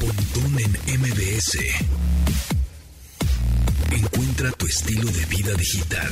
Pontón 0.00 0.58
en 0.60 1.00
MBS. 1.00 1.58
Encuentra 3.92 4.50
tu 4.52 4.66
estilo 4.66 5.10
de 5.10 5.24
vida 5.26 5.52
digital. 5.54 6.08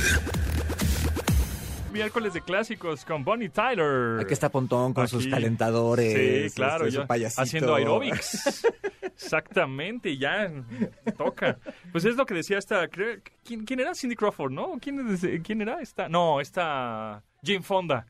Miércoles 1.91 2.33
de 2.33 2.41
clásicos 2.41 3.05
con 3.05 3.23
Bonnie 3.23 3.49
Tyler. 3.49 4.19
Aquí 4.19 4.33
está 4.33 4.49
Pontón 4.49 4.93
con 4.93 5.07
sus 5.07 5.27
calentadores. 5.27 6.51
Sí, 6.51 6.55
claro, 6.55 6.85
este, 6.85 6.95
su 6.97 7.01
ya 7.03 7.07
payasito. 7.07 7.41
haciendo 7.41 7.75
aerobics. 7.75 8.65
Exactamente, 9.01 10.17
ya 10.17 10.51
toca. 11.17 11.57
Pues 11.91 12.03
es 12.05 12.15
lo 12.15 12.25
que 12.25 12.33
decía 12.33 12.57
esta. 12.57 12.87
¿quién, 12.87 13.63
quién 13.65 13.79
era? 13.79 13.95
Cindy 13.95 14.15
Crawford, 14.15 14.51
¿no? 14.51 14.73
¿Quién, 14.81 15.07
es- 15.13 15.41
quién 15.43 15.61
era 15.61 15.79
esta? 15.81 16.09
No, 16.09 16.41
esta. 16.41 17.23
Jane 17.43 17.61
Fonda. 17.61 18.05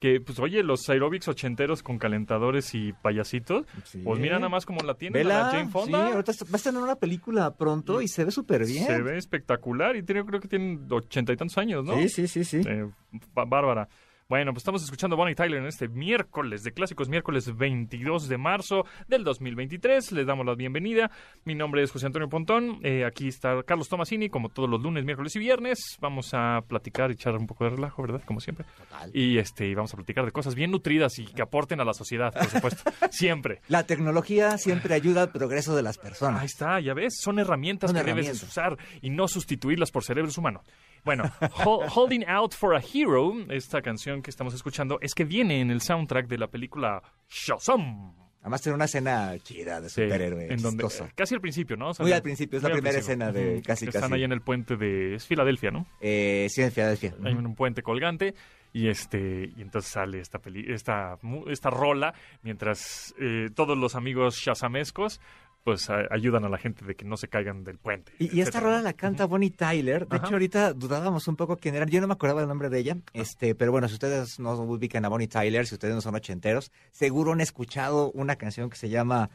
Que, 0.00 0.18
pues, 0.18 0.38
oye, 0.38 0.62
los 0.62 0.88
aerobics 0.88 1.28
ochenteros 1.28 1.82
con 1.82 1.98
calentadores 1.98 2.74
y 2.74 2.94
payasitos. 2.94 3.66
Sí. 3.84 4.00
Pues 4.02 4.18
mira 4.18 4.36
nada 4.36 4.48
más 4.48 4.64
cómo 4.64 4.80
la 4.80 4.94
tiene 4.94 5.22
la 5.24 5.50
Jane 5.50 5.66
sí, 5.66 5.70
Fonda. 5.70 6.06
ahorita 6.14 6.32
está- 6.32 6.46
va 6.46 6.50
a 6.54 6.56
estar 6.56 6.72
en 6.74 6.80
una 6.80 6.96
película 6.96 7.54
pronto 7.54 8.00
y 8.00 8.08
se 8.08 8.24
ve 8.24 8.30
súper 8.30 8.64
bien. 8.64 8.86
Se 8.86 9.02
ve 9.02 9.18
espectacular 9.18 9.96
y 9.96 10.02
tiene, 10.02 10.24
creo 10.24 10.40
que 10.40 10.48
tiene 10.48 10.78
ochenta 10.90 11.34
y 11.34 11.36
tantos 11.36 11.58
años, 11.58 11.84
¿no? 11.84 11.96
Sí, 12.00 12.08
sí, 12.08 12.26
sí, 12.28 12.44
sí. 12.44 12.62
Eh, 12.66 12.88
bá- 13.34 13.46
bárbara. 13.46 13.88
Bueno, 14.30 14.52
pues 14.52 14.60
estamos 14.60 14.84
escuchando 14.84 15.16
a 15.16 15.18
Bonnie 15.18 15.34
Tyler 15.34 15.58
en 15.58 15.66
este 15.66 15.88
miércoles 15.88 16.62
de 16.62 16.70
clásicos, 16.70 17.08
miércoles 17.08 17.52
22 17.56 18.28
de 18.28 18.38
marzo 18.38 18.84
del 19.08 19.24
2023. 19.24 20.12
Les 20.12 20.24
damos 20.24 20.46
la 20.46 20.54
bienvenida. 20.54 21.10
Mi 21.44 21.56
nombre 21.56 21.82
es 21.82 21.90
José 21.90 22.06
Antonio 22.06 22.28
Pontón. 22.28 22.78
Eh, 22.84 23.04
aquí 23.04 23.26
está 23.26 23.60
Carlos 23.64 23.88
Tomasini, 23.88 24.28
como 24.28 24.48
todos 24.48 24.70
los 24.70 24.80
lunes, 24.80 25.04
miércoles 25.04 25.34
y 25.34 25.40
viernes. 25.40 25.80
Vamos 25.98 26.30
a 26.32 26.60
platicar 26.68 27.10
y 27.10 27.14
echar 27.14 27.34
un 27.34 27.48
poco 27.48 27.64
de 27.64 27.70
relajo, 27.70 28.02
¿verdad? 28.02 28.22
Como 28.24 28.38
siempre. 28.38 28.66
Total. 28.78 29.10
Y 29.12 29.38
este, 29.38 29.66
y 29.66 29.74
vamos 29.74 29.92
a 29.94 29.96
platicar 29.96 30.24
de 30.24 30.30
cosas 30.30 30.54
bien 30.54 30.70
nutridas 30.70 31.18
y 31.18 31.26
que 31.26 31.42
aporten 31.42 31.80
a 31.80 31.84
la 31.84 31.92
sociedad, 31.92 32.32
por 32.32 32.46
supuesto. 32.46 32.88
siempre. 33.10 33.62
La 33.66 33.84
tecnología 33.84 34.58
siempre 34.58 34.94
ayuda 34.94 35.22
al 35.22 35.32
progreso 35.32 35.74
de 35.74 35.82
las 35.82 35.98
Ahí 35.98 36.04
personas. 36.04 36.44
está, 36.44 36.78
ya 36.78 36.94
ves, 36.94 37.14
son 37.20 37.40
herramientas 37.40 37.90
Son 37.90 37.98
que 37.98 38.06
debes 38.06 38.40
usar 38.44 38.78
y 39.02 39.10
no 39.10 39.26
sustituirlas 39.26 39.90
por 39.90 40.04
cerebros 40.04 40.38
humanos. 40.38 40.62
Bueno, 41.04 41.24
Hol- 41.64 41.86
Holding 41.94 42.24
Out 42.28 42.54
for 42.54 42.74
a 42.74 42.80
Hero, 42.80 43.32
esta 43.48 43.82
canción 43.82 44.22
que 44.22 44.30
estamos 44.30 44.54
escuchando, 44.54 44.98
es 45.00 45.14
que 45.14 45.24
viene 45.24 45.60
en 45.60 45.70
el 45.70 45.80
soundtrack 45.80 46.26
de 46.28 46.38
la 46.38 46.48
película 46.48 47.02
Shazam. 47.28 48.12
Además 48.42 48.62
tiene 48.62 48.76
una 48.76 48.86
escena 48.86 49.34
chida 49.42 49.80
de 49.82 49.90
Sí, 49.90 50.02
superhéroe. 50.02 50.50
en 50.52 50.62
donde, 50.62 50.84
chistosa. 50.84 51.10
casi 51.14 51.34
al 51.34 51.42
principio, 51.42 51.76
¿no? 51.76 51.90
O 51.90 51.94
sea, 51.94 52.04
Muy 52.04 52.12
al 52.12 52.22
principio, 52.22 52.56
es 52.56 52.62
la 52.62 52.70
primera 52.70 52.94
principio. 52.94 53.12
escena 53.26 53.32
de 53.32 53.60
casi, 53.62 53.84
Están 53.84 54.02
casi. 54.02 54.14
ahí 54.14 54.24
en 54.24 54.32
el 54.32 54.40
puente 54.40 54.76
de... 54.76 55.14
Es 55.16 55.26
Filadelfia, 55.26 55.70
¿no? 55.70 55.86
Eh, 56.00 56.46
sí, 56.48 56.62
en 56.62 56.72
Filadelfia. 56.72 57.14
Hay 57.22 57.34
un 57.34 57.54
puente 57.54 57.82
colgante 57.82 58.34
y 58.72 58.88
este 58.88 59.50
y 59.56 59.60
entonces 59.62 59.90
sale 59.90 60.20
esta 60.20 60.38
peli 60.38 60.64
esta 60.72 61.18
esta 61.48 61.70
rola 61.70 62.14
mientras 62.44 63.12
eh, 63.20 63.48
todos 63.52 63.76
los 63.76 63.96
amigos 63.96 64.36
shazamescos 64.36 65.20
pues 65.64 65.90
a- 65.90 66.06
ayudan 66.10 66.44
a 66.44 66.48
la 66.48 66.58
gente 66.58 66.84
de 66.84 66.94
que 66.94 67.04
no 67.04 67.16
se 67.16 67.28
caigan 67.28 67.64
del 67.64 67.78
puente. 67.78 68.12
Y, 68.18 68.36
y 68.36 68.40
esta 68.40 68.60
rola 68.60 68.80
la 68.82 68.92
canta 68.94 69.26
Bonnie 69.26 69.50
Tyler. 69.50 70.06
De 70.08 70.16
Ajá. 70.16 70.26
hecho, 70.26 70.34
ahorita 70.34 70.72
dudábamos 70.72 71.28
un 71.28 71.36
poco 71.36 71.56
quién 71.56 71.74
era. 71.74 71.86
Yo 71.86 72.00
no 72.00 72.06
me 72.06 72.14
acordaba 72.14 72.40
el 72.42 72.48
nombre 72.48 72.68
de 72.70 72.78
ella. 72.78 72.96
Este, 73.12 73.54
pero 73.54 73.70
bueno, 73.72 73.86
si 73.88 73.94
ustedes 73.94 74.38
no 74.38 74.54
ubican 74.54 75.04
a 75.04 75.08
Bonnie 75.08 75.28
Tyler, 75.28 75.66
si 75.66 75.74
ustedes 75.74 75.94
no 75.94 76.00
son 76.00 76.14
ochenteros, 76.14 76.72
seguro 76.92 77.32
han 77.32 77.40
escuchado 77.40 78.10
una 78.12 78.36
canción 78.36 78.70
que 78.70 78.76
se 78.76 78.88
llama 78.88 79.28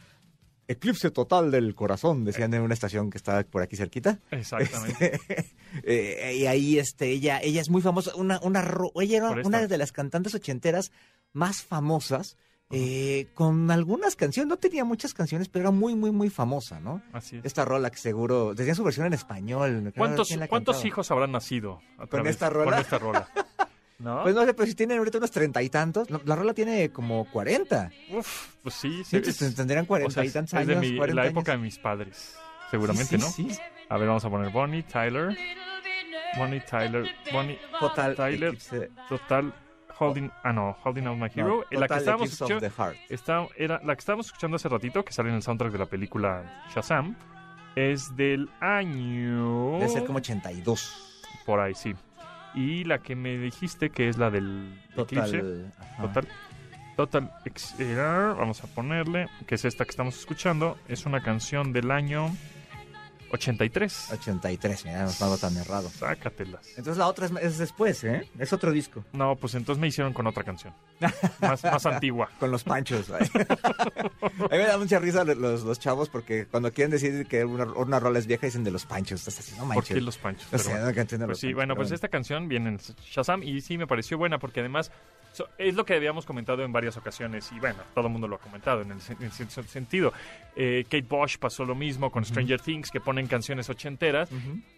Eclipse 0.67 1.11
Total 1.11 1.51
del 1.51 1.75
Corazón, 1.75 2.25
decían 2.25 2.51
en 2.55 2.63
una 2.63 2.73
estación 2.73 3.11
que 3.11 3.17
está 3.19 3.43
por 3.43 3.61
aquí 3.61 3.75
cerquita. 3.75 4.19
Exactamente. 4.31 5.19
Eh, 5.83 6.37
y 6.39 6.45
ahí 6.45 6.79
este, 6.79 7.09
ella, 7.11 7.41
ella 7.41 7.59
es 7.59 7.69
muy 7.69 7.81
famosa. 7.81 8.15
Una, 8.15 8.39
una, 8.41 8.65
ella 9.01 9.17
era 9.17 9.31
una 9.43 9.67
de 9.67 9.77
las 9.77 9.91
cantantes 9.91 10.33
ochenteras 10.33 10.89
más 11.33 11.63
famosas. 11.63 12.37
Eh, 12.71 13.27
con 13.33 13.69
algunas 13.71 14.16
canciones, 14.16 14.49
no 14.49 14.58
tenía 14.58 14.83
muchas 14.83 15.13
canciones, 15.13 15.49
pero 15.49 15.63
era 15.63 15.71
muy, 15.71 15.95
muy, 15.95 16.11
muy 16.11 16.30
famosa, 16.30 16.80
¿no? 16.80 17.02
Así 17.13 17.38
es. 17.38 17.45
Esta 17.45 17.63
rola 17.66 17.89
que 17.91 17.97
seguro, 17.97 18.53
tenía 18.55 18.73
su 18.75 18.83
versión 18.83 19.05
en 19.07 19.13
español. 19.13 19.94
¿Cuántos, 19.95 20.83
hijos 20.85 21.11
habrán 21.11 21.31
nacido 21.31 21.80
a 21.97 22.07
través- 22.07 22.31
esta 22.31 22.50
rola? 22.50 22.72
Con 22.72 22.79
esta 22.81 22.97
rola. 23.00 23.29
¿No? 23.34 23.35
Pues 24.23 24.35
no 24.35 24.45
sé, 24.45 24.53
pero 24.53 24.67
si 24.67 24.75
tienen 24.75 24.97
ahorita 24.97 25.19
unos 25.19 25.31
treinta 25.31 25.62
y 25.63 25.69
tantos, 25.69 26.09
la, 26.09 26.19
la 26.25 26.35
rola 26.35 26.53
tiene 26.53 26.89
como 26.89 27.23
cuarenta. 27.31 27.91
Uf, 28.12 28.56
pues 28.62 28.75
sí, 28.75 29.03
sí. 29.06 29.22
Sí, 29.23 29.31
pues, 29.39 29.56
tendrían 29.56 29.85
o 29.85 29.88
cuarenta 29.88 30.13
sea, 30.16 30.23
y 30.25 30.28
es- 30.28 30.34
tantos 30.34 30.59
es 30.59 30.68
de 30.68 30.73
años. 30.75 30.91
mi- 30.91 30.97
40 30.97 31.16
la 31.16 31.22
años. 31.22 31.31
época 31.31 31.51
de 31.53 31.57
mis 31.59 31.79
padres, 31.79 32.35
seguramente, 32.72 33.18
Sí, 33.18 33.23
¿no? 33.23 33.29
sí, 33.31 33.50
sí. 33.53 33.59
A 33.88 33.97
ver, 33.97 34.07
vamos 34.09 34.25
a 34.25 34.29
poner 34.29 34.51
Bonnie 34.51 34.84
Tyler. 34.84 35.38
Bonnie 36.38 36.59
Tyler. 36.69 37.06
Bonnie 37.31 37.57
Total 37.79 38.16
Tyler. 38.16 38.57
Total 39.07 39.53
Holding. 40.00 40.29
Ah, 40.44 40.51
no, 40.53 40.75
Holding 40.83 41.07
Out 41.07 41.17
My 41.17 41.28
Hero. 41.33 41.63
no, 41.72 41.79
la 41.79 41.88
que 41.88 41.95
estábamos 41.95 42.28
Eclipse 42.33 42.56
escuchando. 42.56 42.95
Está, 43.09 43.47
era, 43.57 43.79
la 43.83 43.95
que 43.95 44.00
estábamos 44.00 44.25
escuchando 44.28 44.56
hace 44.56 44.69
ratito, 44.69 45.03
que 45.03 45.13
sale 45.13 45.29
en 45.29 45.35
el 45.35 45.41
soundtrack 45.44 45.72
de 45.72 45.78
la 45.79 45.85
película 45.85 46.66
Shazam, 46.73 47.16
es 47.75 48.16
del 48.16 48.50
año... 48.61 49.79
Debe 49.79 49.89
ser 49.89 50.06
como 50.06 50.17
82. 50.19 51.23
Por 51.45 51.59
ahí, 51.59 51.73
sí. 51.75 51.94
Y 52.53 52.83
la 52.85 53.00
que 53.00 53.16
me 53.16 53.38
dijiste 53.38 53.89
que 53.89 54.07
es 54.09 54.17
la 54.17 54.29
del 54.31 54.79
Eclipse. 54.95 55.39
Total. 55.39 55.73
ajá. 55.79 56.01
Total. 56.03 56.27
Total 56.95 57.31
Ex- 57.44 57.77
era- 57.79 58.33
vamos 58.33 58.63
a 58.63 58.67
ponerle, 58.67 59.27
que 59.45 59.56
es 59.56 59.66
esta 59.66 59.83
que 59.83 59.89
estamos 59.91 60.17
escuchando, 60.17 60.77
es 60.88 61.06
una 61.06 61.22
canción 61.22 61.73
del 61.73 61.91
año 61.91 62.29
83. 63.35 64.12
83, 64.12 64.85
mira, 64.85 65.03
no 65.03 65.09
estaba 65.09 65.38
tan 65.38 65.56
errado. 65.57 65.90
Sácatelas. 65.90 66.68
Entonces 66.69 66.97
la 66.97 67.07
otra 67.07 67.28
es, 67.28 67.31
es 67.41 67.57
después, 67.57 68.03
¿eh? 68.03 68.29
Es 68.40 68.51
otro 68.53 68.72
disco. 68.72 69.06
No, 69.13 69.35
pues 69.35 69.56
entonces 69.56 69.79
me 69.79 69.88
hicieron 69.88 70.13
con 70.13 70.28
otra 70.28 70.44
canción. 70.44 70.73
Más, 71.40 71.63
más 71.63 71.85
antigua. 71.85 72.29
Con 72.40 72.51
los 72.51 72.63
panchos. 72.63 73.09
A 73.12 73.19
mí 73.19 74.47
me 74.51 74.66
da 74.66 74.78
mucha 74.78 75.00
risa 75.00 75.24
los, 75.24 75.63
los 75.63 75.79
chavos 75.79 76.09
porque 76.09 76.45
cuando 76.45 76.72
quieren 76.72 76.91
decir 76.91 77.25
que 77.28 77.45
una, 77.45 77.66
una 77.66 78.00
rola 78.00 78.19
es 78.19 78.28
vieja 78.28 78.45
dicen 78.47 78.63
de 78.63 78.72
los 78.72 78.85
panchos. 78.85 79.28
Así, 79.28 79.51
no 79.53 79.59
¿Por 79.59 79.68
manches. 79.75 79.95
qué 79.95 80.01
los 80.01 80.18
panchos? 80.18 80.47
O 80.51 80.57
sea, 80.57 80.74
bueno. 80.74 80.88
no, 80.88 80.94
Pues 80.94 81.28
los 81.28 81.40
sí, 81.40 81.47
panchos, 81.47 81.56
bueno, 81.56 81.75
pues 81.75 81.91
esta 81.91 82.07
canción 82.07 82.47
viene 82.47 82.69
en 82.69 82.78
Shazam 82.78 83.44
y 83.44 83.62
sí 83.62 83.78
me 83.78 83.88
pareció 83.88 84.18
buena 84.18 84.40
porque 84.40 84.59
además 84.62 84.91
so- 85.35 85.50
es 85.57 85.75
lo 85.75 85.85
que 85.85 85.94
habíamos 85.96 86.25
comentado 86.25 86.63
en 86.63 86.72
varias 86.72 86.96
ocasiones 86.97 87.51
y 87.51 87.59
bueno, 87.59 87.79
todo 87.94 88.07
el 88.07 88.12
mundo 88.12 88.28
lo 88.28 88.35
ha 88.38 88.40
comentado 88.40 88.81
en 88.81 88.91
el, 88.91 88.97
en 89.19 89.31
sentido. 89.31 90.13
Eh, 90.56 90.84
Kate 90.85 91.06
Bosch 91.07 91.38
pasó 91.38 91.66
lo 91.66 91.75
mismo 91.75 92.09
con 92.12 92.23
Stranger 92.25 92.59
Things 92.62 92.90
que 92.91 93.00
ponen 93.01 93.28
canciones 93.28 93.69
ochenteras 93.69 94.29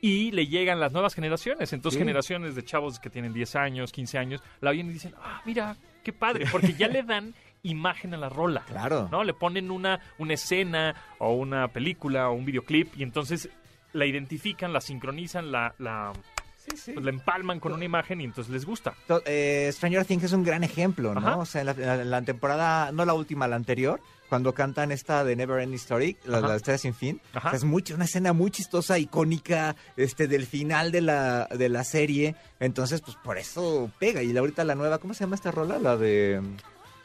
y 0.02 0.32
le 0.32 0.48
llegan 0.48 0.80
las 0.80 0.92
nuevas 0.92 1.14
generaciones. 1.14 1.72
Entonces 1.74 1.98
Sí. 1.98 2.04
generaciones 2.06 2.56
de 2.56 2.64
chavos 2.64 3.00
que 3.00 3.10
tienen 3.10 3.34
10 3.34 3.56
años, 3.56 3.92
15 3.92 4.18
años, 4.18 4.42
la 4.62 4.72
oyen 4.72 4.90
y 4.90 4.94
dicen, 4.94 5.14
ah, 5.22 5.42
mira, 5.46 5.76
qué 6.04 6.12
padre, 6.14 6.46
porque 6.52 6.74
ya 6.74 6.88
le 6.90 7.04
dan 7.04 7.34
imagen 7.64 8.14
a 8.14 8.18
la 8.18 8.30
rola. 8.30 8.64
Claro. 8.66 9.10
¿no? 9.12 9.24
Le 9.24 9.34
ponen 9.34 9.70
una, 9.72 10.00
una 10.18 10.34
escena 10.34 10.96
o 11.20 11.34
una 11.34 11.68
película 11.68 12.30
o 12.30 12.34
un 12.34 12.46
videoclip 12.46 12.96
y 12.98 13.04
entonces 13.04 13.50
la 13.94 14.06
identifican, 14.06 14.74
la 14.74 14.82
sincronizan, 14.82 15.52
la, 15.52 15.74
la, 15.80 16.14
Sí, 16.70 16.78
sí. 16.78 16.92
pues, 16.94 17.04
la 17.06 17.12
empalman 17.12 17.60
con 17.60 17.74
una 17.74 17.86
imagen 17.86 18.22
y 18.22 18.26
entonces 18.26 18.52
les 18.52 18.66
gusta. 18.66 18.94
Eh, 19.26 19.70
Stranger 19.74 20.06
Things 20.06 20.24
es 20.24 20.34
un 20.34 20.44
gran 20.44 20.64
ejemplo, 20.64 21.14
¿no? 21.14 21.20
Ajá. 21.20 21.38
O 21.38 21.46
sea, 21.46 21.62
en 21.62 22.10
la, 22.10 22.22
temporada, 22.24 22.92
no 22.92 23.06
la 23.06 23.14
última, 23.14 23.48
la 23.48 23.56
anterior, 23.56 24.02
cuando 24.30 24.54
cantan 24.54 24.92
esta 24.92 25.24
de 25.24 25.36
Never 25.38 25.62
Ending 25.62 25.78
Story, 25.78 26.18
la, 26.26 26.42
la 26.42 26.56
historia 26.58 26.78
sin 26.78 26.94
fin, 26.94 27.22
Ajá. 27.34 27.48
o 27.48 27.52
sea, 27.52 27.58
es 27.58 27.64
mucho, 27.64 27.96
una 27.96 28.04
escena 28.06 28.34
muy 28.34 28.52
chistosa, 28.52 29.00
icónica, 29.00 29.76
este, 29.96 30.28
del 30.28 30.46
final 30.46 30.92
de 30.92 31.02
la, 31.02 31.46
de 31.48 31.70
la 31.70 31.84
serie. 31.86 32.36
Entonces, 32.60 33.00
pues 33.02 33.16
por 33.24 33.38
eso 33.38 33.90
pega. 34.00 34.22
Y 34.22 34.34
la- 34.34 34.42
ahorita 34.42 34.64
la 34.66 34.76
nueva, 34.76 34.98
¿cómo 34.98 35.14
se 35.14 35.24
llama 35.24 35.36
esta 35.36 35.52
rola? 35.52 35.80
La 35.80 35.96
de 35.96 36.42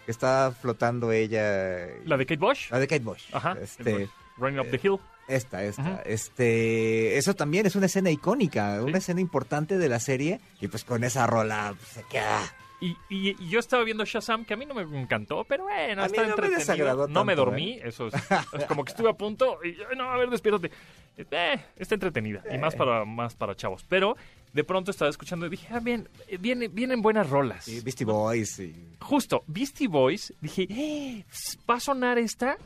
que 0.05 0.11
está 0.11 0.53
flotando 0.61 1.13
ella. 1.13 1.87
La 2.05 2.17
de 2.17 2.27
Kate 2.27 2.41
Bosch, 2.41 2.71
La 2.73 2.81
de 2.81 2.89
Kate 2.89 3.05
Bush. 3.05 3.23
Ajá. 3.33 3.57
Este, 3.63 4.09
Running 4.37 4.59
Up 4.59 4.67
the 4.71 4.81
Hill. 4.83 4.99
Esta, 5.35 5.63
esta. 5.65 6.03
Este, 6.05 7.17
eso 7.19 7.35
también 7.35 7.67
es 7.67 7.77
una 7.77 7.87
escena 7.87 8.11
icónica, 8.11 8.79
Sí. 8.79 8.85
una 8.85 8.99
escena 8.99 9.21
importante 9.21 9.79
de 9.79 9.89
la 9.89 10.01
serie. 10.01 10.41
Y 10.61 10.69
pues 10.69 10.85
con 10.85 11.05
esa 11.05 11.27
rola 11.27 11.75
pues, 11.77 11.89
se 11.89 12.03
queda. 12.05 12.41
Y, 12.81 12.97
y- 13.09 13.37
y 13.41 13.49
yo 13.49 13.61
estaba 13.61 13.85
viendo 13.85 14.05
Shazam, 14.05 14.45
que 14.45 14.55
a 14.55 14.57
mí 14.57 14.67
no 14.67 14.75
me 14.75 14.83
encantó, 15.01 15.45
pero 15.45 15.63
bueno, 15.65 16.03
A 16.03 16.07
mí 16.07 16.11
está 16.11 16.23
no 16.23 16.27
me 16.27 16.31
entretenido. 16.31 16.59
desagradó 16.59 17.07
no 17.07 17.25
me 17.25 17.35
tanto, 17.37 17.45
dormí, 17.51 17.79
eso 17.81 18.09
es, 18.09 18.15
es 18.59 18.65
como 18.67 18.85
que 18.85 18.91
estuve 18.91 19.09
a 19.09 19.13
punto 19.13 19.61
y, 19.65 19.77
no, 19.97 20.11
a 20.11 20.17
ver, 20.17 20.31
despiértate. 20.31 20.73
Eh, 21.17 21.61
está 21.77 21.95
entretenida, 21.95 22.43
y 22.53 22.59
más 22.59 22.75
para, 22.75 23.05
más 23.05 23.35
para 23.37 23.55
chavos. 23.55 23.85
Pero 23.89 24.17
de 24.53 24.65
pronto 24.65 24.91
estaba 24.91 25.11
escuchando 25.11 25.47
y 25.47 25.51
dije, 25.51 25.69
ah, 25.71 25.79
bien, 25.79 26.09
eh, 26.27 26.39
viene- 26.41 26.67
vienen 26.67 27.03
buenas 27.03 27.31
rolas. 27.31 27.69
Y 27.69 27.81
Beastie 27.83 28.05
Boys. 28.07 28.61
Justo, 29.01 29.45
Beastie 29.47 29.87
Boys, 29.87 30.33
dije, 30.41 30.67
"Eh, 30.69 31.25
¿va 31.71 31.77
a 31.77 31.81
sonar 31.81 32.19
esta? 32.19 32.57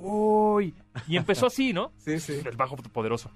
Uy. 0.00 0.74
Y 1.06 1.16
empezó 1.16 1.46
así, 1.46 1.72
¿no? 1.72 1.92
Sí, 1.98 2.18
sí. 2.20 2.40
El 2.44 2.56
bajo 2.56 2.76
poderoso. 2.76 3.30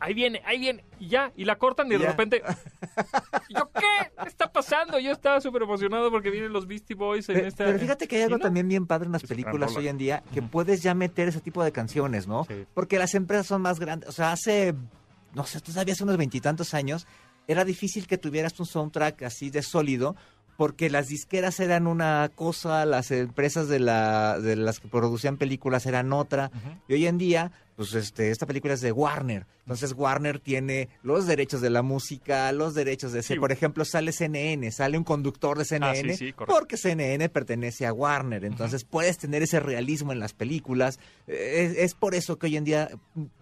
Ahí 0.00 0.14
viene, 0.14 0.40
ahí 0.46 0.60
viene, 0.60 0.84
y 1.00 1.08
ya, 1.08 1.32
y 1.36 1.44
la 1.44 1.56
cortan 1.56 1.88
y 1.88 1.90
de 1.90 1.98
Ya. 1.98 2.06
repente. 2.10 2.40
¿Y 3.48 3.54
yo 3.58 3.68
qué? 3.74 4.12
¿Qué 4.22 4.28
está 4.28 4.50
pasando? 4.52 4.96
Yo 5.00 5.10
estaba 5.10 5.40
súper 5.40 5.62
emocionado 5.62 6.08
porque 6.12 6.30
vienen 6.30 6.52
los 6.52 6.68
Beastie 6.68 6.94
Boys 6.94 7.28
en 7.28 7.34
Pero, 7.34 7.48
esta. 7.48 7.64
pero 7.64 7.78
fíjate 7.80 8.06
que 8.06 8.16
hay 8.16 8.22
algo 8.22 8.38
también 8.38 8.68
bien 8.68 8.86
padre 8.86 9.06
en 9.06 9.12
las 9.12 9.24
Es 9.24 9.28
películas 9.28 9.74
hoy 9.76 9.88
en 9.88 9.98
día, 9.98 10.22
que 10.32 10.40
puedes 10.40 10.82
ya 10.84 10.94
meter 10.94 11.26
ese 11.28 11.40
tipo 11.40 11.64
de 11.64 11.72
canciones, 11.72 12.28
¿no? 12.28 12.44
Sí. 12.44 12.64
Porque 12.74 12.96
las 12.96 13.14
empresas 13.16 13.48
son 13.48 13.60
más 13.60 13.80
grandes. 13.80 14.08
O 14.08 14.12
sea, 14.12 14.30
hace, 14.30 14.72
no 15.34 15.44
sé, 15.44 15.60
todavía 15.60 15.94
hace 15.94 16.04
unos 16.04 16.16
veintitantos 16.16 16.74
años, 16.74 17.08
era 17.48 17.64
difícil 17.64 18.06
que 18.06 18.18
tuvieras 18.18 18.58
un 18.60 18.66
soundtrack 18.66 19.24
así 19.24 19.50
de 19.50 19.62
sólido, 19.62 20.14
porque 20.58 20.90
las 20.90 21.06
disqueras 21.06 21.60
eran 21.60 21.86
una 21.86 22.28
cosa, 22.34 22.84
las 22.84 23.12
empresas 23.12 23.68
de, 23.68 23.78
la, 23.78 24.40
de 24.40 24.56
las 24.56 24.80
que 24.80 24.88
producían 24.88 25.36
películas 25.36 25.86
eran 25.86 26.12
otra, 26.12 26.50
y 26.88 26.94
hoy 26.94 27.06
en 27.06 27.16
día, 27.16 27.52
pues 27.78 27.94
este, 27.94 28.32
esta 28.32 28.44
película 28.44 28.74
es 28.74 28.80
de 28.80 28.90
Warner, 28.90 29.46
entonces 29.60 29.94
Warner 29.96 30.40
tiene 30.40 30.88
los 31.04 31.28
derechos 31.28 31.60
de 31.60 31.70
la 31.70 31.82
música, 31.82 32.50
los 32.50 32.74
derechos 32.74 33.12
de... 33.12 33.22
Sí. 33.22 33.36
Por 33.36 33.52
ejemplo, 33.52 33.84
sale 33.84 34.10
CNN, 34.10 34.68
sale 34.72 34.98
un 34.98 35.04
conductor 35.04 35.56
de 35.56 35.62
Ah, 35.62 35.64
CNN, 35.94 36.12
sí, 36.14 36.26
sí, 36.26 36.32
correcto. 36.32 36.54
porque 36.58 36.76
CNN 36.76 37.28
pertenece 37.28 37.86
a 37.86 37.92
Warner, 37.92 38.44
entonces 38.44 38.82
puedes 38.82 39.16
tener 39.16 39.42
ese 39.44 39.60
realismo 39.60 40.12
en 40.12 40.18
las 40.18 40.32
películas, 40.32 40.98
es, 41.28 41.76
es 41.78 41.94
por 41.94 42.16
eso 42.16 42.36
que 42.36 42.46
hoy 42.48 42.56
en 42.56 42.64
día, 42.64 42.90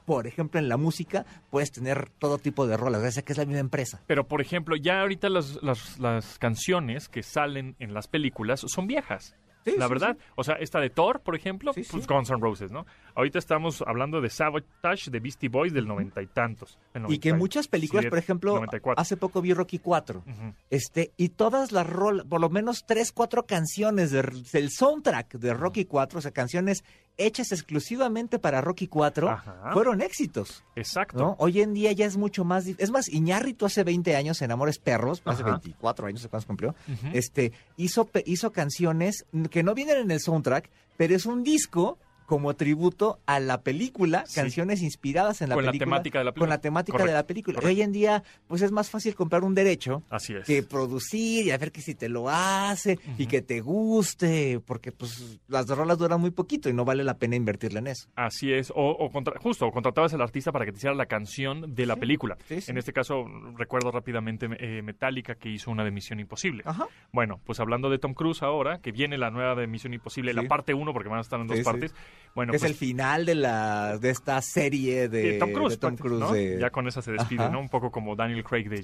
por 0.05 0.27
ejemplo, 0.27 0.61
en 0.61 0.69
la 0.69 0.77
música, 0.77 1.25
puedes 1.49 1.73
tener 1.73 2.11
todo 2.19 2.37
tipo 2.37 2.67
de 2.67 2.77
rolas, 2.77 3.00
gracias 3.00 3.23
a 3.23 3.25
que 3.25 3.33
es 3.33 3.38
la 3.38 3.47
misma 3.47 3.61
empresa. 3.61 4.03
Pero, 4.06 4.29
por 4.29 4.43
ejemplo, 4.43 4.77
ya 4.77 5.00
ahorita 5.00 5.31
las, 5.31 5.62
las, 5.62 5.99
las 5.99 6.38
canciones 6.38 7.09
que 7.09 7.23
salen 7.23 7.75
en 7.79 7.94
las 7.94 8.06
películas 8.06 8.61
son 8.67 8.87
viejas. 8.87 9.35
Sí, 9.72 9.76
la 9.78 9.86
sí, 9.86 9.92
verdad. 9.92 10.16
O 10.36 10.44
sea, 10.44 10.54
esta 10.54 10.80
de 10.80 10.90
Thor, 10.90 11.20
por 11.20 11.34
ejemplo, 11.36 11.72
pues 11.74 12.06
Guns 12.06 12.30
N' 12.30 12.40
Roses, 12.40 12.70
¿no? 12.70 12.86
Ahorita 13.14 13.38
estamos 13.38 13.82
hablando 13.86 14.20
de 14.20 14.30
Sabotage 14.30 15.10
de 15.10 15.20
Beastie 15.20 15.48
Boys 15.48 15.72
del 15.72 15.86
noventa 15.86 16.22
y 16.22 16.26
tantos. 16.26 16.78
del 16.94 17.04
Y 17.10 17.18
que 17.18 17.30
90 17.30 17.36
muchas 17.38 17.68
películas, 17.68 18.06
por 18.06 18.18
ejemplo, 18.18 18.54
94. 18.54 19.00
hace 19.00 19.16
poco 19.16 19.42
vi 19.42 19.52
Rocky 19.52 19.78
4. 19.78 20.22
Ujú. 20.26 20.54
Este, 20.70 21.12
y 21.16 21.30
todas 21.30 21.72
las 21.72 21.86
rolas, 21.88 22.26
por 22.26 22.40
lo 22.40 22.48
menos 22.48 22.84
tres, 22.86 23.12
cuatro 23.12 23.44
canciones 23.46 24.10
de- 24.12 24.22
del 24.52 24.70
soundtrack 24.70 25.34
de 25.34 25.52
Rocky 25.54 25.84
4, 25.84 26.18
o 26.18 26.22
sea, 26.22 26.30
canciones 26.30 26.84
hechas 27.18 27.52
exclusivamente 27.52 28.38
para 28.38 28.60
Rocky 28.60 28.88
4, 28.88 29.28
Ajá. 29.30 29.70
fueron 29.72 30.02
éxitos. 30.02 30.64
Exacto. 30.74 31.18
¿no? 31.18 31.36
Hoy 31.38 31.60
en 31.60 31.72
día 31.74 31.92
ya 31.92 32.06
es 32.06 32.16
mucho 32.16 32.44
más... 32.44 32.66
Es 32.66 32.90
más, 32.90 33.08
Iñárritu 33.08 33.66
hace 33.66 33.84
20 33.84 34.16
años 34.16 34.42
en 34.42 34.50
Amores 34.50 34.78
Perros, 34.78 35.22
hace 35.24 35.42
Ajá. 35.42 35.52
24 35.52 36.06
años, 36.06 36.26
cuántos 36.28 36.46
cumplió, 36.46 36.74
Ujú. 36.88 37.08
este, 37.12 37.52
hizo, 37.76 38.08
hizo 38.24 38.52
canciones 38.52 39.24
que 39.50 39.62
no 39.62 39.74
vienen 39.74 39.98
en 39.98 40.10
el 40.10 40.20
soundtrack, 40.20 40.68
pero 40.96 41.14
es 41.14 41.26
un 41.26 41.42
disco 41.42 41.98
como 42.26 42.55
tributo 42.55 43.19
a 43.26 43.40
la 43.40 43.62
película, 43.62 44.25
Sí. 44.26 44.34
canciones 44.40 44.82
inspiradas 44.82 45.40
en 45.43 45.49
la 45.49 45.55
Con 45.55 45.64
la 45.64 45.70
película. 45.70 45.87
temática 45.87 46.19
de 46.19 46.25
la 46.25 46.31
Con 46.32 46.34
película. 46.34 46.55
la 46.56 46.61
temática 46.61 46.93
Correcto, 46.93 47.11
de 47.12 47.14
la 47.19 47.26
película. 47.26 47.55
correcto. 47.55 47.75
Hoy 47.76 47.82
en 47.82 47.93
día, 47.93 48.23
pues 48.49 48.62
es 48.62 48.73
más 48.73 48.90
fácil 48.90 49.14
comprar 49.14 49.44
un 49.44 49.55
derecho 49.55 50.02
Así 50.11 50.34
es. 50.34 50.44
que 50.46 50.62
producir 50.62 51.46
y 51.46 51.50
a 51.52 51.58
ver 51.58 51.73
que 51.73 51.81
si 51.81 51.94
te 51.94 52.08
lo 52.08 52.28
hace 52.28 52.99
y 53.19 53.26
que 53.26 53.40
te 53.43 53.61
guste, 53.61 54.61
porque 54.67 54.93
pues 54.93 55.38
las 55.49 55.69
rolas 55.69 55.99
duran 55.99 56.20
muy 56.20 56.31
poquito 56.31 56.69
y 56.69 56.73
no 56.73 56.84
vale 56.84 57.05
la 57.05 57.14
pena 57.14 57.37
invertirle 57.37 57.78
en 57.78 57.87
eso. 57.88 58.08
Así 58.17 58.52
es, 58.52 58.70
o, 58.70 58.75
o 58.90 59.11
contra- 59.11 59.38
justo, 59.40 59.67
o 59.67 59.70
contratabas 59.73 60.12
al 60.14 60.23
artista 60.23 60.52
para 60.52 60.64
que 60.64 60.73
te 60.73 60.78
hiciera 60.78 60.94
la 60.94 61.06
canción 61.06 61.75
de 61.75 61.87
la 61.87 61.94
Sí, 61.94 62.00
película. 62.00 62.37
sí. 62.49 62.58
En 62.69 62.78
este 62.78 62.93
caso, 62.93 63.25
recuerdo 63.56 63.90
rápidamente 63.90 64.49
eh, 64.58 64.82
Metallica 64.82 65.34
que 65.37 65.49
hizo 65.50 65.70
una 65.70 65.84
de 65.84 65.90
Misión 65.90 66.20
Imposible. 66.20 66.62
Ajá. 66.67 66.87
Bueno, 67.12 67.40
pues 67.44 67.61
hablando 67.61 67.88
de 67.90 67.99
Tom 67.99 68.14
Cruise 68.14 68.43
ahora, 68.43 68.78
que 68.81 68.93
viene 68.93 69.17
la 69.19 69.31
nueva 69.31 69.55
de 69.55 69.67
Misión 69.67 69.94
Imposible, 69.94 70.32
la 70.34 70.43
parte 70.49 70.75
1, 70.75 70.93
porque 70.93 71.08
van 71.08 71.19
a 71.19 71.23
estar 71.23 71.40
en 71.40 71.46
dos 71.46 71.61
partes. 71.61 71.94
Bueno, 72.34 72.52
es 72.52 72.60
pues, 72.60 72.70
el 72.70 72.76
final 72.76 73.24
de 73.24 73.34
la 73.34 73.98
de 73.98 74.10
esta 74.10 74.40
serie 74.42 75.08
de, 75.08 75.32
de 75.32 75.38
Tom 75.38 75.52
Cruise, 75.52 75.70
de 75.74 75.76
Tom 75.78 75.94
prácti- 75.96 76.00
Cruise 76.00 76.20
¿no? 76.20 76.32
de- 76.32 76.58
Ya 76.60 76.70
con 76.70 76.86
esa 76.86 77.00
se 77.02 77.12
despide, 77.12 77.42
Ajá. 77.44 77.50
¿no? 77.52 77.60
Un 77.60 77.68
poco 77.68 77.90
como 77.90 78.14
Daniel 78.16 78.44
Craig 78.44 78.68
de. 78.68 78.82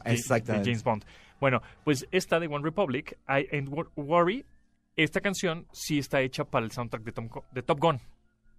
James 0.65 0.83
Bond. 0.83 1.05
Bueno, 1.41 1.61
pues 1.85 2.07
esta 2.13 2.41
de 2.41 2.47
One 2.47 2.65
Republic, 2.65 3.19
I 3.29 3.47
Ain't 3.55 3.69
Wor- 3.69 3.91
Worry, 3.97 4.47
esta 4.97 5.21
canción 5.21 5.67
sí 5.73 5.99
está 5.99 6.21
hecha 6.21 6.45
para 6.45 6.65
el 6.65 6.71
soundtrack 6.73 7.03
de, 7.03 7.13
Tom 7.13 7.29
de 7.53 7.63
Top 7.63 7.79
Gun. 7.81 8.01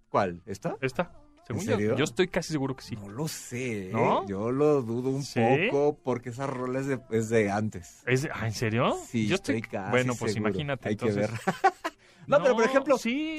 ¿Cuál? 0.08 0.42
¿Esta? 0.46 0.76
¿Esta? 0.80 1.10
Según 1.46 1.62
¿En 1.62 1.68
yo, 1.68 1.76
serio? 1.76 1.96
yo 1.96 2.04
estoy 2.04 2.28
casi 2.28 2.52
seguro 2.52 2.74
que 2.74 2.82
sí. 2.82 2.96
No 2.96 3.08
lo 3.08 3.28
sé. 3.28 3.88
¿eh? 3.88 3.92
¿No? 3.92 4.26
Yo 4.26 4.50
lo 4.50 4.80
dudo 4.80 5.10
un 5.10 5.22
¿Sí? 5.22 5.40
poco 5.70 5.98
porque 6.02 6.30
esa 6.30 6.46
rola 6.46 6.80
es 6.80 6.86
de, 6.86 6.98
es 7.10 7.28
de 7.28 7.50
antes. 7.50 8.02
¿Es 8.06 8.22
de- 8.22 8.30
ah, 8.32 8.46
¿En 8.46 8.52
serio? 8.52 8.96
Sí, 9.06 9.26
yo 9.26 9.34
estoy 9.34 9.60
casi 9.60 9.90
Bueno, 9.90 10.14
pues 10.18 10.32
seguro. 10.32 10.50
imagínate. 10.50 10.88
Hay 10.88 10.96
que 10.96 11.10
ver. 11.12 11.30
No, 12.26 12.42
pero 12.42 12.54
por 12.54 12.64
ejemplo, 12.64 12.98
sí, 12.98 13.38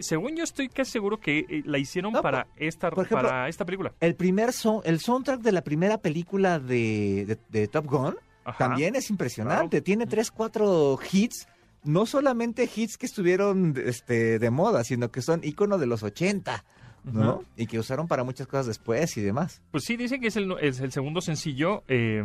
según 0.00 0.36
yo 0.36 0.44
estoy 0.44 0.68
casi 0.68 0.90
seguro 0.92 1.18
que 1.18 1.40
eh, 1.48 1.62
la 1.64 1.78
hicieron 1.78 2.12
No, 2.12 2.22
para 2.22 2.46
esta 2.56 2.90
por 2.90 3.06
ejemplo, 3.06 3.28
para 3.28 3.48
esta 3.48 3.64
película. 3.64 3.92
El 4.00 4.14
primer 4.14 4.52
son, 4.52 4.80
el 4.84 5.00
soundtrack 5.00 5.40
de 5.40 5.52
la 5.52 5.62
primera 5.62 5.98
película 5.98 6.58
de, 6.58 7.24
de- 7.26 7.38
de 7.48 7.68
Top 7.68 7.86
Gun 7.86 8.16
Ajá. 8.44 8.58
también 8.58 8.94
es 8.96 9.10
impresionante. 9.10 9.78
Claro. 9.78 9.84
Tiene 9.84 10.06
tres, 10.06 10.30
cuatro 10.30 10.98
hits. 11.10 11.46
No 11.84 12.06
solamente 12.06 12.68
hits 12.74 12.98
que 12.98 13.06
estuvieron 13.06 13.74
este, 13.84 14.38
de 14.38 14.50
moda, 14.50 14.84
sino 14.84 15.10
que 15.10 15.22
son 15.22 15.40
ícono 15.44 15.78
de 15.78 15.86
los 15.86 16.02
80, 16.02 16.64
¿no? 17.04 17.44
Y 17.56 17.66
que 17.66 17.78
usaron 17.78 18.08
para 18.08 18.24
muchas 18.24 18.46
cosas 18.48 18.66
después 18.66 19.16
y 19.16 19.22
demás. 19.22 19.62
Pues 19.70 19.84
sí, 19.84 19.96
dicen 19.96 20.20
que 20.20 20.26
es 20.26 20.36
el, 20.36 20.52
es 20.60 20.80
el 20.80 20.90
segundo 20.92 21.20
sencillo 21.20 21.84
eh, 21.88 22.22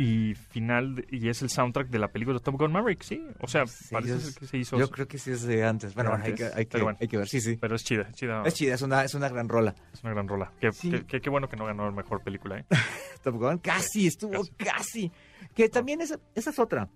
y 0.00 0.34
final 0.34 0.94
de- 0.94 1.06
y 1.10 1.28
es 1.28 1.42
el 1.42 1.50
soundtrack 1.50 1.88
de 1.88 1.98
la 1.98 2.08
película 2.08 2.38
de 2.38 2.44
Top 2.44 2.56
Gun 2.56 2.70
Maverick, 2.70 3.02
sí. 3.02 3.20
O 3.40 3.48
sea, 3.48 3.66
Sí, 3.66 3.86
parece 3.90 4.32
que 4.38 4.46
se 4.46 4.56
hizo, 4.58 4.78
Yo 4.78 4.88
creo 4.90 5.08
que 5.08 5.18
sí 5.18 5.32
es 5.32 5.42
de 5.42 5.64
antes. 5.64 5.94
Bueno, 5.94 6.14
hay, 6.14 6.34
que, 6.34 6.44
hay, 6.44 6.66
que, 6.66 6.66
pero 6.66 6.84
bueno. 6.84 6.98
hay 7.00 7.08
que 7.08 7.16
ver. 7.16 7.26
Sí, 7.28 7.40
sí. 7.40 7.56
pero 7.60 7.74
es 7.74 7.82
chida, 7.82 8.08
chida. 8.12 8.42
Es 8.46 8.54
chida, 8.54 8.74
es 8.74 8.82
una, 8.82 9.02
es 9.04 9.14
una 9.14 9.28
gran 9.28 9.48
rola. 9.48 9.74
Es 9.92 10.02
una 10.04 10.12
gran 10.12 10.28
rola. 10.28 10.52
Qué, 10.60 10.70
Sí. 10.72 10.92
qué- 11.08 11.28
bueno 11.30 11.48
que 11.48 11.56
no 11.56 11.66
ganó 11.66 11.84
la 11.84 11.90
mejor 11.90 12.22
película, 12.22 12.58
¿eh? 12.60 12.64
Top 13.24 13.34
Gun, 13.34 13.58
casi, 13.58 14.06
estuvo 14.06 14.40
casi. 14.56 15.10
Que 15.54 15.68
también 15.68 16.00
esa, 16.00 16.20
esa 16.36 16.50
es 16.50 16.58
otra. 16.60 16.88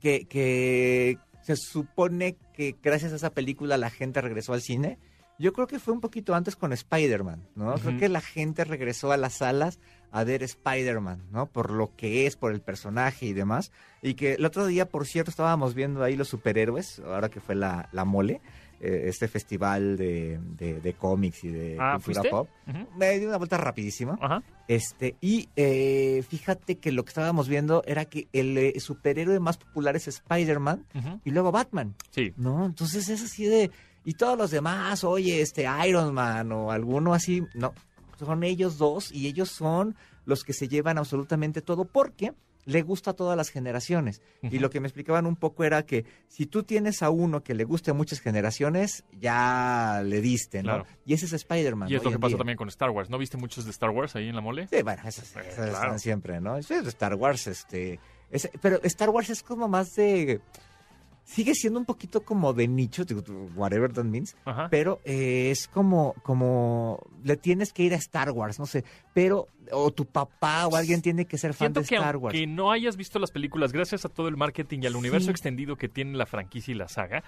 Que, 0.00 0.26
que 0.28 1.18
se 1.42 1.56
supone 1.56 2.36
que 2.54 2.76
gracias 2.80 3.12
a 3.12 3.16
esa 3.16 3.30
película 3.30 3.76
la 3.78 3.90
gente 3.90 4.20
regresó 4.20 4.52
al 4.52 4.62
cine. 4.62 4.98
Yo 5.38 5.52
creo 5.52 5.66
que 5.66 5.78
fue 5.78 5.94
un 5.94 6.00
poquito 6.00 6.34
antes 6.34 6.56
con 6.56 6.72
Spider-Man, 6.72 7.44
¿no? 7.54 7.74
Creo 7.74 7.96
que 7.98 8.08
la 8.08 8.20
gente 8.20 8.64
regresó 8.64 9.12
a 9.12 9.16
las 9.16 9.34
salas 9.34 9.78
a 10.10 10.24
ver 10.24 10.42
Spider-Man, 10.42 11.22
¿no? 11.30 11.46
Por 11.46 11.70
lo 11.70 11.94
que 11.94 12.26
es, 12.26 12.36
por 12.36 12.52
el 12.52 12.60
personaje 12.60 13.26
y 13.26 13.32
demás. 13.34 13.70
Y 14.02 14.14
que 14.14 14.34
el 14.34 14.44
otro 14.44 14.66
día, 14.66 14.88
por 14.88 15.06
cierto, 15.06 15.30
estábamos 15.30 15.74
viendo 15.74 16.02
ahí 16.02 16.16
los 16.16 16.28
superhéroes, 16.28 16.98
ahora 17.00 17.28
que 17.28 17.40
fue 17.40 17.54
la, 17.54 17.88
la 17.92 18.04
mole, 18.04 18.40
eh, 18.80 19.04
este 19.06 19.28
festival 19.28 19.96
de, 19.96 20.38
de- 20.56 20.80
de 20.80 20.92
cómics 20.94 21.42
y 21.44 21.48
de 21.48 21.76
Ah, 21.80 21.94
cultura 21.96 22.20
¿fuiste? 22.22 22.30
pop. 22.30 22.48
Ujú. 22.68 22.88
Me 22.96 23.18
di 23.18 23.26
una 23.26 23.36
vuelta 23.36 23.58
rapidísima. 23.58 24.18
Ajá. 24.20 24.42
Este, 24.68 25.16
y 25.20 25.48
eh, 25.56 26.22
fíjate 26.28 26.76
que 26.78 26.92
lo 26.92 27.04
que 27.04 27.08
estábamos 27.10 27.48
viendo 27.48 27.82
era 27.86 28.04
que 28.04 28.28
el 28.32 28.56
eh, 28.58 28.80
superhéroe 28.80 29.40
más 29.40 29.56
popular 29.56 29.94
es 29.96 30.08
Spider-Man 30.08 30.84
y 31.24 31.30
luego 31.30 31.52
Batman, 31.52 31.94
Sí. 32.10 32.32
¿no? 32.36 32.66
Entonces 32.66 33.08
es 33.08 33.22
así 33.22 33.44
de. 33.46 33.70
Y 34.08 34.14
todos 34.14 34.38
los 34.38 34.50
demás, 34.50 35.04
oye, 35.04 35.42
este 35.42 35.66
Iron 35.86 36.14
Man 36.14 36.50
o 36.52 36.70
alguno 36.72 37.12
así, 37.12 37.42
no. 37.54 37.74
Son 38.18 38.42
ellos 38.42 38.78
dos 38.78 39.12
y 39.12 39.26
ellos 39.26 39.50
son 39.50 39.96
los 40.24 40.44
que 40.44 40.52
se 40.54 40.66
llevan 40.66 40.96
absolutamente 40.96 41.60
todo 41.60 41.84
porque 41.84 42.32
le 42.64 42.82
gusta 42.82 43.10
a 43.10 43.14
todas 43.14 43.36
las 43.36 43.50
generaciones. 43.50 44.20
Y 44.42 44.58
lo 44.60 44.70
que 44.70 44.80
me 44.80 44.88
explicaban 44.88 45.26
un 45.26 45.36
poco 45.36 45.62
era 45.64 45.84
que 45.84 46.06
si 46.26 46.46
tú 46.46 46.62
tienes 46.62 47.02
a 47.02 47.10
uno 47.10 47.42
que 47.42 47.54
le 47.54 47.64
guste 47.64 47.90
a 47.90 47.94
muchas 47.94 48.20
generaciones, 48.20 49.04
ya 49.20 50.02
le 50.04 50.20
diste, 50.22 50.62
¿no? 50.62 50.72
Claro. 50.82 50.86
Y 51.04 51.12
ese 51.14 51.26
es 51.26 51.32
Spider-Man. 51.34 51.90
Y 51.90 51.94
es 51.96 52.02
lo 52.04 52.10
que 52.10 52.18
pasa 52.18 52.28
día. 52.30 52.38
también 52.38 52.56
con 52.58 52.68
Star 52.68 52.90
Wars. 52.90 53.08
¿No 53.10 53.18
viste 53.18 53.36
muchos 53.36 53.64
de 53.66 53.70
Star 53.72 53.90
Wars 53.90 54.16
ahí 54.16 54.28
en 54.28 54.34
la 54.34 54.40
mole? 54.40 54.68
Sí, 54.68 54.82
bueno, 54.82 55.02
esas, 55.06 55.36
Eh, 55.36 55.40
esas 55.40 55.54
claro. 55.54 55.72
están 55.72 55.98
siempre, 55.98 56.40
¿no? 56.40 56.56
Star 56.56 57.14
Wars, 57.14 57.46
este... 57.46 58.00
es- 58.30 58.50
pero 58.62 58.80
Star 58.84 59.10
Wars 59.10 59.28
es 59.30 59.42
como 59.42 59.68
más 59.68 59.94
de... 59.96 60.40
Sigue 61.28 61.54
siendo 61.54 61.78
un 61.78 61.84
poquito 61.84 62.22
como 62.22 62.54
de 62.54 62.66
nicho, 62.66 63.04
whatever 63.54 63.92
that 63.92 64.04
means, 64.04 64.34
Ajá. 64.46 64.68
pero 64.70 64.98
eh, 65.04 65.50
es 65.50 65.68
como, 65.68 66.14
como... 66.22 67.06
Le 67.22 67.36
tienes 67.36 67.74
que 67.74 67.82
ir 67.82 67.92
a 67.92 67.96
Star 67.96 68.30
Wars, 68.30 68.58
no 68.58 68.64
sé, 68.64 68.82
pero... 69.12 69.46
O 69.70 69.90
tu 69.90 70.06
papá 70.06 70.66
o 70.66 70.74
alguien 70.74 71.02
tiene 71.02 71.26
que 71.26 71.36
ser 71.36 71.52
fan 71.52 71.66
Siento 71.66 71.80
de 71.80 71.86
que 71.86 71.96
Star 71.96 72.16
Wars. 72.16 72.34
aunque 72.34 72.46
no 72.46 72.72
hayas 72.72 72.96
visto 72.96 73.18
las 73.18 73.30
películas, 73.30 73.72
gracias 73.72 74.06
a 74.06 74.08
todo 74.08 74.28
el 74.28 74.38
marketing 74.38 74.78
y 74.80 74.86
al 74.86 74.96
universo 74.96 75.30
extendido 75.30 75.76
que 75.76 75.90
tiene 75.90 76.16
la 76.16 76.24
franquicia 76.24 76.72
y 76.72 76.74
la 76.74 76.88
saga, 76.88 77.22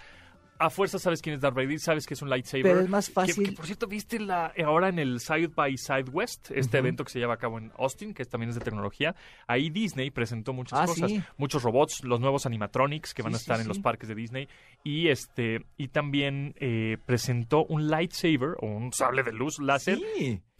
a 0.60 0.70
fuerza 0.70 0.98
sabes 0.98 1.20
quién 1.22 1.34
es 1.34 1.40
Darth 1.40 1.56
Vader, 1.56 1.80
sabes 1.80 2.06
que 2.06 2.14
es 2.14 2.22
un 2.22 2.30
lightsaber. 2.30 2.62
Pero 2.62 2.80
es 2.80 2.88
más 2.88 3.06
Que- 3.08 3.12
fácil... 3.12 3.44
Que, 3.48 3.52
por 3.52 3.66
cierto, 3.66 3.86
viste 3.86 4.20
la 4.20 4.52
ahora 4.64 4.88
en 4.88 4.98
el 4.98 5.18
Side 5.20 5.48
by 5.48 5.76
Sidewest, 5.76 6.50
este 6.52 6.78
evento 6.78 7.02
que 7.04 7.10
se 7.10 7.18
lleva 7.18 7.34
a 7.34 7.38
cabo 7.38 7.58
en 7.58 7.72
Austin, 7.78 8.14
que 8.14 8.24
también 8.24 8.50
es 8.50 8.54
de 8.56 8.60
tecnología. 8.60 9.14
Ahí 9.46 9.70
Disney 9.70 10.10
presentó 10.10 10.52
muchas 10.52 10.80
Ah, 10.80 10.86
cosas, 10.86 11.10
sí. 11.10 11.22
muchos 11.36 11.62
robots, 11.62 12.04
los 12.04 12.20
nuevos 12.20 12.46
animatronics 12.46 13.14
que 13.14 13.22
van 13.22 13.34
a 13.34 13.38
sí, 13.38 13.42
estar 13.42 13.60
en 13.60 13.66
los 13.68 13.78
parques 13.80 14.08
de 14.08 14.14
Disney 14.14 14.48
y 14.84 15.08
este 15.08 15.64
y 15.76 15.88
también 15.88 16.54
eh, 16.60 16.96
presentó 17.06 17.64
un 17.64 17.88
lightsaber 17.88 18.56
o 18.60 18.66
un 18.66 18.92
sable 18.92 19.22
de 19.22 19.32
luz 19.32 19.58
láser 19.60 19.98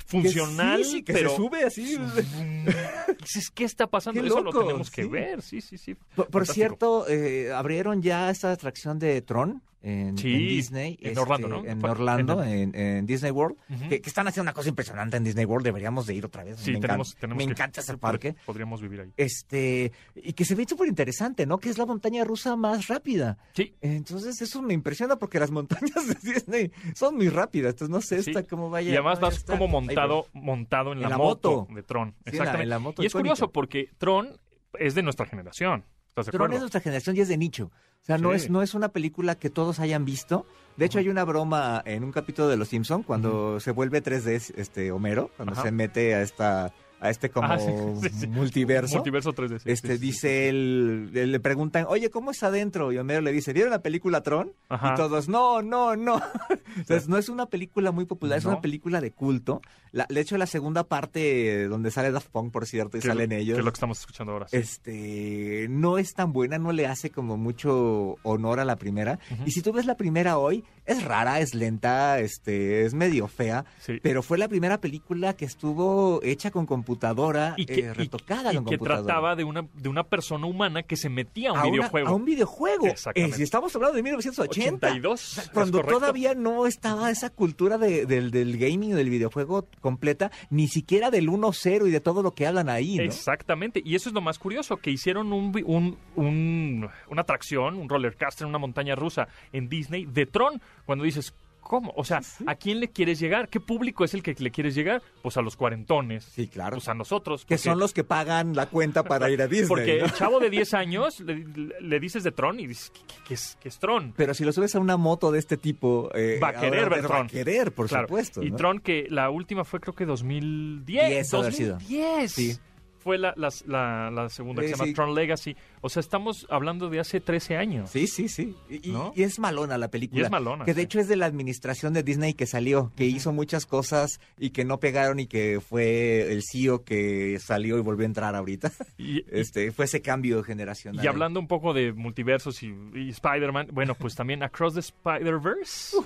funcional, 0.07 0.79
que 0.79 0.85
sí, 0.85 0.91
sí, 0.91 1.03
que 1.05 1.13
pero 1.13 1.31
se 1.31 1.37
sube 1.37 1.65
así. 1.65 1.99
Dices, 3.21 3.51
¿qué 3.55 3.65
está 3.65 3.87
pasando? 3.87 4.21
Qué 4.21 4.27
Eso 4.29 4.41
lo 4.43 4.51
tenemos 4.53 4.91
que 4.91 5.03
sí. 5.05 5.09
ver, 5.09 5.43
sí, 5.43 5.61
sí, 5.61 5.79
sí. 5.79 5.95
Por, 6.15 6.47
cierto, 6.47 7.07
eh, 7.09 7.53
abrieron 7.53 8.03
ya 8.03 8.31
esta 8.31 8.51
atracción 8.53 8.99
de 8.99 9.21
Tron 9.23 9.63
en, 9.83 10.19
Sí, 10.19 10.33
en 10.33 10.39
Disney. 10.41 10.99
en 11.01 11.09
este, 11.09 11.21
Orlando, 11.21 11.49
¿no? 11.49 11.65
En 11.65 11.81
Fue- 11.81 11.91
Orlando, 11.91 12.43
en 12.43 12.75
en, 12.75 12.75
en 12.75 13.07
Disney 13.07 13.31
World. 13.31 13.57
Que, 13.89 14.01
que 14.01 14.09
están 14.09 14.29
haciendo 14.29 14.45
una 14.45 14.53
cosa 14.53 14.69
impresionante 14.69 15.17
en 15.17 15.25
Disney 15.25 15.45
World. 15.45 15.65
Deberíamos 15.65 16.07
de 16.07 16.15
ir 16.15 16.25
otra 16.27 16.45
vez. 16.45 16.59
Sí, 16.61 16.73
me 16.73 16.81
tenemos, 16.81 17.09
encanta, 17.11 17.21
tenemos 17.21 17.39
me 17.39 17.47
que- 17.47 17.51
encanta 17.53 17.81
ese 17.81 17.97
parque. 17.99 18.35
Podríamos 18.47 18.81
vivir 18.83 19.01
ahí. 19.01 19.13
Este, 19.17 19.93
y 20.15 20.33
que 20.35 20.45
se 20.45 20.55
ve 20.55 20.67
súper 20.69 20.89
interesante, 20.89 21.47
¿no? 21.47 21.59
Que 21.59 21.71
es 21.71 21.79
la 21.79 21.87
montaña 21.87 22.25
rusa 22.25 22.57
más 22.57 22.89
rápida. 22.89 23.39
Sí, 23.55 23.75
Entonces, 23.81 24.41
eso 24.43 24.61
me 24.63 24.75
impresiona 24.75 25.17
porque 25.17 25.39
las 25.41 25.51
montañas 25.51 26.07
de 26.07 26.33
Disney 26.33 26.71
son 26.95 27.17
muy 27.17 27.29
rápidas. 27.29 27.73
Entonces, 27.73 27.91
no 27.91 28.01
sé 28.01 28.23
Sí. 28.23 28.31
esta 28.31 28.43
cómo 28.45 28.71
vaya. 28.71 28.91
y 28.91 28.93
además 28.95 29.21
vas 29.21 29.45
como 29.45 29.65
Ahí 29.65 29.71
montado, 29.71 30.27
montado 30.33 30.93
en, 30.93 30.99
En 30.99 31.03
la, 31.03 31.09
la 31.11 31.19
moto, 31.19 31.61
moto. 31.63 31.75
de 31.75 31.83
Tron. 31.83 32.09
En 32.09 32.15
la- 32.25 32.31
Exactamente. 32.31 32.63
en 32.65 32.69
la 32.71 32.79
moto 32.79 33.03
y 33.03 33.07
es 33.07 33.13
curioso 33.13 33.51
porque 33.51 33.89
Tron 33.99 34.39
es 34.79 34.95
de 34.95 35.03
nuestra 35.03 35.27
generación. 35.27 35.85
¿Estás 36.17 36.27
de 36.27 36.59
nuestra 36.59 36.81
generación 36.81 37.17
y 37.17 37.21
es 37.21 37.29
de 37.29 37.37
nicho. 37.37 37.71
O 38.03 38.05
sea, 38.05 38.19
no, 38.19 38.33
es, 38.33 38.51
no 38.51 38.63
es 38.63 38.75
una 38.75 38.89
película 38.89 39.35
que 39.35 39.51
todos 39.51 39.79
hayan 39.79 40.05
visto. 40.05 40.47
De 40.77 40.87
hecho, 40.87 40.99
Ajá. 40.99 41.05
hay 41.05 41.09
una 41.11 41.25
broma 41.25 41.83
en 41.85 42.03
un 42.05 42.13
capítulo 42.13 42.49
de 42.49 42.57
Los 42.57 42.69
Simpson 42.69 43.03
cuando 43.03 43.61
se 43.61 43.73
vuelve 43.73 44.03
3D 44.03 44.55
este 44.57 44.91
Homero, 44.91 45.31
cuando 45.37 45.53
Ajá. 45.53 45.63
se 45.63 45.73
mete 45.73 46.15
a 46.15 46.23
esta 46.23 46.73
a 47.01 47.11
este 47.11 47.31
como 47.31 47.49
Ah, 47.49 47.59
sí, 47.59 47.71
sí, 48.03 48.09
sí. 48.21 48.27
multiverso. 48.27 48.95
Multiverso 48.97 49.33
3D. 49.35 49.59
sí, 49.61 49.71
Este 49.71 49.99
dice 49.99 50.49
él, 50.49 51.11
le 51.13 51.41
preguntan, 51.41 51.87
oye, 51.89 52.11
¿cómo 52.11 52.31
es 52.31 52.43
adentro? 52.43 52.93
Y 52.93 52.99
Homero 52.99 53.21
le 53.23 53.33
dice, 53.33 53.53
¿vieron 53.53 53.71
la 53.71 53.81
película 53.83 54.23
Tron? 54.23 54.53
Ajá. 54.69 54.93
Y 54.93 54.97
todos, 54.97 55.29
no, 55.29 55.63
no, 55.63 55.97
no. 55.97 56.21
Entonces, 56.77 57.09
no 57.09 57.17
es 57.19 57.29
una 57.29 57.47
película 57.47 57.91
muy 57.91 58.05
popular, 58.05 58.39
es 58.39 58.45
No. 58.45 58.51
una 58.51 58.61
película 58.61 59.01
de 59.01 59.11
culto. 59.13 59.61
La, 59.93 60.07
de 60.09 60.21
hecho, 60.21 60.37
la 60.39 60.47
segunda 60.47 60.85
parte, 60.85 61.63
eh, 61.65 61.69
donde 61.69 61.91
sale 61.91 62.13
Daft 62.13 62.29
Punk, 62.29 62.53
por 62.53 62.67
cierto, 62.67 62.97
y 62.97 63.01
salen 63.01 63.33
ellos, 63.33 63.55
Que 63.57 63.61
es 63.61 63.65
lo 63.65 63.73
que 63.73 63.77
estamos 63.77 63.99
escuchando 63.99 64.33
ahora. 64.35 64.47
este, 64.53 65.67
no 65.69 65.99
es 65.99 66.15
tan 66.15 66.33
buena, 66.33 66.59
no 66.59 66.73
le 66.73 66.87
hace 66.87 67.11
como 67.11 67.37
mucho 67.37 68.17
honor 68.23 68.61
a 68.61 68.65
la 68.65 68.77
primera. 68.77 69.19
Y 69.47 69.51
si 69.53 69.63
tú 69.63 69.73
ves 69.73 69.87
la 69.87 69.97
primera 69.97 70.39
hoy, 70.39 70.65
es 70.93 71.05
rara, 71.05 71.41
es 71.41 71.55
lenta, 71.55 72.19
este, 72.21 72.85
es 72.85 72.95
medio 72.95 73.29
fea. 73.29 73.65
Sí. 73.79 73.99
Pero 74.03 74.23
fue 74.23 74.39
la 74.39 74.49
primera 74.49 74.81
película 74.81 75.35
que 75.35 75.45
estuvo 75.45 76.21
hecha 76.23 76.51
con 76.51 76.67
computadora, 76.67 77.55
y 77.57 77.67
que, 77.67 77.75
eh, 77.81 77.91
y- 77.91 77.93
retocada 77.93 78.53
y 78.53 78.57
con 78.57 78.65
que 78.67 78.77
computadora. 78.79 79.05
trataba 79.07 79.37
de 79.37 79.45
una, 79.45 79.67
de 79.75 79.89
una 79.89 80.05
persona 80.05 80.47
humana 80.47 80.83
que 80.83 80.97
se 80.97 81.09
metía 81.09 81.51
a 81.51 81.53
un 81.53 81.59
a 81.59 81.63
una- 81.63 81.71
videojuego. 81.73 82.09
a 82.09 82.13
un 82.13 82.25
videojuego. 82.25 82.87
Exactamente. 82.87 83.35
Eh, 83.35 83.37
si 83.37 83.43
estamos 83.43 83.75
hablando 83.75 83.97
de 83.97 84.03
1980. 84.03 84.87
82. 84.89 85.39
¿es 85.39 85.49
Cuando 85.51 85.83
todavía 85.83 86.35
no 86.35 86.67
estaba 86.67 87.11
esa 87.11 87.31
cultura 87.31 87.79
de- 87.79 88.07
del, 88.07 88.31
del 88.31 88.59
gaming, 88.59 88.95
del 88.95 89.11
videojuego 89.11 89.67
completa, 89.81 90.31
ni 90.51 90.69
siquiera 90.69 91.11
del 91.11 91.29
1-0 91.29 91.87
y 91.87 91.91
de 91.91 92.01
todo 92.01 92.23
lo 92.23 92.33
que 92.35 92.47
hablan 92.47 92.69
ahí, 92.69 92.97
¿no? 92.97 93.03
Exactamente, 93.05 93.81
y 93.85 93.95
eso 93.95 94.09
es 94.09 94.15
lo 94.15 94.21
más 94.21 94.39
curioso, 94.39 94.77
que 94.79 94.91
hicieron 94.91 95.33
un, 95.33 95.53
un- 95.65 95.97
un- 96.17 96.89
una 97.09 97.23
atracción, 97.23 97.77
un 97.77 97.89
roller 97.89 98.17
coaster, 98.17 98.47
una 98.47 98.59
montaña 98.59 98.95
rusa 98.95 99.29
en 99.53 99.69
Disney 99.69 100.07
de 100.07 100.27
Tron, 100.27 100.61
cuando 100.85 101.05
dices, 101.05 101.35
¿cómo? 101.61 101.93
O 101.97 102.05
sea, 102.05 102.21
¿a 102.47 102.55
quién 102.57 102.81
le 102.81 102.89
quieres 102.89 103.21
llegar? 103.21 103.49
¿Qué 103.49 103.61
público 103.61 104.05
es 104.05 104.15
el 104.15 104.23
que 104.23 104.35
le 104.39 104.51
quieres 104.51 104.75
llegar? 104.75 105.03
Pues 105.23 105.37
a 105.37 105.43
los 105.43 105.57
cuarentones, 105.57 106.25
Sí, 106.25 106.49
claro. 106.49 106.77
pues 106.77 106.89
a 106.89 106.95
nosotros. 106.95 107.45
que 107.45 107.59
son 107.59 107.79
los 107.79 107.93
que 107.93 108.03
pagan 108.03 108.55
la 108.57 108.67
cuenta 108.67 109.05
para 109.05 109.31
ir 109.31 109.41
a 109.43 109.47
Disney. 109.47 109.69
Porque 109.69 109.99
¿no? 109.99 110.07
el 110.07 110.13
chavo 110.15 110.41
de 110.41 110.51
10 110.51 110.75
años 110.75 111.21
le, 111.21 111.45
le 111.81 112.01
dices 112.01 112.25
de 112.25 112.33
Tron 112.33 112.59
y 112.59 112.67
dices, 112.67 112.91
¿qué, 113.29 113.35
es, 113.35 113.57
qué 113.61 113.69
es 113.69 113.79
Tron? 113.79 114.15
Pero 114.17 114.35
si 114.35 114.45
lo 114.45 114.53
subes 114.53 114.75
a 114.75 114.81
una 114.81 114.97
moto 114.97 115.31
de 115.31 115.39
este 115.39 115.57
tipo, 115.57 116.11
eh, 116.15 116.41
Va 116.43 116.49
a 116.49 116.55
querer 116.55 116.91
ver 116.91 117.05
va 117.05 117.09
Tron. 117.09 117.27
a 117.27 117.29
querer, 117.29 117.73
por 117.73 117.89
Claro. 117.89 118.09
supuesto. 118.09 118.43
Y. 118.43 118.51
Tron, 118.53 118.81
que 118.81 119.07
la 119.11 119.31
última 119.31 119.65
fue 119.65 119.79
creo 119.81 119.95
que 119.95 120.07
2010. 120.07 120.85
Diez 121.09 121.35
ha 121.35 121.37
de 121.37 121.43
haber 121.43 121.53
sido. 121.55 121.75
2010. 121.75 122.33
Sí. 122.33 122.59
Fue 123.03 123.19
la, 123.19 123.33
la, 123.37 123.49
la- 123.67 124.11
la 124.11 124.29
segunda 124.29 124.63
que 124.63 124.69
se 124.69 124.75
llama 124.75 124.85
sí. 124.87 124.93
Tron 124.95 125.15
Legacy. 125.15 125.57
O 125.81 125.89
sea, 125.89 126.01
estamos 126.01 126.47
hablando 126.51 126.89
de 126.91 127.01
hace 127.01 127.21
13 127.21 127.57
años. 127.57 127.91
Sí, 127.91 128.07
sí, 128.07 128.29
sí. 128.29 128.55
Y, 128.69 128.91
y- 128.91 128.93
¿No? 128.93 129.13
y 129.17 129.23
es 129.23 129.39
malona 129.39 129.79
la 129.79 129.89
película. 129.89 130.21
Y 130.21 130.25
es 130.25 130.31
malona, 130.31 130.65
Que 130.65 130.75
de 130.75 130.83
sí. 130.83 130.85
hecho 130.85 131.01
es 131.01 131.09
de 131.09 131.17
la 131.17 131.27
administración 131.27 131.93
de 131.95 132.03
Disney 132.03 132.35
que 132.35 132.47
salió, 132.47 132.93
que 132.97 133.07
hizo 133.07 133.33
muchas 133.33 133.65
cosas 133.67 134.21
y 134.39 134.51
que 134.51 134.65
no 134.65 134.79
pegaron 134.81 135.19
y 135.21 135.27
que 135.27 135.61
fue 135.61 136.33
el 136.33 136.43
CEO 136.43 136.85
que 136.85 137.39
salió 137.41 137.79
y 137.79 137.81
volvió 137.81 138.05
a 138.05 138.07
entrar 138.07 138.35
ahorita. 138.37 138.71
Y, 138.99 139.19
y- 139.21 139.25
Este, 139.31 139.73
fue 139.73 139.87
ese 139.87 140.03
cambio 140.03 140.43
generacional. 140.43 141.05
y 141.05 141.09
hablando 141.09 141.41
un 141.41 141.47
poco 141.49 141.73
de 141.73 141.93
multiversos 141.93 142.63
y, 142.63 142.75
y 142.95 143.09
Spider-Man, 143.11 143.69
bueno, 143.73 143.95
pues 143.95 144.15
también 144.15 144.43
Across 144.43 144.75
the 144.75 144.81
Spider-Verse 144.81 145.97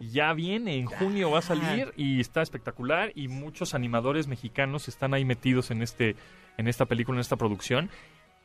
ya 0.00 0.32
viene, 0.32 0.76
en 0.76 0.86
junio 0.86 1.30
va 1.30 1.38
a 1.38 1.42
salir 1.42 1.92
y 1.96 2.20
está 2.20 2.42
espectacular 2.42 3.12
y 3.14 3.28
muchos 3.28 3.74
animadores 3.74 4.26
mexicanos 4.26 4.88
están 4.88 5.14
ahí 5.14 5.24
metidos 5.24 5.70
en 5.70 5.82
este 5.82 6.16
en 6.60 6.68
esta 6.68 6.86
película, 6.86 7.16
en 7.16 7.20
esta 7.20 7.36
producción. 7.36 7.90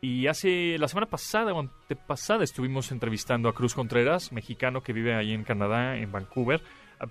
Y 0.01 0.27
hace 0.27 0.77
la 0.77 0.87
semana 0.87 1.07
pasada 1.07 1.53
o 1.53 1.59
antepasada 1.59 2.43
estuvimos 2.43 2.91
entrevistando 2.91 3.49
a 3.49 3.53
Cruz 3.53 3.73
Contreras, 3.73 4.31
mexicano 4.31 4.81
que 4.81 4.93
vive 4.93 5.15
ahí 5.15 5.33
en 5.33 5.43
Canadá, 5.43 5.97
en 5.97 6.11
Vancouver, 6.11 6.61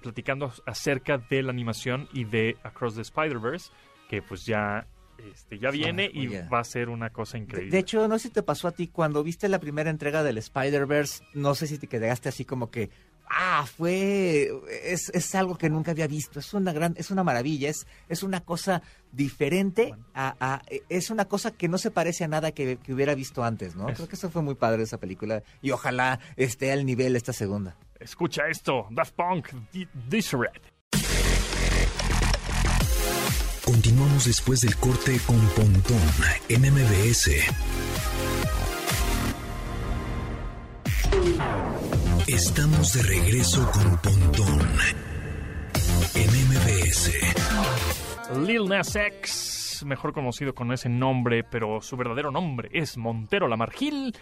platicando 0.02 0.52
acerca 0.66 1.18
de 1.18 1.42
la 1.42 1.50
animación 1.50 2.08
y 2.12 2.24
de 2.24 2.56
Across 2.62 2.96
the 2.96 3.02
Spider-Verse, 3.02 3.72
que 4.08 4.22
pues 4.22 4.44
ya 4.44 4.86
este, 5.18 5.58
ya 5.58 5.70
viene 5.70 6.10
y 6.12 6.26
va 6.26 6.60
a 6.60 6.64
ser 6.64 6.88
una 6.88 7.10
cosa 7.10 7.38
De, 7.38 7.44
increíble. 7.44 7.70
de 7.70 7.78
hecho, 7.78 8.06
no 8.08 8.18
sé 8.18 8.28
si 8.28 8.34
te 8.34 8.42
pasó 8.42 8.68
a 8.68 8.72
ti 8.72 8.88
cuando 8.88 9.22
viste 9.22 9.48
la 9.48 9.58
primera 9.58 9.90
entrega 9.90 10.22
del 10.22 10.38
Spider-Verse, 10.38 11.24
no 11.34 11.54
sé 11.54 11.66
si 11.66 11.78
te 11.78 11.86
quedaste 11.86 12.28
así 12.28 12.44
como 12.44 12.70
que, 12.70 12.90
ah, 13.28 13.66
fue, 13.76 14.50
es, 14.84 15.10
es 15.14 15.34
algo 15.34 15.56
que 15.56 15.68
nunca 15.70 15.90
había 15.92 16.06
visto, 16.06 16.38
es 16.40 16.54
una 16.54 16.72
gran, 16.72 16.94
es 16.96 17.10
una 17.10 17.24
maravilla, 17.24 17.68
es, 17.70 17.86
es 18.08 18.22
una 18.22 18.40
cosa 18.40 18.82
diferente, 19.12 19.94
a, 20.14 20.34
a- 20.40 20.62
es 20.88 21.10
una 21.10 21.24
cosa 21.26 21.50
que 21.52 21.68
no 21.68 21.78
se 21.78 21.90
parece 21.90 22.24
a 22.24 22.28
nada 22.28 22.52
que, 22.52 22.76
que 22.76 22.92
hubiera 22.94 23.14
visto 23.14 23.42
antes, 23.44 23.74
¿no? 23.76 23.88
Es- 23.88 23.96
Creo 23.96 24.08
que 24.08 24.16
eso 24.16 24.30
fue 24.30 24.42
muy 24.42 24.54
padre 24.54 24.82
esa 24.82 24.98
película 24.98 25.42
y 25.62 25.70
ojalá 25.70 26.20
esté 26.36 26.72
al 26.72 26.84
nivel 26.84 27.16
esta 27.16 27.32
segunda. 27.32 27.76
Escucha 28.00 28.48
esto, 28.48 28.86
Daft 28.90 29.14
Punk, 29.14 29.48
This 30.10 30.32
Red. 30.32 30.60
Continuamos 33.64 34.26
después 34.26 34.60
del 34.60 34.76
corte 34.76 35.18
con 35.26 35.40
Pontón 35.48 36.00
en 36.48 36.60
MBS. 36.72 37.30
Estamos 42.34 42.92
de 42.94 43.02
regreso 43.02 43.70
con 43.70 43.96
Pontón 43.98 44.60
en 46.14 46.30
MBS. 46.48 47.12
Lil 48.46 48.68
Nas 48.68 48.96
X, 48.96 49.82
mejor 49.86 50.12
conocido 50.12 50.54
con 50.54 50.72
ese 50.72 50.88
nombre, 50.88 51.44
pero 51.44 51.80
su 51.80 51.96
verdadero 51.96 52.30
nombre 52.32 52.70
es 52.72 52.96
Montero 52.96 53.46
Lamargil. 53.46 54.14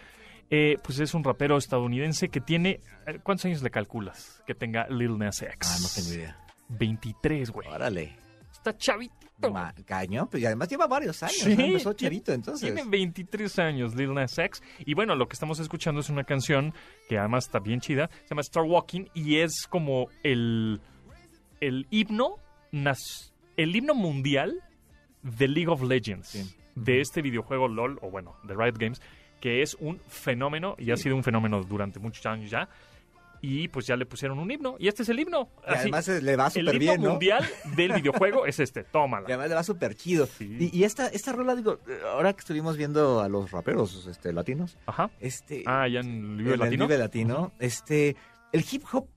Eh, 0.50 0.76
pues 0.84 0.98
es 1.00 1.14
un 1.14 1.24
rapero 1.24 1.56
estadounidense 1.56 2.28
que 2.28 2.40
tiene... 2.42 2.80
eh, 3.06 3.18
¿Cuántos 3.22 3.46
años 3.46 3.62
le 3.62 3.70
calculas 3.70 4.42
que 4.46 4.54
tenga 4.54 4.86
Lil 4.88 5.16
Nas 5.16 5.40
X? 5.40 5.56
Ah, 5.62 5.78
no 5.80 5.88
tengo 5.94 6.14
idea. 6.14 6.36
23, 6.68 7.50
güey. 7.50 7.68
Órale. 7.68 8.21
Está 8.62 8.76
chavito. 8.76 9.14
Ma- 9.52 9.74
cañón, 9.84 10.28
pues 10.30 10.40
y 10.40 10.46
además 10.46 10.68
lleva 10.68 10.86
varios 10.86 11.20
años, 11.24 11.34
Sí, 11.36 11.56
¿no? 11.56 11.64
empezó 11.64 11.92
chavito 11.94 12.32
entonces. 12.32 12.72
Tiene 12.72 12.88
23 12.88 13.58
años 13.58 13.94
Lil 13.96 14.14
Nas 14.14 14.38
X. 14.38 14.62
Y 14.86 14.94
bueno, 14.94 15.16
lo 15.16 15.26
que 15.26 15.32
estamos 15.32 15.58
escuchando 15.58 16.00
es 16.00 16.08
una 16.10 16.22
canción 16.22 16.72
que 17.08 17.18
además 17.18 17.46
está 17.46 17.58
bien 17.58 17.80
chida. 17.80 18.08
Se 18.22 18.28
llama 18.30 18.42
Star 18.42 18.62
Walking 18.62 19.06
y 19.14 19.38
es 19.38 19.66
como 19.68 20.06
el, 20.22 20.80
el 21.60 21.88
himno 21.90 22.36
nas- 22.70 23.32
el 23.56 23.74
himno 23.74 23.94
mundial 23.94 24.60
de 25.22 25.48
League 25.48 25.68
of 25.68 25.82
Legends. 25.82 26.28
Sí. 26.28 26.54
De 26.76 27.00
este 27.00 27.20
videojuego 27.20 27.66
LOL, 27.66 27.98
o 28.00 28.10
bueno, 28.12 28.36
de 28.44 28.54
Riot 28.54 28.78
Games, 28.78 29.02
que 29.40 29.60
es 29.62 29.74
un 29.80 29.98
fenómeno 30.06 30.76
y 30.78 30.92
ha 30.92 30.96
sido 30.96 31.16
un 31.16 31.24
fenómeno 31.24 31.62
durante 31.64 31.98
muchos 31.98 32.24
años 32.26 32.48
ya. 32.48 32.68
Y 33.42 33.68
pues 33.68 33.86
ya 33.86 33.96
le 33.96 34.06
pusieron 34.06 34.38
un 34.38 34.50
himno. 34.50 34.76
Y 34.78 34.86
este 34.88 35.02
es 35.02 35.08
el 35.08 35.18
himno. 35.18 35.50
Y 35.68 35.74
además 35.74 36.08
eh, 36.08 36.22
le 36.22 36.36
va 36.36 36.46
el 36.46 36.52
súper 36.52 36.74
himno 36.76 36.78
bien, 36.78 37.02
¿no? 37.02 37.10
mundial 37.10 37.44
del 37.76 37.92
videojuego 37.92 38.46
es 38.46 38.60
este. 38.60 38.84
Tómala. 38.92 39.26
Y 39.28 39.32
además 39.32 39.48
le 39.48 39.54
va 39.56 39.62
súper 39.64 39.96
chido. 39.96 40.26
Sí. 40.26 40.70
Y, 40.72 40.78
y 40.78 40.84
esta, 40.84 41.08
esta 41.08 41.32
rola, 41.32 41.56
digo, 41.56 41.80
eh, 41.88 41.98
ahora 42.06 42.32
que 42.32 42.40
estuvimos 42.40 42.76
viendo 42.76 43.20
a 43.20 43.28
los 43.28 43.50
raperos 43.50 44.06
este, 44.06 44.32
latinos, 44.32 44.78
Ajá. 44.86 45.10
este... 45.20 45.64
Ah, 45.66 45.88
ya 45.88 46.00
en 46.00 46.06
el 46.06 46.36
Vive 46.36 46.54
el 46.54 46.60
Latino. 46.60 46.88
Latino, 46.88 47.52
este, 47.58 48.16
el 48.52 48.64
hip 48.70 48.84
hop 48.92 49.08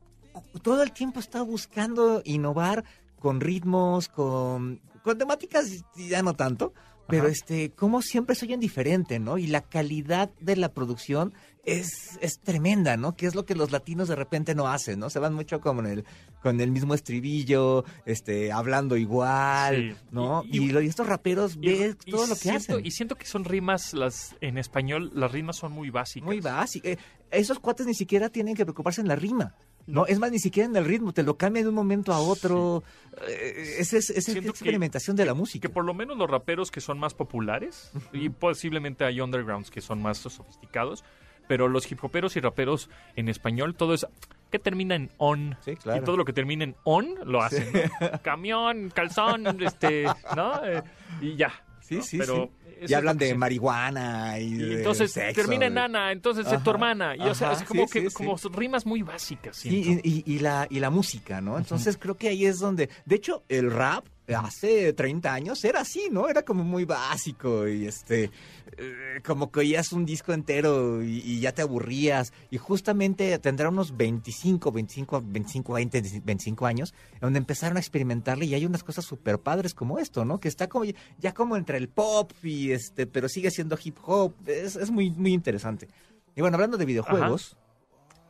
todo 0.62 0.84
el 0.84 0.92
tiempo 0.92 1.20
está 1.20 1.42
buscando 1.42 2.22
innovar 2.26 2.84
con 3.20 3.40
ritmos, 3.40 4.08
con, 4.10 4.82
con 5.04 5.18
temáticas 5.18 5.86
ya 5.96 6.22
no 6.24 6.34
tanto, 6.34 6.74
pero 7.08 7.24
Ajá. 7.24 7.32
este, 7.32 7.72
como 7.72 8.02
siempre 8.02 8.36
se 8.36 8.46
oyen 8.46 8.60
diferente, 8.60 9.20
¿no? 9.20 9.38
Y 9.38 9.48
la 9.48 9.62
calidad 9.62 10.30
de 10.40 10.56
la 10.56 10.74
producción 10.74 11.34
es, 11.66 12.18
es 12.22 12.40
tremenda, 12.40 12.96
¿no? 12.98 13.16
Que 13.16 13.26
es 13.26 13.36
lo 13.36 13.46
que 13.46 13.56
los 13.56 13.72
latinos 13.72 14.08
de 14.08 14.16
repente 14.16 14.54
no 14.56 14.68
hacen, 14.68 15.00
¿no? 15.00 15.10
Se 15.10 15.20
van 15.20 15.34
mucho 15.34 15.60
con 15.62 15.86
el, 15.88 16.06
con 16.42 16.62
el 16.62 16.72
mismo 16.72 16.94
estribillo, 16.94 17.84
este, 18.06 18.52
hablando 18.52 18.98
igual, 18.98 19.96
Sí. 19.98 20.06
¿no? 20.12 20.44
Y- 20.46 20.76
estos 20.86 21.08
raperos 21.08 21.58
ves 21.60 21.98
todo 21.98 22.28
lo 22.28 22.34
que 22.36 22.42
siento, 22.42 22.74
hacen. 22.74 22.86
Y 22.86 22.92
siento 22.92 23.16
que 23.16 23.26
son 23.26 23.44
rimas, 23.46 23.94
las 23.94 24.36
en 24.42 24.58
español, 24.58 25.12
las 25.16 25.32
rimas 25.32 25.56
son 25.58 25.72
muy 25.72 25.90
básicas. 25.90 26.26
Muy 26.26 26.40
básico. 26.40 26.88
Eh, 26.88 26.98
esos 27.32 27.60
cuates 27.60 27.86
ni 27.88 27.94
siquiera 27.94 28.30
tienen 28.30 28.56
que 28.56 28.64
preocuparse 28.66 29.02
en 29.02 29.08
la 29.08 29.16
rima. 29.16 29.56
No, 29.88 30.08
es 30.08 30.18
más, 30.18 30.32
ni 30.32 30.40
siquiera 30.40 30.68
en 30.68 30.76
el 30.76 30.84
ritmo, 30.86 31.14
te 31.14 31.22
lo 31.22 31.38
cambian 31.38 31.66
de 31.66 31.70
un 31.70 31.76
momento 31.76 32.12
a 32.12 32.20
otro. 32.20 32.84
Eh, 33.28 33.76
esa 33.80 33.98
es, 33.98 34.10
esa 34.10 34.32
es 34.32 34.40
que- 34.40 34.48
experimentación 34.50 35.16
de 35.16 35.26
la 35.26 35.34
música. 35.36 35.68
Que 35.68 35.74
por 35.74 35.86
lo 35.86 35.94
menos 35.94 36.18
los 36.18 36.30
raperos 36.30 36.72
que 36.72 36.82
son 36.82 36.98
más 36.98 37.14
populares, 37.14 37.92
y 38.12 38.30
posiblemente 38.30 39.04
hay 39.06 39.22
undergrounds 39.22 39.70
que 39.70 39.82
son 39.82 40.02
más 40.02 40.18
sofisticados, 40.18 41.04
pero 41.48 41.68
los 41.68 41.92
hip 41.92 42.04
hoperos 42.04 42.36
y 42.36 42.40
raperos 42.40 42.90
en 43.16 43.30
español, 43.30 43.76
todo 43.76 43.94
es 43.94 44.06
que 44.52 44.60
termina 44.60 44.96
en 44.96 45.10
on. 45.18 45.58
Sí, 45.66 45.76
claro. 45.76 46.02
Y 46.02 46.06
todo 46.06 46.18
lo 46.18 46.26
que 46.26 46.34
termina 46.34 46.64
en 46.64 46.76
on 46.84 47.16
lo 47.26 47.42
hacen. 47.42 47.68
¿no? 47.74 48.22
Camión, 48.24 48.92
calzón, 48.94 49.62
este, 49.62 50.06
¿no? 50.36 50.64
Eh, 50.66 50.82
y 51.22 51.36
ya. 51.36 51.52
Sí, 51.82 51.98
¿no? 51.98 52.02
sí, 52.04 52.18
Pero 52.18 52.50
sí. 52.62 52.66
Y 52.88 52.94
hablan 52.94 53.18
de 53.18 53.34
marihuana 53.36 54.38
y, 54.38 54.48
Y 54.48 54.58
de 54.58 54.74
entonces 54.80 55.12
sexo, 55.12 55.34
termina 55.42 55.66
en 55.68 55.78
Ana, 55.78 56.12
entonces 56.12 56.46
es 56.46 56.52
tu 56.62 56.70
Ajá, 56.70 56.72
hermana. 56.72 57.16
Y 57.16 57.22
o 57.22 57.34
sea, 57.34 57.52
ajá, 57.52 57.62
es 57.62 57.68
como 57.68 57.88
sí, 57.88 58.02
que 58.02 58.10
como 58.12 58.36
rimas 58.54 58.86
muy 58.86 59.02
básicas. 59.02 59.66
Y, 59.66 60.02
y- 60.04 60.24
y 60.26 60.40
la, 60.40 60.68
y 60.70 60.80
la 60.82 60.90
música, 60.90 61.40
¿no? 61.40 61.58
Entonces 61.58 61.98
creo 61.98 62.16
que 62.16 62.28
ahí 62.28 62.46
es 62.46 62.60
donde... 62.60 62.90
De 63.06 63.16
hecho, 63.16 63.44
el 63.48 63.72
rap 63.72 64.06
hace 64.34 64.94
30 64.94 65.34
años 65.34 65.64
era 65.66 65.82
así, 65.82 66.08
¿no? 66.12 66.28
Era 66.28 66.44
como 66.44 66.64
muy 66.64 66.86
básico 66.86 67.68
y 67.68 67.86
este, 67.86 68.32
eh, 68.78 69.22
como 69.26 69.52
que 69.52 69.60
oías 69.60 69.92
un 69.92 70.06
disco 70.06 70.34
entero 70.34 71.04
y, 71.04 71.20
y 71.20 71.40
ya 71.40 71.52
te 71.52 71.62
aburrías. 71.62 72.34
Y 72.50 72.58
justamente 72.58 73.38
tendrá 73.40 73.70
unos 73.70 73.96
25, 73.96 74.72
25, 74.72 75.22
25, 75.26 75.74
20, 75.74 76.22
25 76.24 76.66
años, 76.66 76.94
donde 77.22 77.38
empezaron 77.40 77.78
a 77.78 77.80
experimentarle 77.80 78.46
y 78.46 78.56
hay 78.56 78.66
unas 78.66 78.84
cosas 78.84 79.06
súper 79.06 79.40
padres 79.40 79.74
como 79.74 80.00
esto, 80.00 80.26
¿no? 80.26 80.40
Que 80.40 80.48
está 80.48 80.68
como 80.68 80.86
ya 81.20 81.34
como 81.34 81.56
entre 81.58 81.78
el 81.78 81.90
pop 81.90 82.32
y 82.42 82.72
este, 82.72 83.06
pero 83.08 83.30
sigue 83.30 83.52
siendo 83.52 83.78
hip 83.84 83.98
hop. 84.04 84.34
Es, 84.48 84.76
es 84.76 84.90
muy, 84.90 85.12
muy 85.12 85.34
interesante. 85.34 85.88
Y 86.36 86.42
bueno, 86.42 86.56
hablando 86.56 86.78
de 86.78 86.86
videojuegos, 86.86 87.58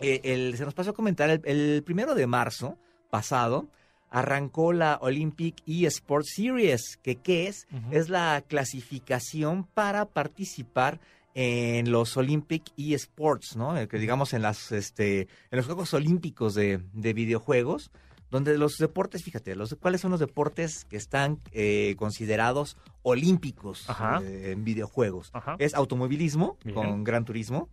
eh, 0.01 0.19
el- 0.25 0.57
se 0.57 0.65
nos 0.65 0.73
pasó 0.73 0.89
a 0.89 0.93
comentar 0.93 1.29
el, 1.29 1.41
el 1.45 1.83
primero 1.83 2.15
de 2.15 2.27
marzo 2.27 2.77
pasado 3.09 3.69
arrancó 4.15 4.71
la 4.71 4.97
Olympic 5.01 5.55
eSports 5.67 6.33
Series, 6.35 6.97
que 7.03 7.17
¿qué 7.17 7.47
es? 7.47 7.67
Es 7.91 8.07
la 8.09 8.43
clasificación 8.47 9.65
para 9.65 10.05
participar 10.05 10.99
en 11.33 11.91
los 11.91 12.15
Olympic 12.15 12.63
eSports, 12.77 13.57
¿no? 13.57 13.77
Eh, 13.77 13.89
Que 13.89 13.99
digamos 13.99 14.33
en 14.33 14.41
las 14.41 14.71
este 14.71 15.21
en 15.51 15.57
los 15.57 15.65
Juegos 15.65 15.93
Olímpicos 15.93 16.55
de, 16.55 16.79
de 16.93 17.13
videojuegos, 17.13 17.91
donde 18.31 18.57
los 18.57 18.77
deportes, 18.77 19.21
fíjate, 19.23 19.53
los 19.55 19.75
cuáles 19.75 19.99
son 19.99 20.11
los 20.11 20.21
deportes 20.21 20.85
que 20.85 20.95
están 20.95 21.41
eh, 21.51 21.95
considerados 21.97 22.77
olímpicos 23.03 23.85
eh, 24.21 24.51
en 24.53 24.63
videojuegos. 24.63 25.29
Ajá. 25.33 25.57
Es 25.59 25.73
automovilismo 25.73 26.57
Bien. 26.63 26.75
con 26.75 27.03
Gran 27.03 27.25
Turismo, 27.25 27.67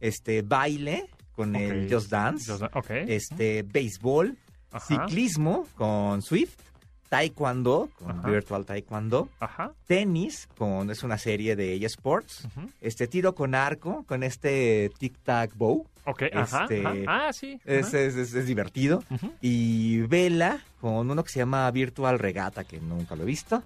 este 0.00 0.40
baile 0.40 1.10
con 1.36 1.54
el. 1.54 1.92
Just 1.92 2.10
Dance, 2.10 2.50
Just 2.50 2.64
este 2.90 3.62
béisbol, 3.62 4.38
Ajá. 4.72 4.80
ciclismo 4.86 5.66
con 5.76 6.22
Swift, 6.22 6.56
taekwondo 7.08 7.90
con 7.98 8.18
Ajá. 8.20 8.28
Virtual 8.30 8.64
Taekwondo, 8.64 9.28
Ajá. 9.38 9.72
tenis 9.86 10.48
con 10.56 10.90
es 10.90 11.02
una 11.02 11.18
serie 11.18 11.56
de 11.56 11.76
eSports, 11.84 12.48
este 12.80 13.06
tiro 13.06 13.34
con 13.34 13.54
arco 13.54 14.04
con 14.06 14.22
este 14.22 14.90
tic 14.98 15.18
tac 15.22 15.54
bow, 15.54 15.86
Ok. 16.04 16.22
Ajá. 16.34 16.62
Este, 16.62 16.80
ajá. 16.84 16.94
Ah, 17.28 17.32
sí. 17.32 17.60
es, 17.64 17.86
Ajá. 17.88 17.98
es, 18.00 18.16
es- 18.16 18.34
es 18.34 18.46
divertido 18.46 19.04
y 19.40 19.98
vela 20.00 20.60
con 20.80 21.08
uno 21.10 21.22
que 21.22 21.30
se 21.30 21.38
llama 21.38 21.70
Virtual 21.70 22.18
Regata 22.18 22.64
que 22.64 22.80
nunca 22.80 23.14
lo 23.14 23.22
he 23.22 23.26
visto, 23.26 23.62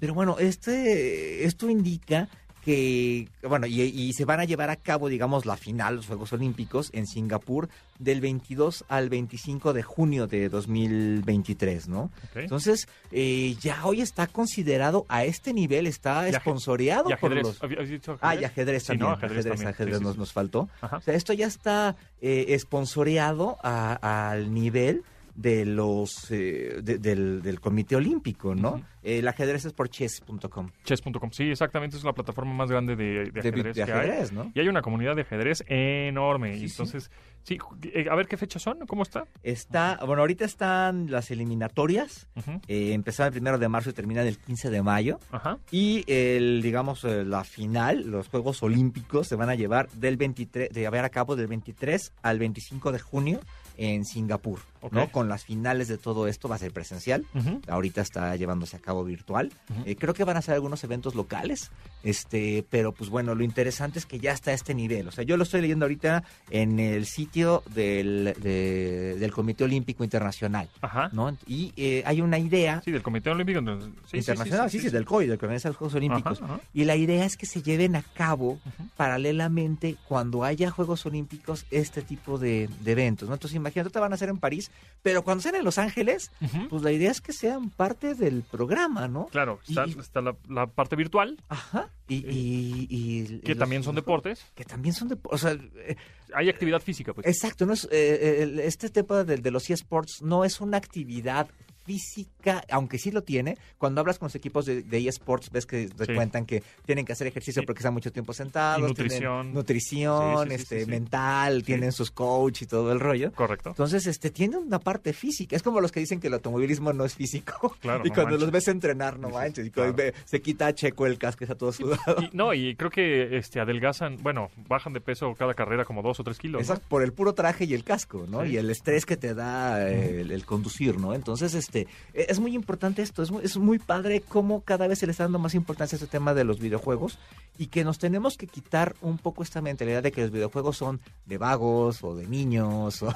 pero 0.00 0.14
bueno 0.14 0.38
este 0.38 1.44
esto 1.44 1.68
indica 1.68 2.28
que, 2.64 3.28
bueno, 3.46 3.66
y, 3.66 3.82
y 3.82 4.12
se 4.14 4.24
van 4.24 4.40
a 4.40 4.44
llevar 4.44 4.70
a 4.70 4.76
cabo, 4.76 5.08
digamos, 5.08 5.44
la 5.46 5.56
final, 5.56 5.96
los 5.96 6.06
Juegos 6.06 6.32
Olímpicos 6.32 6.90
en 6.92 7.06
Singapur 7.06 7.68
del 7.98 8.20
22 8.20 8.84
al 8.88 9.08
25 9.08 9.72
de 9.72 9.82
junio 9.82 10.26
de 10.26 10.48
2023, 10.48 11.88
¿no? 11.88 12.10
Entonces, 12.34 12.88
eh, 13.12 13.56
ya 13.60 13.84
hoy 13.84 14.00
está 14.00 14.26
considerado 14.26 15.06
a 15.08 15.24
este 15.24 15.52
nivel, 15.52 15.86
está 15.86 16.28
esponsoreado 16.28 17.10
¿Y 17.10 17.14
por 17.16 17.32
ajedrez? 17.32 17.42
los... 17.44 17.62
¿Habías 17.62 17.88
dicho 17.88 18.18
Ah, 18.20 18.34
y 18.34 18.44
ajedrez 18.44 18.82
Sí, 18.82 18.88
también. 18.88 19.08
¿no? 19.10 19.14
Ajedrez 19.16 19.30
ajedrez, 19.38 19.52
también. 19.52 19.68
ajedrez 19.68 19.94
Sí, 19.96 19.98
sí, 20.00 20.04
nos, 20.06 20.16
nos 20.18 20.32
faltó. 20.32 20.68
Ajá. 20.80 20.96
O 20.96 21.00
sea, 21.00 21.14
esto 21.14 21.32
ya 21.32 21.46
está 21.46 21.96
eh, 22.20 22.46
esponsoreado 22.48 23.58
a- 23.62 24.30
al 24.30 24.52
nivel 24.52 25.02
de 25.34 25.64
los 25.66 26.30
eh, 26.30 26.80
de- 26.82 26.98
del, 26.98 27.42
del 27.42 27.60
Comité 27.60 27.96
Olímpico, 27.96 28.54
¿no? 28.54 28.80
Eh, 29.02 29.18
el 29.18 29.28
ajedrez 29.28 29.64
es 29.64 29.72
por 29.72 29.88
chess.com. 29.88 30.70
Chess.com. 30.84 31.30
Sí, 31.32 31.50
exactamente. 31.50 31.96
Es 31.96 32.04
la 32.04 32.12
plataforma 32.12 32.54
más 32.54 32.70
grande 32.70 32.94
de, 32.96 33.04
de 33.04 33.30
De, 33.32 33.40
ajedrez 33.40 33.74
que 33.74 33.82
hay. 33.92 34.24
¿no? 34.32 34.50
Y 34.54 34.60
hay 34.60 34.68
una 34.68 34.80
comunidad 34.82 35.16
de 35.16 35.22
ajedrez 35.22 35.64
enorme. 35.66 36.56
Sí, 36.58 36.64
y 36.64 36.68
sí. 36.68 36.74
entonces, 36.74 37.10
sí, 37.42 37.58
eh, 37.92 38.06
a 38.10 38.14
ver 38.14 38.26
qué 38.28 38.36
fechas 38.36 38.62
son, 38.62 38.86
¿cómo 38.86 39.02
está? 39.02 39.24
Está, 39.42 39.98
bueno, 40.06 40.22
ahorita 40.22 40.44
están 40.44 41.10
las 41.10 41.30
eliminatorias. 41.30 42.28
Ujú. 42.36 42.60
Eh, 42.68 42.92
empezaron 42.92 43.28
el 43.28 43.32
primero 43.32 43.58
de 43.58 43.68
marzo 43.68 43.90
y 43.90 43.92
terminan 43.92 44.26
el 44.26 44.38
15 44.38 44.70
de 44.70 44.82
mayo. 44.82 45.18
Ajá. 45.32 45.58
Y 45.70 46.04
el, 46.06 46.62
digamos, 46.62 47.04
la 47.04 47.44
final, 47.44 48.08
los 48.10 48.28
Juegos 48.28 48.62
Olímpicos, 48.62 49.26
se 49.28 49.36
van 49.36 49.50
a 49.50 49.54
llevar 49.54 49.88
del 49.90 50.16
23, 50.16 50.70
de 50.70 50.80
llevar 50.80 51.04
a 51.04 51.10
cabo 51.10 51.36
del 51.36 51.46
23 51.48 52.12
al 52.22 52.38
25 52.38 52.92
de 52.92 52.98
junio 53.00 53.40
en 53.76 54.04
Singapur, 54.04 54.60
¿no? 54.92 55.10
Con 55.10 55.28
las 55.28 55.44
finales 55.44 55.88
de 55.88 55.98
todo 55.98 56.26
esto 56.28 56.48
va 56.48 56.56
a 56.56 56.58
ser 56.58 56.72
presencial. 56.72 57.26
Ahorita 57.68 58.00
está 58.00 58.34
llevándose 58.36 58.76
a 58.76 58.80
cabo 58.80 59.04
virtual. 59.04 59.52
Eh, 59.84 59.96
creo 59.96 60.14
que 60.14 60.24
van 60.24 60.36
a 60.36 60.42
ser 60.42 60.54
algunos 60.54 60.82
eventos 60.84 61.14
locales, 61.14 61.70
este, 62.02 62.64
pero 62.70 62.92
pues 62.92 63.10
bueno, 63.10 63.34
lo 63.34 63.44
interesante 63.44 63.98
es 63.98 64.06
que 64.06 64.18
ya 64.20 64.32
está 64.32 64.50
a 64.50 64.54
este 64.54 64.74
nivel. 64.74 65.08
O 65.08 65.12
sea, 65.12 65.24
yo 65.24 65.36
lo 65.36 65.42
estoy 65.44 65.60
leyendo 65.62 65.84
ahorita 65.84 66.24
en 66.50 66.78
el 66.80 67.06
sitio 67.06 67.62
del, 67.74 68.34
de- 68.40 69.16
del 69.18 69.32
Comité 69.32 69.64
Olímpico 69.64 70.04
Internacional, 70.04 70.68
Ajá. 70.80 71.08
¿no? 71.12 71.36
Y 71.46 71.72
eh, 71.76 72.02
hay 72.06 72.20
una 72.20 72.38
idea 72.38 72.82
Sí, 72.84 72.90
del 72.90 73.02
Comité 73.02 73.30
Olímpico. 73.30 73.60
sí, 73.60 73.90
sí, 74.10 74.16
internacional, 74.18 74.70
sí, 74.70 74.80
sí, 74.80 74.88
del 74.90 75.04
COI, 75.04 75.26
del 75.26 75.38
que 75.38 75.46
organiza 75.46 75.68
los 75.68 75.76
Juegos 75.76 75.94
Olímpicos. 75.94 76.42
Ajá, 76.42 76.54
ajá. 76.54 76.62
Y 76.72 76.84
la 76.84 76.96
idea 76.96 77.24
es 77.24 77.36
que 77.36 77.46
se 77.46 77.62
lleven 77.62 77.96
a 77.96 78.02
cabo 78.02 78.58
paralelamente 78.96 79.96
cuando 80.08 80.44
haya 80.44 80.70
Juegos 80.70 81.06
Olímpicos 81.06 81.66
este 81.70 82.02
tipo 82.02 82.38
de, 82.38 82.68
de 82.80 82.92
eventos, 82.92 83.28
¿no? 83.28 83.34
Entonces 83.34 83.56
imagínate, 83.56 83.90
te 83.90 83.98
van 83.98 84.12
a 84.12 84.14
hacer 84.16 84.28
en 84.28 84.38
París, 84.38 84.70
pero 85.02 85.22
cuando 85.22 85.42
sean 85.42 85.54
en 85.56 85.64
Los 85.64 85.76
Ángeles, 85.78 86.30
pues 86.70 86.82
la 86.82 86.90
idea 86.90 87.10
es 87.10 87.20
que 87.20 87.32
sean 87.34 87.68
parte 87.70 88.14
del 88.14 88.42
programa, 88.42 89.06
¿no? 89.06 89.26
Claro, 89.26 89.60
está, 89.68 89.86
Y- 89.86 89.98
está 90.00 90.20
la, 90.22 90.34
la 90.48 90.66
parte 90.66 90.96
virtual, 90.96 91.36
Ajá. 91.50 91.90
Y, 92.08 92.16
y- 92.16 92.86
y- 92.88 93.38
que 93.40 93.54
también 93.54 93.80
los- 93.80 93.86
son 93.86 93.94
deportes. 93.96 94.44
Que 94.54 94.64
también 94.64 94.94
son 94.94 95.08
deportes. 95.08 95.44
O 95.44 95.46
sea, 95.48 95.58
eh, 95.86 95.96
Hay 96.34 96.48
actividad 96.48 96.80
física, 96.80 97.12
pues. 97.12 97.26
exacto, 97.26 97.66
no 97.66 97.74
es, 97.74 97.86
eh, 97.92 98.42
el- 98.42 98.60
este 98.60 98.88
tema 98.88 99.24
de, 99.24 99.36
de 99.36 99.50
los 99.50 99.68
eSports 99.68 100.22
no 100.22 100.44
es 100.44 100.60
una 100.60 100.78
actividad 100.78 101.48
física, 101.84 102.64
aunque 102.70 102.98
sí 102.98 103.10
lo 103.10 103.22
tiene. 103.22 103.56
Cuando 103.78 104.00
hablas 104.00 104.18
con 104.18 104.26
los 104.26 104.34
equipos 104.34 104.66
de, 104.66 104.82
de 104.82 105.08
eSports, 105.08 105.50
ves 105.50 105.66
que 105.66 105.88
te 105.88 106.06
Sí. 106.06 106.14
cuentan 106.14 106.46
que 106.46 106.62
tienen 106.86 107.04
que 107.04 107.12
hacer 107.12 107.26
ejercicio 107.26 107.62
Sí. 107.62 107.66
porque 107.66 107.80
están 107.80 107.94
mucho 107.94 108.12
tiempo 108.12 108.32
sentados. 108.32 108.80
Y 108.80 108.82
nutrición. 108.88 109.20
tienen 109.42 109.54
nutrición, 109.54 110.48
Sí, 110.48 110.54
este, 110.54 110.86
mental, 110.86 111.62
tienen 111.62 111.92
sus 111.92 112.10
coach 112.10 112.62
y 112.62 112.66
todo 112.66 112.92
el 112.92 113.00
rollo. 113.00 113.32
Correcto. 113.32 113.70
Entonces, 113.70 114.06
este, 114.06 114.30
tiene 114.30 114.56
una 114.56 114.78
parte 114.78 115.12
física. 115.12 115.56
Es 115.56 115.62
como 115.62 115.80
los 115.80 115.92
que 115.92 116.00
dicen 116.00 116.20
que 116.20 116.26
el 116.28 116.34
automovilismo 116.34 116.92
no 116.92 117.04
es 117.04 117.14
físico. 117.14 117.76
Claro, 117.80 118.02
y 118.04 118.08
no 118.08 118.14
cuando 118.14 118.30
manches. 118.32 118.40
los 118.42 118.50
ves 118.50 118.68
entrenar, 118.68 119.18
no 119.18 119.30
manches. 119.30 119.66
Y 119.66 119.70
claro. 119.70 119.94
se 120.24 120.40
quita 120.40 120.66
a 120.68 120.74
Checo 120.74 121.06
el 121.06 121.18
casco 121.18 121.44
está 121.44 121.54
todo 121.54 121.72
sudado. 121.72 122.16
Y, 122.22 122.30
no, 122.36 122.54
y 122.54 122.74
creo 122.76 122.90
que 122.90 123.36
este 123.36 123.60
adelgazan, 123.60 124.16
bueno, 124.22 124.48
bajan 124.68 124.92
de 124.92 125.00
peso 125.00 125.34
cada 125.38 125.54
carrera 125.54 125.84
como 125.84 126.02
dos 126.02 126.18
o 126.20 126.24
tres 126.24 126.38
kilos. 126.38 126.60
¿no? 126.60 126.62
Exacto, 126.62 126.86
por 126.88 127.02
el 127.02 127.12
puro 127.12 127.34
traje 127.34 127.64
y 127.64 127.74
el 127.74 127.84
casco, 127.84 128.26
¿no? 128.28 128.44
Y 128.44 128.56
el 128.56 128.70
estrés 128.70 129.04
que 129.06 129.16
te 129.16 129.34
da 129.34 129.88
el, 129.88 130.30
el 130.30 130.44
conducir, 130.46 130.98
¿no? 130.98 131.14
Entonces, 131.14 131.54
este, 131.54 131.73
e- 131.82 131.86
es 132.14 132.38
muy 132.40 132.54
importante 132.54 133.02
esto, 133.02 133.22
es 133.22 133.30
muy, 133.30 133.44
es 133.44 133.56
muy 133.56 133.78
padre 133.78 134.22
cómo 134.26 134.62
cada 134.62 134.86
vez 134.86 134.98
se 134.98 135.06
le 135.06 135.12
está 135.12 135.24
dando 135.24 135.38
más 135.38 135.54
importancia 135.54 135.96
a 135.96 135.98
este 135.98 136.06
tema 136.10 136.32
de 136.34 136.44
los 136.44 136.58
videojuegos 136.60 137.18
y 137.58 137.66
que 137.66 137.84
nos 137.84 137.98
tenemos 137.98 138.36
que 138.36 138.46
quitar 138.46 138.94
un 139.00 139.18
poco 139.18 139.42
esta 139.42 139.60
mentalidad 139.60 140.02
de 140.02 140.10
que 140.12 140.22
los 140.22 140.30
videojuegos 140.30 140.76
son 140.76 141.00
de 141.26 141.38
vagos 141.38 142.02
o 142.02 142.14
de 142.16 142.26
niños, 142.26 143.02
o, 143.02 143.06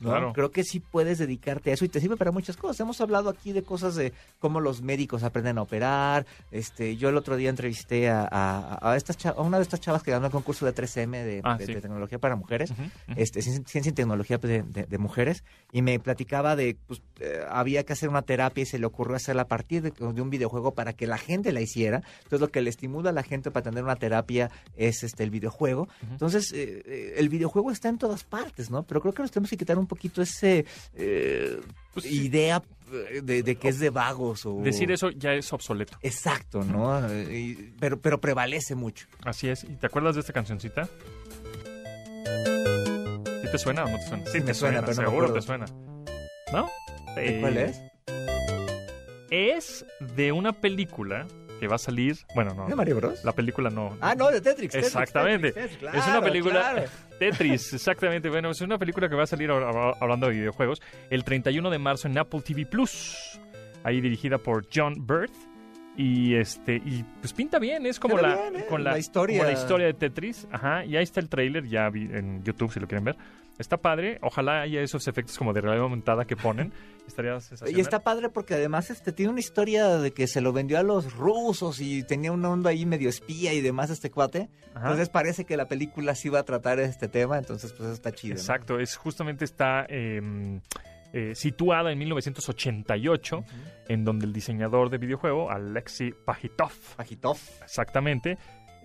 ¿no? 0.00 0.10
Claro. 0.10 0.32
Creo 0.32 0.50
que 0.50 0.64
sí 0.64 0.80
puedes 0.80 1.18
dedicarte 1.18 1.70
a 1.70 1.74
eso 1.74 1.84
y 1.84 1.88
te 1.88 2.00
sirve 2.00 2.16
para 2.16 2.30
muchas 2.30 2.56
cosas. 2.56 2.78
Hemos 2.80 3.00
hablado 3.00 3.30
aquí 3.30 3.52
de 3.52 3.62
cosas 3.62 3.94
de 3.94 4.12
cómo 4.38 4.60
los 4.60 4.82
médicos 4.82 5.22
aprenden 5.22 5.58
a 5.58 5.62
operar. 5.62 6.26
Este, 6.50 6.96
yo 6.96 7.08
el 7.08 7.16
otro 7.16 7.36
día 7.36 7.50
entrevisté 7.50 8.08
a, 8.10 8.28
a, 8.30 8.90
a 8.92 8.96
estas 8.96 9.16
a 9.26 9.32
una 9.40 9.56
de 9.58 9.62
estas 9.62 9.80
chavas 9.80 10.02
que 10.02 10.10
ganó 10.10 10.26
el 10.26 10.32
concurso 10.32 10.66
de 10.66 10.74
3M 10.74 11.10
de, 11.24 11.40
Ah, 11.44 11.56
de- 11.56 11.66
sí. 11.66 11.74
de 11.74 11.80
tecnología 11.80 12.18
para 12.18 12.36
mujeres 12.36 12.72
este, 13.16 13.40
ciencia, 13.42 13.90
y 13.90 13.92
tecnología 13.92 14.38
pues, 14.40 14.62
de 14.72 14.98
mujeres 14.98 15.44
y 15.72 15.82
me 15.82 15.98
platicaba 15.98 16.56
de 16.56 16.76
pues 16.86 17.02
eh, 17.20 17.40
había 17.48 17.84
que 17.84 17.92
hacer 17.92 18.05
una 18.08 18.22
terapia 18.22 18.62
y 18.62 18.66
se 18.66 18.78
le 18.78 18.86
ocurrió 18.86 19.16
hacerla 19.16 19.42
a 19.42 19.48
partir 19.48 19.82
de, 19.82 19.90
de 19.90 20.22
un 20.22 20.30
videojuego 20.30 20.72
para 20.74 20.92
que 20.92 21.06
la 21.06 21.18
gente 21.18 21.52
la 21.52 21.60
hiciera 21.60 22.02
entonces 22.18 22.40
lo 22.40 22.48
que 22.48 22.60
le 22.62 22.70
estimula 22.70 23.10
a 23.10 23.12
la 23.12 23.22
gente 23.22 23.50
para 23.50 23.64
tener 23.64 23.84
una 23.84 23.96
terapia 23.96 24.50
es 24.76 25.02
este 25.02 25.22
el 25.24 25.30
videojuego 25.30 25.88
entonces 26.10 26.52
eh, 26.52 26.82
eh, 26.86 27.14
el 27.18 27.28
videojuego 27.28 27.70
está 27.70 27.88
en 27.88 27.98
todas 27.98 28.24
partes 28.24 28.70
no 28.70 28.82
pero 28.84 29.00
creo 29.00 29.12
que 29.14 29.22
nos 29.22 29.30
tenemos 29.30 29.50
que 29.50 29.56
quitar 29.56 29.78
un 29.78 29.86
poquito 29.86 30.22
ese 30.22 30.64
eh, 30.94 31.60
Pues 31.94 32.06
sí. 32.06 32.24
idea 32.26 32.62
de, 33.22 33.42
de 33.42 33.56
que 33.56 33.68
es 33.68 33.78
de 33.80 33.90
vagos 33.90 34.46
o 34.46 34.60
Decir 34.62 34.90
eso 34.92 35.10
ya 35.10 35.32
es 35.32 35.52
obsoleto. 35.52 35.98
exacto 36.02 36.62
no 36.64 37.00
y- 37.32 37.74
pero 37.80 37.98
pero 38.00 38.20
prevalece 38.20 38.74
mucho 38.74 39.06
Así 39.24 39.48
es. 39.48 39.64
¿Y 39.64 39.74
te 39.76 39.86
acuerdas 39.86 40.14
de 40.14 40.20
esta 40.20 40.32
cancioncita? 40.32 40.88
¿Sí 43.42 43.52
te 43.52 43.58
suena 43.58 43.84
o 43.84 43.88
no 43.88 43.98
te 43.98 44.06
suena? 44.06 44.26
Sí, 44.26 44.40
me 44.40 44.54
suena, 44.54 44.80
pero 44.80 44.92
no 44.94 45.02
me 45.02 45.06
seguro 45.08 45.26
acuerdo. 45.26 45.34
te 45.34 45.42
suena. 45.42 45.66
¿No? 46.52 46.68
¿De 47.14 47.38
Eh, 47.38 47.40
cuál 47.40 47.56
es? 47.56 47.80
Es 49.30 49.84
de 50.00 50.32
una 50.32 50.52
película 50.52 51.26
que 51.58 51.68
va 51.68 51.76
a 51.76 51.78
salir. 51.78 52.16
Bueno, 52.34 52.54
no. 52.54 52.66
¿de 52.66 52.74
Mario 52.74 52.96
Bros? 52.96 53.24
La 53.24 53.32
película 53.32 53.70
no. 53.70 53.96
Ah, 54.00 54.14
no, 54.14 54.30
de 54.30 54.40
Tetris. 54.40 54.74
Exactamente. 54.74 55.52
Tetris, 55.52 55.78
Tetris, 55.78 56.00
es 56.02 56.06
una 56.06 56.20
película. 56.20 56.60
claro. 56.72 56.82
Tetris, 57.18 57.72
exactamente. 57.72 58.28
Bueno, 58.28 58.50
es 58.50 58.60
una 58.60 58.78
película 58.78 59.08
que 59.08 59.14
va 59.14 59.24
a 59.24 59.26
salir 59.26 59.50
hablando 59.50 60.28
de 60.28 60.34
videojuegos 60.34 60.82
el 61.10 61.24
31 61.24 61.70
de 61.70 61.78
marzo 61.78 62.08
en 62.08 62.18
Apple 62.18 62.42
TV 62.42 62.66
Plus. 62.66 63.40
Ahí 63.84 64.00
dirigida 64.00 64.38
por 64.38 64.66
John 64.72 65.06
Bird. 65.06 65.30
Y 65.96 66.34
este, 66.34 66.76
y 66.76 67.04
pues 67.20 67.32
pinta 67.32 67.58
bien, 67.58 67.86
es 67.86 67.98
como 67.98 68.18
la, 68.18 68.36
bien, 68.36 68.56
¿eh? 68.56 68.66
con 68.68 68.84
la, 68.84 68.92
La 68.92 68.98
historia. 68.98 69.38
como 69.38 69.50
la 69.50 69.58
historia 69.58 69.86
de 69.86 69.94
Tetris. 69.94 70.46
Ajá, 70.52 70.84
y 70.84 70.94
ahí 70.94 71.02
está 71.02 71.20
el 71.20 71.30
tráiler, 71.30 71.66
ya 71.66 71.88
vi 71.88 72.02
en 72.02 72.44
YouTube 72.44 72.70
si 72.70 72.80
lo 72.80 72.86
quieren 72.86 73.04
ver. 73.04 73.16
Está 73.58 73.78
padre. 73.78 74.18
Ojalá 74.22 74.62
haya 74.62 74.80
esos 74.80 75.08
efectos 75.08 75.38
como 75.38 75.52
de 75.52 75.60
realidad 75.60 75.84
aumentada 75.84 76.24
que 76.24 76.36
ponen. 76.36 76.72
Estaría 77.06 77.38
sensacional. 77.40 77.78
Y 77.78 77.80
está 77.80 78.00
padre 78.00 78.28
porque 78.28 78.54
además 78.54 78.90
este 78.90 79.12
tiene 79.12 79.30
una 79.30 79.40
historia 79.40 79.96
de 79.98 80.10
que 80.12 80.26
se 80.26 80.40
lo 80.40 80.52
vendió 80.52 80.78
a 80.78 80.82
los 80.82 81.14
rusos 81.14 81.80
y 81.80 82.02
tenía 82.02 82.32
un 82.32 82.44
onda 82.44 82.70
ahí 82.70 82.84
medio 82.84 83.08
espía 83.08 83.52
y 83.54 83.60
demás 83.60 83.90
este 83.90 84.10
cuate. 84.10 84.50
Ajá. 84.74 84.86
Entonces 84.86 85.08
parece 85.08 85.44
que 85.44 85.56
la 85.56 85.66
película 85.66 86.14
sí 86.14 86.28
va 86.28 86.40
a 86.40 86.44
tratar 86.44 86.80
este 86.80 87.08
tema, 87.08 87.38
entonces 87.38 87.72
pues 87.72 87.84
eso 87.84 87.92
está 87.92 88.12
chido. 88.12 88.34
¿no? 88.34 88.40
Exacto, 88.40 88.80
es 88.80 88.96
justamente 88.96 89.44
está 89.44 89.86
eh, 89.88 90.60
eh, 91.12 91.34
situada 91.34 91.92
en 91.92 91.98
1988, 91.98 93.44
en 93.88 94.04
donde 94.04 94.26
el 94.26 94.32
diseñador 94.32 94.90
de 94.90 94.98
videojuego, 94.98 95.50
Alexei 95.50 96.12
Pajitov, 96.12 96.72
Pajitov. 96.96 97.38
exactamente, 97.62 98.36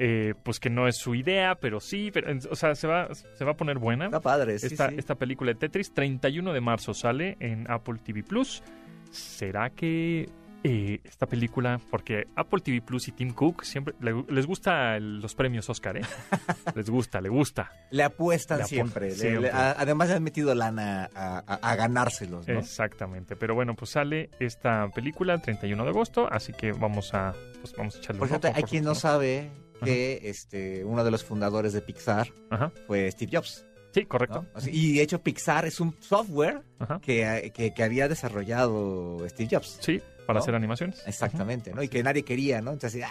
eh, 0.04 0.34
pues 0.42 0.60
que 0.60 0.72
no 0.72 0.88
es 0.88 0.98
su 0.98 1.14
idea, 1.14 1.54
pero 1.62 1.80
sí, 1.80 2.10
pero, 2.12 2.34
o 2.50 2.56
sea, 2.56 2.74
se 2.74 2.88
va, 2.88 3.14
se 3.14 3.46
va 3.46 3.52
a 3.52 3.56
poner 3.56 3.78
buena. 3.78 4.06
Está 4.06 4.20
padre, 4.20 4.58
sí, 4.58 4.66
esta, 4.66 4.90
sí. 4.90 4.96
esta 4.98 5.14
película 5.14 5.52
de 5.54 5.60
Tetris, 5.60 5.94
31 5.94 6.54
de 6.54 6.60
marzo 6.62 6.96
sale 6.96 7.38
en 7.40 7.70
Apple 7.70 8.00
TV 8.04 8.24
Plus. 8.24 8.64
¿Será 9.12 9.70
que 9.70 10.28
eh, 10.64 11.00
esta 11.04 11.26
película, 11.26 11.80
porque 11.90 12.28
Apple 12.36 12.62
TV 12.62 12.82
Plus 12.82 13.08
y 13.08 13.12
Tim 13.12 13.32
Cook 13.34 13.64
siempre 13.64 13.94
le- 14.00 14.24
les 14.30 14.46
gusta 14.48 14.96
el- 14.96 15.20
los 15.20 15.34
premios 15.36 15.68
Oscar, 15.70 15.98
¿eh? 15.98 16.02
les 16.76 16.90
gusta, 16.90 17.20
le 17.20 17.30
gusta. 17.30 17.72
Le 17.92 18.04
apuestan 18.04 18.60
Le 18.60 18.64
apu- 18.66 18.68
siempre. 18.68 19.12
siempre. 19.12 19.42
le- 19.42 19.50
a- 19.52 19.72
además 19.72 20.10
le 20.10 20.16
han 20.16 20.24
metido 20.24 20.54
lana 20.56 21.10
a, 21.16 21.44
a- 21.46 21.60
a 21.72 21.76
ganárselos, 21.76 22.48
¿no? 22.48 22.60
Exactamente. 22.60 23.36
Pero 23.36 23.54
bueno, 23.56 23.76
pues 23.76 23.92
sale 23.92 24.30
esta 24.40 24.88
película 24.90 25.34
el 25.34 25.42
31 25.42 25.84
de 25.84 25.90
agosto, 25.90 26.28
así 26.32 26.54
que 26.54 26.72
vamos 26.72 27.14
a, 27.14 27.34
pues 27.60 27.74
vamos 27.76 27.96
a 27.96 28.00
echarle 28.00 28.20
Por 28.20 28.26
un 28.28 28.30
cierto, 28.30 28.48
ojo, 28.50 28.58
hay 28.58 28.64
quien 28.64 28.84
no 28.84 28.94
sabe 28.96 29.50
que 29.84 30.20
este 30.24 30.84
uno 30.86 31.04
de 31.04 31.12
los 31.12 31.24
fundadores 31.24 31.74
de 31.74 31.82
Pixar 31.82 32.28
Ajá. 32.50 32.72
fue 32.88 33.10
Steve 33.12 33.32
Jobs. 33.38 33.66
Sí, 33.94 34.06
correcto. 34.06 34.46
Y 34.72 34.94
de 34.96 35.04
hecho 35.04 35.22
Pixar 35.22 35.66
es 35.66 35.80
un 35.82 35.96
software 36.00 36.62
que, 37.02 37.52
que, 37.54 37.74
que 37.74 37.84
había 37.84 38.08
desarrollado 38.08 39.18
Steve 39.28 39.50
Jobs. 39.52 39.80
Sí, 39.82 40.02
para 40.26 40.38
¿No? 40.38 40.44
hacer 40.44 40.56
animaciones. 40.56 41.04
Exactamente. 41.06 41.74
¿no? 41.74 41.84
Y 41.84 41.90
que 41.90 42.02
nadie 42.02 42.24
quería, 42.24 42.62
¿no? 42.62 42.72
Entonces, 42.72 43.04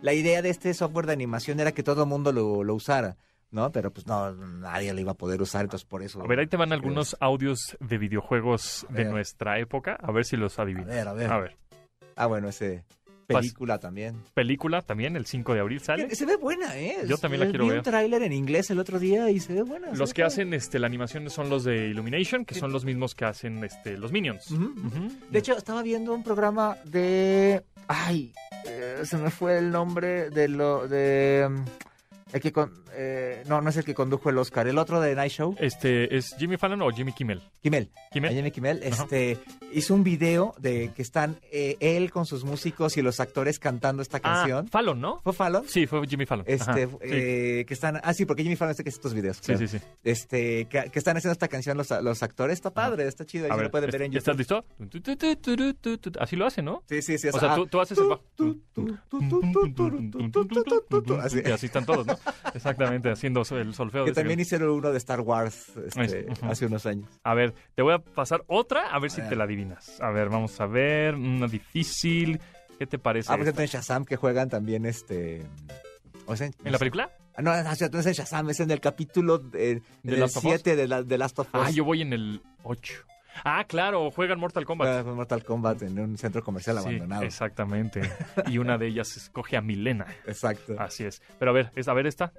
la 0.00 0.12
idea 0.12 0.42
de 0.42 0.50
este 0.50 0.74
software 0.74 1.06
de 1.06 1.12
animación 1.12 1.60
era 1.60 1.72
que 1.72 1.82
todo 1.82 2.02
el 2.02 2.08
mundo 2.08 2.32
lo, 2.32 2.64
lo 2.64 2.74
usara, 2.74 3.16
¿no? 3.50 3.70
Pero 3.70 3.92
pues 3.92 4.06
no, 4.06 4.32
nadie 4.34 4.92
lo 4.94 5.00
iba 5.00 5.12
a 5.12 5.16
poder 5.16 5.40
usar, 5.40 5.62
entonces 5.62 5.86
por 5.86 6.02
eso... 6.02 6.20
A 6.22 6.26
ver, 6.26 6.40
ahí 6.40 6.46
te 6.48 6.56
van 6.56 6.70
se 6.70 6.74
algunos 6.74 7.16
audios 7.20 7.76
de 7.80 7.98
videojuegos 7.98 8.84
A 8.88 8.92
de 8.94 9.04
nuestra 9.04 9.60
época, 9.60 9.96
a 10.00 10.10
ver 10.10 10.24
si 10.24 10.36
los. 10.36 10.58
A 10.58 10.62
adivinas. 10.62 10.88
ver, 10.88 11.06
a 11.08 11.12
ver. 11.12 11.30
A 11.32 11.38
ver. 11.38 11.56
Ah, 12.16 12.26
bueno, 12.26 12.48
ese... 12.48 12.84
Película 13.40 13.78
también. 13.78 14.16
Película 14.34 14.82
también, 14.82 15.16
el 15.16 15.26
5 15.26 15.54
de 15.54 15.60
abril 15.60 15.80
sale. 15.80 16.14
Se 16.14 16.26
ve 16.26 16.36
buena, 16.36 16.78
¿eh? 16.78 16.96
Yo 17.06 17.18
también 17.18 17.40
la 17.40 17.46
quiero 17.48 17.64
vi 17.64 17.70
ver. 17.70 17.78
un 17.78 17.84
tráiler 17.84 18.22
en 18.22 18.32
inglés 18.32 18.70
el 18.70 18.78
otro 18.78 18.98
día 18.98 19.30
y 19.30 19.40
se 19.40 19.52
ve 19.54 19.62
buena. 19.62 19.90
Los 19.92 20.10
ve 20.10 20.14
que 20.14 20.22
hacen 20.24 20.54
este, 20.54 20.78
la 20.78 20.86
animación 20.86 21.28
son 21.30 21.48
los 21.50 21.64
de 21.64 21.88
Illumination, 21.88 22.44
que 22.44 22.54
son 22.54 22.72
los 22.72 22.84
mismos 22.84 23.14
que 23.14 23.24
hacen 23.24 23.62
este, 23.64 23.96
los 23.98 24.12
Minions. 24.12 24.54
De 25.30 25.38
hecho, 25.38 25.56
estaba 25.56 25.82
viendo 25.82 26.14
un 26.14 26.22
programa 26.22 26.76
de... 26.84 27.62
Ay, 27.88 28.32
eh, 28.66 29.00
se 29.04 29.16
me 29.16 29.30
fue 29.30 29.58
el 29.58 29.70
nombre 29.70 30.30
de 30.30 30.48
lo... 30.48 30.86
de... 30.88 31.48
mm, 31.50 31.64
El 32.34 32.40
que 32.40 32.52
con... 32.52 32.72
eh, 32.94 33.42
no, 33.48 33.60
no 33.60 33.70
es 33.70 33.76
el 33.76 33.84
que 33.84 33.94
condujo 33.94 34.30
el 34.30 34.38
Oscar. 34.38 34.66
El 34.68 34.78
otro 34.78 35.00
de 35.00 35.14
Night 35.14 35.32
Show. 35.32 35.56
este, 35.58 36.16
¿es 36.16 36.34
Jimmy 36.38 36.56
Fallon 36.56 36.80
o 36.82 36.90
Jimmy 36.90 37.12
Kimmel? 37.12 37.42
Quimel. 37.62 37.90
Quimel. 38.10 38.32
Jaime 38.32 38.80
este, 38.82 39.38
hizo 39.72 39.94
un 39.94 40.02
video 40.02 40.54
de 40.58 40.90
que 40.94 41.02
están 41.02 41.38
él 41.50 42.10
con 42.10 42.26
sus 42.26 42.44
músicos 42.44 42.96
y 42.96 43.02
los 43.02 43.20
actores 43.20 43.58
cantando 43.58 44.02
esta 44.02 44.20
canción. 44.20 44.66
Ah, 44.66 44.70
Fallon, 44.70 45.00
¿no? 45.00 45.20
¿Fue 45.20 45.32
Fallon? 45.32 45.64
Sí, 45.68 45.86
fue 45.86 46.04
Jimmy 46.06 46.26
Fallon. 46.26 46.44
Este, 46.48 46.88
eh, 47.00 47.64
que 47.64 47.74
están, 47.74 48.00
ah, 48.02 48.12
sí, 48.14 48.26
porque 48.26 48.42
Jimmy 48.42 48.56
Fallon 48.56 48.72
hace 48.72 48.82
que 48.82 48.90
estos 48.90 49.14
videos. 49.14 49.38
Sí, 49.40 49.56
sí, 49.56 49.68
sí. 49.68 49.78
Este, 50.02 50.66
que, 50.66 50.90
están 50.92 51.16
haciendo 51.16 51.32
esta 51.32 51.48
canción 51.48 51.76
los, 51.76 52.22
actores, 52.22 52.54
está 52.54 52.70
padre, 52.70 53.06
está 53.06 53.24
chido, 53.24 53.48
ya 53.48 53.56
lo 53.56 53.70
pueden 53.70 53.90
ver 53.90 54.02
en 54.02 54.12
YouTube. 54.12 54.18
¿Estás 54.18 54.36
listo? 54.36 56.20
Así 56.20 56.36
lo 56.36 56.46
hace, 56.46 56.62
¿no? 56.62 56.82
Sí, 56.88 57.00
sí, 57.00 57.18
sí. 57.18 57.28
O 57.28 57.38
sea, 57.38 57.56
tú, 57.70 57.80
haces 57.80 57.98
el 57.98 58.08
Así. 61.20 61.40
así 61.40 61.66
están 61.66 61.86
todos, 61.86 62.06
¿no? 62.06 62.18
Exactamente, 62.54 63.10
haciendo 63.10 63.42
el 63.50 63.74
solfeo. 63.74 64.04
Que 64.04 64.12
también 64.12 64.40
hicieron 64.40 64.70
uno 64.70 64.90
de 64.90 64.98
Star 64.98 65.20
Wars 65.20 65.72
este, 65.86 66.26
hace 66.42 66.66
unos 66.66 66.86
años. 66.86 67.08
A 67.22 67.34
ver, 67.34 67.51
te 67.74 67.82
voy 67.82 67.94
a 67.94 67.98
pasar 67.98 68.42
otra, 68.46 68.88
a 68.94 68.98
ver 68.98 69.10
si 69.10 69.20
A 69.20 69.24
ver. 69.24 69.30
te 69.30 69.36
la 69.36 69.44
adivinas. 69.44 70.00
A 70.00 70.10
ver, 70.10 70.28
vamos 70.28 70.60
a 70.60 70.66
ver. 70.66 71.14
Una 71.14 71.46
difícil. 71.48 72.40
¿Qué 72.78 72.86
te 72.86 72.98
parece? 72.98 73.28
Ah, 73.32 73.36
por 73.36 73.40
esta? 73.40 73.50
ejemplo, 73.50 73.62
en 73.64 73.68
Shazam 73.68 74.04
que 74.04 74.16
juegan 74.16 74.48
también 74.48 74.86
este. 74.86 75.42
O 76.26 76.36
sea, 76.36 76.46
¿En 76.64 76.72
la 76.72 76.78
película? 76.78 77.10
Ah, 77.36 77.42
No, 77.42 77.54
no, 77.56 77.62
no 77.64 77.70
es 78.00 78.06
en 78.06 78.12
Shazam, 78.12 78.50
es 78.50 78.60
en 78.60 78.70
el 78.70 78.80
capítulo 78.80 79.38
de, 79.38 79.76
¿De 79.76 79.82
del 80.02 80.20
Last 80.20 80.36
of 80.36 80.44
Us? 80.44 80.50
7 80.54 80.76
de, 80.76 80.88
la, 80.88 81.02
de 81.02 81.18
Last 81.18 81.38
of 81.38 81.46
Us. 81.54 81.60
Ah, 81.66 81.70
yo 81.70 81.84
voy 81.84 82.02
en 82.02 82.12
el 82.12 82.42
8. 82.64 82.94
Ah, 83.44 83.64
claro, 83.66 84.10
juegan 84.10 84.38
Mortal 84.38 84.66
Kombat. 84.66 84.86
Juega 84.88 85.04
con 85.04 85.14
Mortal 85.16 85.42
Kombat 85.44 85.80
en 85.82 85.98
un 85.98 86.18
centro 86.18 86.42
comercial 86.44 86.76
Sí, 86.80 86.82
abandonado. 86.86 87.22
exactamente. 87.22 88.02
Y 88.46 88.58
una 88.58 88.76
de 88.76 88.88
ellas 88.88 89.16
escoge 89.16 89.56
a 89.56 89.62
Milena. 89.62 90.06
Exacto. 90.26 90.74
Así 90.78 91.04
es. 91.04 91.22
Pero 91.38 91.50
a 91.50 91.54
ver, 91.54 91.72
es, 91.74 91.88
a 91.88 91.94
ver 91.94 92.06
esta. 92.06 92.32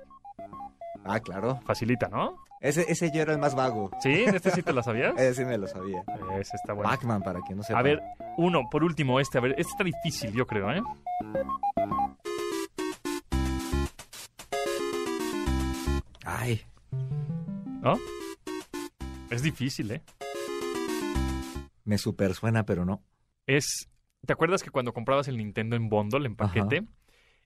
Ah, 1.03 1.19
claro. 1.19 1.59
Facilita, 1.65 2.07
¿no? 2.09 2.37
Ese, 2.63 2.89
ese 2.89 3.11
yo 3.11 3.21
era 3.21 3.33
el 3.33 3.39
más 3.39 3.55
vago. 3.55 3.91
¿Sí? 3.99 4.23
¿Este 4.25 4.49
sí 4.49 4.63
te 4.63 4.71
la 4.71 4.81
sabías? 4.81 5.13
Ese 5.17 5.41
sí 5.41 5.45
me 5.45 5.57
lo 5.57 5.67
sabía. 5.67 6.01
Ese 6.39 6.55
está 6.55 6.71
bueno. 6.71 6.89
Pac-Man, 6.89 7.21
para 7.21 7.41
quien 7.41 7.57
no 7.57 7.63
sepa. 7.63 7.79
A 7.79 7.81
ver, 7.81 8.01
uno, 8.37 8.69
por 8.71 8.85
último, 8.85 9.19
este. 9.19 9.37
A 9.37 9.41
ver, 9.41 9.51
este 9.57 9.71
está 9.71 9.83
difícil, 9.83 10.31
yo 10.31 10.47
creo, 10.47 10.71
¿eh? 10.71 10.81
Ay. 16.23 16.61
¿No? 17.81 17.99
Es 19.29 19.41
difícil, 19.41 19.91
¿eh? 19.91 20.01
Me 21.83 21.97
super 21.97 22.33
suena, 22.33 22.65
pero 22.65 22.85
no. 22.85 23.03
Es. 23.45 23.89
¿Te 24.25 24.31
acuerdas 24.31 24.63
que 24.63 24.69
cuando 24.69 24.93
comprabas 24.93 25.27
el 25.27 25.35
Nintendo 25.35 25.75
en 25.75 25.89
bundle, 25.89 26.25
en 26.25 26.37
paquete? 26.37 26.85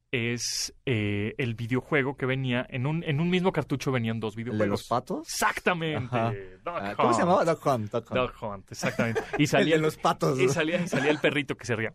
Es 0.09 0.73
eh, 0.85 1.33
el 1.37 1.55
videojuego 1.55 2.15
que 2.15 2.25
venía. 2.25 2.65
En 2.69 2.85
un, 2.87 3.03
en 3.03 3.19
un 3.19 3.29
mismo 3.29 3.51
cartucho 3.51 3.91
venían 3.91 4.21
dos 4.21 4.37
¿El 4.37 4.43
videojuegos. 4.45 4.65
de 4.65 4.69
los 4.69 4.87
patos? 4.87 5.27
Exactamente. 5.27 6.15
Ah, 6.65 6.93
¿Cómo 6.95 7.13
se 7.13 7.19
llamaba? 7.19 7.43
Duck 7.43 7.65
Hunt. 7.65 7.91
Duck 7.91 8.09
Hunt. 8.11 8.21
Duck 8.21 8.41
Hunt, 8.41 8.71
exactamente. 8.71 9.21
Y 9.37 9.41
El 9.43 9.47
salía 9.49 9.75
de 9.75 9.81
los 9.81 9.97
patos. 9.97 10.39
Y 10.39 10.47
salía, 10.47 10.79
y 10.81 10.87
salía 10.87 11.11
el 11.11 11.19
perrito 11.19 11.55
que 11.55 11.65
se 11.65 11.75
ría. 11.75 11.91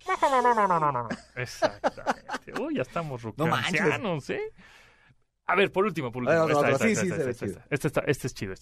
Exactamente. 1.36 2.52
Uy, 2.60 2.76
ya 2.76 2.82
estamos 2.82 3.24
No 3.24 3.30
rucancianos, 3.46 4.28
¿eh? 4.28 4.42
A 5.46 5.56
ver, 5.56 5.72
por 5.72 5.86
último, 5.86 6.12
por 6.12 6.22
último. 6.22 6.48
Este, 6.70 6.90
este 6.90 7.30
es 7.30 7.40
chido. 7.40 7.62
Este 7.70 8.26
es 8.26 8.34
chido. 8.34 8.54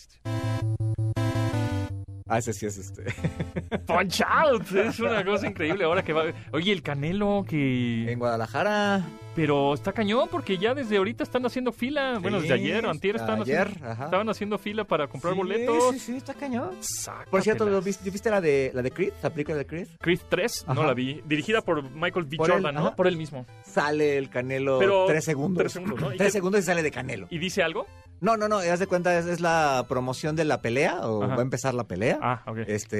Ah, 2.29 2.39
ese 2.39 2.53
sí 2.53 2.65
es 2.67 2.79
este. 2.79 3.03
Punch 3.87 4.23
Out. 4.25 4.71
Es 4.71 5.01
una 5.01 5.25
cosa 5.25 5.49
increíble 5.49 5.83
ahora 5.85 6.05
que 6.05 6.13
va... 6.13 6.27
Oye, 6.53 6.71
el 6.71 6.81
Canelo 6.81 7.45
que... 7.47 8.11
en 8.11 8.19
Guadalajara. 8.21 9.05
Pero 9.35 9.75
está 9.75 9.93
cañón 9.93 10.29
porque 10.31 10.59
ya 10.59 10.75
desde 10.75 10.97
ahorita 10.97 11.23
están 11.23 11.47
haciendo 11.47 11.71
fila. 11.73 12.19
Bueno, 12.21 12.41
desde 12.41 12.55
ayer 12.55 12.85
o 12.85 12.91
antier 12.91 13.17
están 13.17 13.41
ayer, 13.43 13.69
haciendo, 13.69 13.89
ajá. 13.91 14.05
estaban 14.07 14.29
haciendo 14.29 14.59
fila 14.59 14.85
para 14.85 15.07
comprar 15.07 15.35
Sí, 15.35 15.39
boletos. 15.39 15.93
Sí, 15.93 15.99
sí, 16.01 16.17
está 16.17 16.35
cañón. 16.35 16.71
Sácatelas. 16.81 17.29
Por 17.31 17.43
cierto, 17.43 17.65
¿lo 17.67 17.81
viste, 17.81 18.11
¿viste 18.11 18.29
la 18.31 18.41
de, 18.41 18.73
la 18.75 18.83
de 18.83 18.91
Creed? 18.91 19.13
¿La 19.23 19.31
película 19.31 19.57
de 19.57 19.67
Creed? 19.67 19.87
Creed 20.01 20.21
3, 20.29 20.65
no 20.75 20.83
la 20.85 20.95
vi. 20.95 21.23
Dirigida 21.27 21.63
por 21.63 21.83
Michael 21.91 22.27
B. 22.27 22.37
Por 22.37 22.49
él, 22.51 22.55
Jordan, 22.57 22.75
¿no? 22.75 22.87
ajá. 22.89 22.97
Por 22.97 23.07
él 23.07 23.17
mismo. 23.17 23.47
Sale 23.65 24.19
el 24.19 24.29
Canelo 24.31 24.79
Pero 24.81 25.07
tres 25.07 25.25
segundos. 25.25 25.59
tres 25.63 25.73
segundos, 25.75 26.01
¿no? 26.01 26.07
¿Y 26.15 26.17
Tres 26.17 26.29
qué- 26.29 26.33
segundos 26.33 26.61
y 26.61 26.65
sale 26.65 26.83
de 26.83 26.91
Canelo. 26.91 27.27
¿Y 27.31 27.39
dice 27.39 27.63
algo? 27.63 27.87
No, 28.21 28.37
no, 28.37 28.49
no, 28.49 28.59
haz 28.59 28.79
de 28.81 28.87
cuenta, 28.87 29.19
es, 29.19 29.25
es 29.27 29.41
la 29.41 29.87
promoción 29.89 30.37
de 30.37 30.45
la 30.45 30.61
pelea, 30.61 31.09
o 31.09 31.23
Ajá. 31.23 31.37
va 31.37 31.41
a 31.41 31.45
empezar 31.45 31.73
la 31.73 31.85
pelea, 31.85 32.19
Ah, 32.21 32.43
ok. 32.47 32.59
este, 32.67 32.97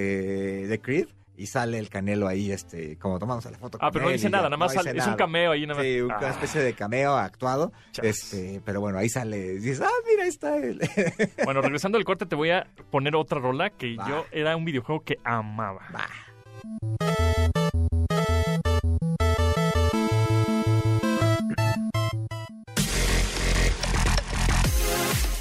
de 0.67 0.81
Creed, 0.81 1.09
y 1.41 1.47
sale 1.47 1.79
el 1.79 1.89
Canelo 1.89 2.29
ahí, 2.29 2.53
este, 2.53 2.97
como 2.99 3.19
tomándose 3.19 3.51
la 3.51 3.59
foto 3.59 3.79
Ah, 3.81 3.87
con 3.87 3.93
pero 3.93 4.05
no 4.07 4.11
dice 4.13 4.29
nada, 4.29 4.45
ya, 4.45 4.49
nada 4.51 4.57
más 4.59 4.75
no 4.75 4.83
sale- 4.83 4.99
es 4.99 5.07
un 5.07 5.15
cameo 5.15 5.53
ahí 5.53 5.63
nada 5.67 5.75
más. 5.77 5.85
Sí, 5.85 6.01
una 6.01 6.19
Ah, 6.19 6.29
especie 6.31 6.61
de 6.61 6.73
cameo 6.75 7.17
actuado, 7.17 7.73
chas. 7.93 8.05
este, 8.07 8.61
pero 8.65 8.81
bueno, 8.81 8.99
ahí 8.99 9.09
sale, 9.09 9.55
dices, 9.55 9.81
ah, 9.81 9.89
mira, 10.09 10.25
ahí 10.25 10.29
está 10.29 10.57
él. 10.57 10.79
Bueno, 11.45 11.63
regresando 11.63 11.99
al 11.99 12.05
corte, 12.05 12.27
te 12.27 12.37
voy 12.37 12.51
a 12.51 12.67
poner 12.91 13.17
otra 13.17 13.39
rola 13.41 13.71
que 13.71 13.97
yo 13.97 14.27
era 14.33 14.57
un 14.57 14.65
videojuego 14.65 15.03
que 15.05 15.19
amaba. 15.25 15.81
Va. 15.95 16.07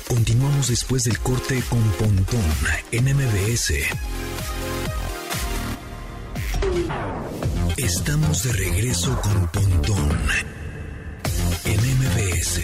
Continuamos 0.08 0.68
después 0.70 1.04
del 1.04 1.20
corte 1.20 1.62
con 1.70 1.82
Pontón 1.94 2.42
en 2.92 3.06
MBS. 3.16 3.74
Estamos 7.78 8.44
de 8.44 8.54
regreso 8.54 9.20
con 9.22 9.48
Pontón 9.48 10.10
en 11.66 11.80
MBS. 11.80 12.62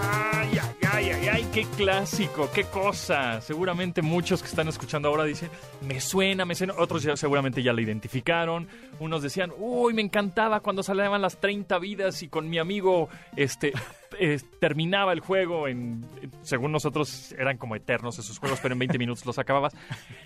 Ay, 0.00 0.58
ay, 0.58 0.60
ay, 0.92 1.10
ay, 1.10 1.28
ay, 1.28 1.46
qué 1.52 1.64
clásico, 1.76 2.48
qué 2.54 2.64
cosa. 2.64 3.40
Seguramente 3.40 4.02
muchos 4.02 4.40
que 4.40 4.48
están 4.48 4.68
escuchando 4.68 5.08
ahora 5.08 5.24
dicen, 5.24 5.50
me 5.82 6.00
suena, 6.00 6.44
me 6.44 6.54
suena. 6.54 6.74
Otros 6.78 7.02
seguramente 7.16 7.62
ya 7.62 7.72
la 7.72 7.80
identificaron. 7.80 8.68
Unos 9.00 9.22
decían, 9.22 9.52
uy, 9.58 9.94
me 9.94 10.02
encantaba 10.02 10.60
cuando 10.60 10.82
salían 10.82 11.20
las 11.20 11.38
30 11.40 11.78
vidas 11.78 12.22
y 12.22 12.28
con 12.28 12.48
mi 12.48 12.58
amigo, 12.58 13.08
este, 13.36 13.72
eh, 14.18 14.40
terminaba 14.60 15.12
el 15.12 15.20
juego 15.20 15.68
en, 15.68 16.04
según 16.42 16.72
nosotros 16.72 17.32
eran 17.38 17.58
como 17.58 17.76
eternos 17.76 18.18
esos 18.18 18.38
juegos, 18.38 18.60
pero 18.60 18.72
en 18.74 18.78
20 18.80 18.98
minutos 18.98 19.24
los 19.26 19.38
acababas. 19.38 19.74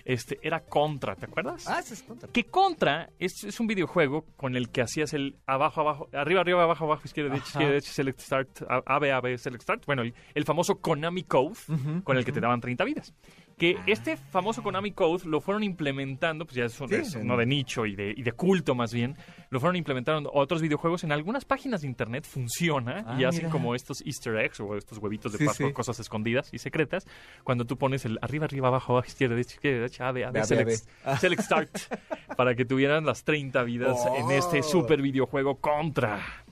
Este, 0.05 0.39
era 0.41 0.61
Contra, 0.61 1.15
¿te 1.15 1.25
acuerdas? 1.25 1.67
Ah, 1.67 1.79
ese 1.79 1.93
es 1.93 2.03
contra. 2.03 2.29
Que 2.29 2.45
Contra 2.45 3.09
es, 3.19 3.43
es 3.43 3.59
un 3.59 3.67
videojuego 3.67 4.25
con 4.35 4.55
el 4.55 4.69
que 4.69 4.81
hacías 4.81 5.13
el 5.13 5.37
abajo, 5.45 5.81
abajo, 5.81 6.09
arriba, 6.13 6.41
arriba, 6.41 6.63
abajo, 6.63 6.85
abajo, 6.85 7.01
izquierda, 7.05 7.29
derecha, 7.31 7.47
izquierda, 7.49 7.69
derecha, 7.69 7.91
select 7.91 8.19
start, 8.19 8.61
A, 8.69 8.81
A, 8.85 8.99
B, 8.99 9.11
A, 9.11 9.21
B, 9.21 9.37
select 9.37 9.63
start. 9.63 9.85
Bueno, 9.85 10.01
el, 10.01 10.13
el 10.33 10.45
famoso 10.45 10.79
Konami 10.79 11.23
Code 11.23 11.53
Ujú, 11.67 12.03
con 12.03 12.17
el 12.17 12.25
que 12.25 12.31
ujú. 12.31 12.35
te 12.39 12.41
daban 12.41 12.61
30 12.61 12.83
vidas. 12.83 13.13
Que 13.57 13.77
este 13.85 14.17
famoso 14.17 14.63
Konami 14.63 14.91
Code 14.93 15.25
lo 15.27 15.39
fueron 15.39 15.63
implementando, 15.63 16.45
pues 16.45 16.55
ya 16.55 16.65
es, 16.65 16.73
Sí, 16.73 17.17
uno 17.19 17.37
de 17.37 17.45
nicho 17.45 17.85
y 17.85 17.95
de, 17.95 18.13
y 18.15 18.23
de 18.23 18.31
culto 18.31 18.73
más 18.75 18.91
bien, 18.93 19.15
lo 19.51 19.59
fueron 19.59 19.75
implementando 19.75 20.31
otros 20.33 20.61
videojuegos. 20.61 21.03
En 21.03 21.11
algunas 21.11 21.45
páginas 21.45 21.81
de 21.81 21.87
internet 21.87 22.25
funciona 22.25 23.03
Ah, 23.07 23.15
y 23.19 23.23
hacen 23.23 23.43
mira. 23.43 23.51
como 23.51 23.75
estos 23.75 24.01
easter 24.05 24.35
eggs 24.37 24.59
o 24.59 24.75
estos 24.75 24.97
huevitos 24.97 25.31
de 25.31 25.37
Sí, 25.37 25.45
Pascua, 25.45 25.67
sí. 25.67 25.73
cosas 25.73 25.99
escondidas 25.99 26.49
y 26.53 26.57
secretas. 26.57 27.05
Cuando 27.43 27.65
tú 27.65 27.77
pones 27.77 28.05
el 28.05 28.17
arriba, 28.21 28.45
arriba, 28.45 28.67
abajo, 28.69 28.93
abajo, 28.93 29.07
izquierda, 29.07 29.35
derecha, 29.35 29.53
izquierda, 29.55 29.77
derecha, 29.79 30.07
A, 30.07 30.11
B, 30.11 30.25
A, 30.25 30.31
B, 30.31 30.43
select, 30.43 30.87
select 31.19 31.41
start, 31.43 31.69
para 32.37 32.55
que 32.55 32.65
tuvieran 32.65 33.05
las 33.05 33.23
30 33.23 33.63
vidas 33.63 33.97
en 34.17 34.31
este 34.31 34.59
Oh. 34.59 34.63
super 34.63 35.01
videojuego 35.01 35.57
contra. 35.59 36.42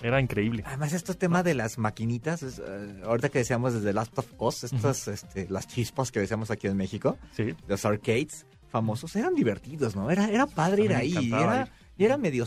Era 0.00 0.20
increíble. 0.20 0.62
Además, 0.66 0.92
este 0.92 1.14
tema 1.14 1.42
de 1.42 1.54
las 1.54 1.76
maquinitas, 1.78 2.42
es, 2.42 2.58
eh, 2.60 3.00
ahorita 3.04 3.28
que 3.30 3.38
decíamos 3.40 3.74
desde 3.74 3.92
Last 3.92 4.16
of 4.18 4.26
Us, 4.38 4.64
estas, 4.64 5.08
este, 5.08 5.48
las 5.50 5.66
chispas 5.66 6.12
que 6.12 6.20
decíamos 6.20 6.50
aquí 6.50 6.66
en 6.68 6.76
México, 6.76 7.18
Sí. 7.32 7.54
los 7.66 7.84
arcades 7.84 8.46
famosos, 8.70 9.16
eran 9.16 9.34
divertidos, 9.34 9.96
¿no? 9.96 10.10
Era, 10.10 10.28
era 10.30 10.46
padre 10.46 10.84
ir 10.84 10.94
ahí, 10.94 11.32
era, 11.32 11.62
ir. 11.62 11.68
y 11.96 12.04
era 12.04 12.16
medio... 12.16 12.44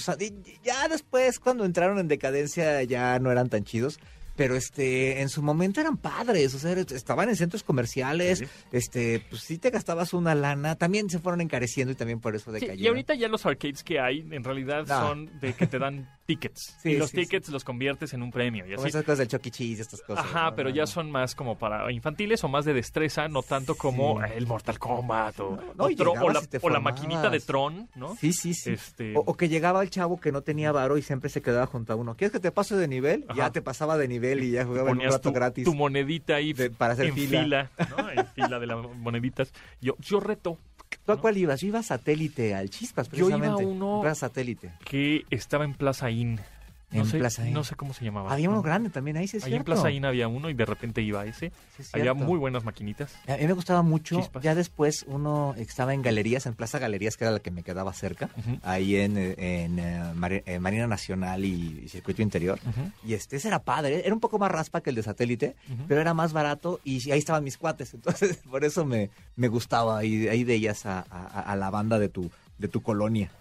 Ya 0.64 0.88
después, 0.88 1.40
cuando 1.40 1.66
entraron 1.66 2.00
en 2.00 2.08
decadencia, 2.08 2.84
ya 2.84 3.20
no 3.20 3.32
eran 3.32 3.50
tan 3.50 3.64
chidos. 3.66 4.00
Pero 4.38 4.56
este, 4.56 5.22
en 5.22 5.28
su 5.28 5.44
momento 5.44 5.82
eran 5.82 5.98
padres, 5.98 6.56
o 6.56 6.58
sea, 6.58 6.72
estaban 6.72 7.28
en 7.28 7.36
centros 7.36 7.64
comerciales, 7.64 8.40
Sí. 8.40 8.46
este, 8.72 9.20
pues 9.30 9.42
sí 9.42 9.58
te 9.58 9.70
gastabas 9.72 10.14
una 10.14 10.34
lana, 10.36 10.78
también 10.78 11.10
se 11.10 11.20
fueron 11.20 11.42
encareciendo 11.42 11.92
y 11.92 11.96
también 11.96 12.22
por 12.22 12.34
eso 12.36 12.46
Sí, 12.50 12.54
decayeron. 12.62 12.84
y 12.84 12.88
ahorita 12.88 13.14
ya 13.16 13.28
los 13.28 13.46
arcades 13.46 13.84
que 13.84 14.00
hay 14.00 14.22
en 14.32 14.44
realidad 14.44 14.86
No. 14.88 15.02
son 15.02 15.40
de 15.42 15.54
que 15.54 15.68
te 15.68 15.78
dan 15.80 16.10
tickets. 16.36 16.78
Sí, 16.82 16.92
y 16.92 16.98
los 16.98 17.10
sí, 17.10 17.18
tickets 17.18 17.50
los 17.50 17.64
conviertes 17.64 18.14
en 18.14 18.22
un 18.24 18.32
premio. 18.32 18.66
Y 18.66 18.70
Como 18.72 18.82
así. 18.82 18.90
esas 18.90 19.04
cosas 19.04 19.20
del 19.20 19.28
Chucky 19.28 19.50
E. 19.50 19.52
Cheese, 19.52 19.82
estas 19.82 20.02
cosas. 20.02 20.26
Ajá, 20.26 20.50
¿no? 20.52 20.56
pero 20.56 20.70
No, 20.70 20.76
ya 20.76 20.84
no. 20.84 20.88
son 20.88 21.12
más 21.12 21.36
como 21.36 21.58
para 21.58 21.92
infantiles 21.92 22.44
o 22.44 22.48
más 22.48 22.66
de 22.66 22.74
destreza, 22.74 23.28
no 23.28 23.44
tanto 23.44 23.76
como 23.76 24.24
el 24.24 24.48
Mortal 24.48 24.80
Kombat 24.80 25.40
o, 25.40 25.48
o 25.78 25.86
o 25.86 26.30
la, 26.32 26.42
o 26.62 26.70
la 26.70 26.80
maquinita 26.80 27.30
de 27.30 27.40
Tron, 27.40 27.90
¿no? 27.96 28.16
Sí, 28.16 28.34
sí, 28.34 28.54
sí. 28.54 28.72
Este, 28.72 29.14
O, 29.16 29.36
que 29.36 29.50
llegaba 29.50 29.82
el 29.84 29.90
chavo 29.90 30.20
que 30.20 30.32
no 30.32 30.42
tenía 30.42 30.72
varo 30.72 30.98
y 30.98 31.02
siempre 31.02 31.30
se 31.30 31.42
quedaba 31.42 31.66
junto 31.66 31.94
a 31.94 31.96
uno. 31.96 32.16
¿Quieres 32.16 32.32
que 32.32 32.40
te 32.40 32.52
pase 32.52 32.76
de 32.76 32.88
nivel? 32.88 33.26
Ajá. 33.28 33.38
Ya 33.38 33.52
te 33.52 33.62
pasaba 33.62 33.98
de 33.98 34.08
nivel 34.08 34.44
y 34.44 34.52
ya 34.52 34.66
jugaba 34.66 34.92
un 34.92 35.00
rato 35.02 35.20
tu, 35.30 35.32
gratis. 35.34 35.66
tu 35.66 35.74
monedita 35.74 36.36
ahí 36.36 36.54
de- 36.54 36.70
para 36.70 36.94
hacer 36.94 37.08
en 37.08 37.16
fila. 37.16 37.70
¿no? 37.98 38.10
En 38.12 38.26
fila 38.28 38.60
de 38.60 38.68
las 38.68 38.78
moneditas. 38.98 39.52
Yo, 39.82 39.96
yo 40.00 40.20
reto 40.20 40.58
¿Tú 41.06 41.12
a 41.14 41.20
cuál 41.20 41.38
ibas? 41.38 41.62
Yo 41.62 41.68
iba 41.68 41.80
a 41.80 41.84
satélite, 41.84 42.54
al 42.56 42.70
Chispas, 42.70 43.10
Yo 43.10 43.28
iba 43.28 43.36
a 43.36 43.40
precisamente. 43.40 43.66
uno- 43.66 44.02
Iba 44.02 44.16
satélite. 44.16 44.72
que 44.86 45.24
estaba 45.30 45.66
en 45.66 45.74
Plaza 45.74 46.10
Inn. 46.12 46.40
No 46.92 47.02
En 47.02 47.06
sé, 47.06 47.20
Plaza 47.20 47.48
Inn. 47.48 47.54
No 47.54 47.64
sé 47.64 47.76
cómo 47.76 47.94
se 47.94 48.04
llamaba. 48.04 48.32
Había 48.34 48.50
uno 48.50 48.58
No. 48.58 48.64
grande 48.64 48.90
también, 48.90 49.16
ahí 49.18 49.28
sí 49.28 49.38
es 49.38 49.44
Ahí 49.46 49.54
en. 49.56 49.64
Plaza 49.64 49.90
Inn 49.92 50.04
había 50.06 50.28
uno 50.28 50.50
y 50.50 50.54
de 50.54 50.66
repente 50.66 51.02
iba 51.02 51.26
ese. 51.26 51.52
Sí, 51.78 51.84
Había 51.94 52.14
muy 52.14 52.38
buenas 52.38 52.64
maquinitas. 52.66 53.14
A 53.28 53.38
mí 53.38 53.48
me 53.48 53.54
gustaba 53.54 53.82
mucho. 53.82 54.18
Chispas. 54.20 54.44
Ya 54.44 54.56
después 54.56 55.06
uno 55.08 55.56
estaba 55.58 55.94
en 55.94 56.02
galerías, 56.02 56.46
en 56.46 56.54
Plaza 56.54 56.80
Galerías, 56.80 57.16
que 57.18 57.24
era 57.24 57.32
la 57.34 57.40
que 57.40 57.50
me 57.52 57.64
quedaba 57.64 57.94
cerca, 57.94 58.30
ahí 58.64 58.96
en, 58.98 59.18
eh, 59.18 59.36
en, 59.38 59.80
eh, 59.80 60.44
eh, 60.46 60.60
Marina 60.60 60.88
Nacional 60.88 61.46
y, 61.46 61.88
Circuito 61.88 62.22
Interior. 62.22 62.60
Y 63.06 63.14
este 63.14 63.38
ese 63.38 63.48
era 63.48 63.60
padre, 63.60 64.02
era 64.06 64.14
un 64.14 64.20
poco 64.20 64.38
más 64.40 64.52
raspa 64.52 64.82
que 64.82 64.90
el 64.90 64.96
de 64.98 65.04
satélite, 65.04 65.56
pero 65.88 66.02
era 66.02 66.14
más 66.14 66.34
barato 66.34 66.80
y 66.84 67.10
ahí 67.12 67.20
estaban 67.20 67.44
mis 67.44 67.58
cuates. 67.58 67.94
Entonces, 67.94 68.38
por 68.50 68.64
eso 68.66 68.86
me, 68.86 69.10
me 69.36 69.48
gustaba. 69.48 69.98
Ahí, 70.00 70.28
ahí 70.28 70.44
veías 70.44 70.86
a, 70.86 71.06
a- 71.10 71.40
a 71.42 71.56
la 71.56 71.70
banda 71.70 72.00
de 72.00 72.10
tu, 72.10 72.30
de 72.58 72.68
tu 72.68 72.82
colonia. 72.82 73.32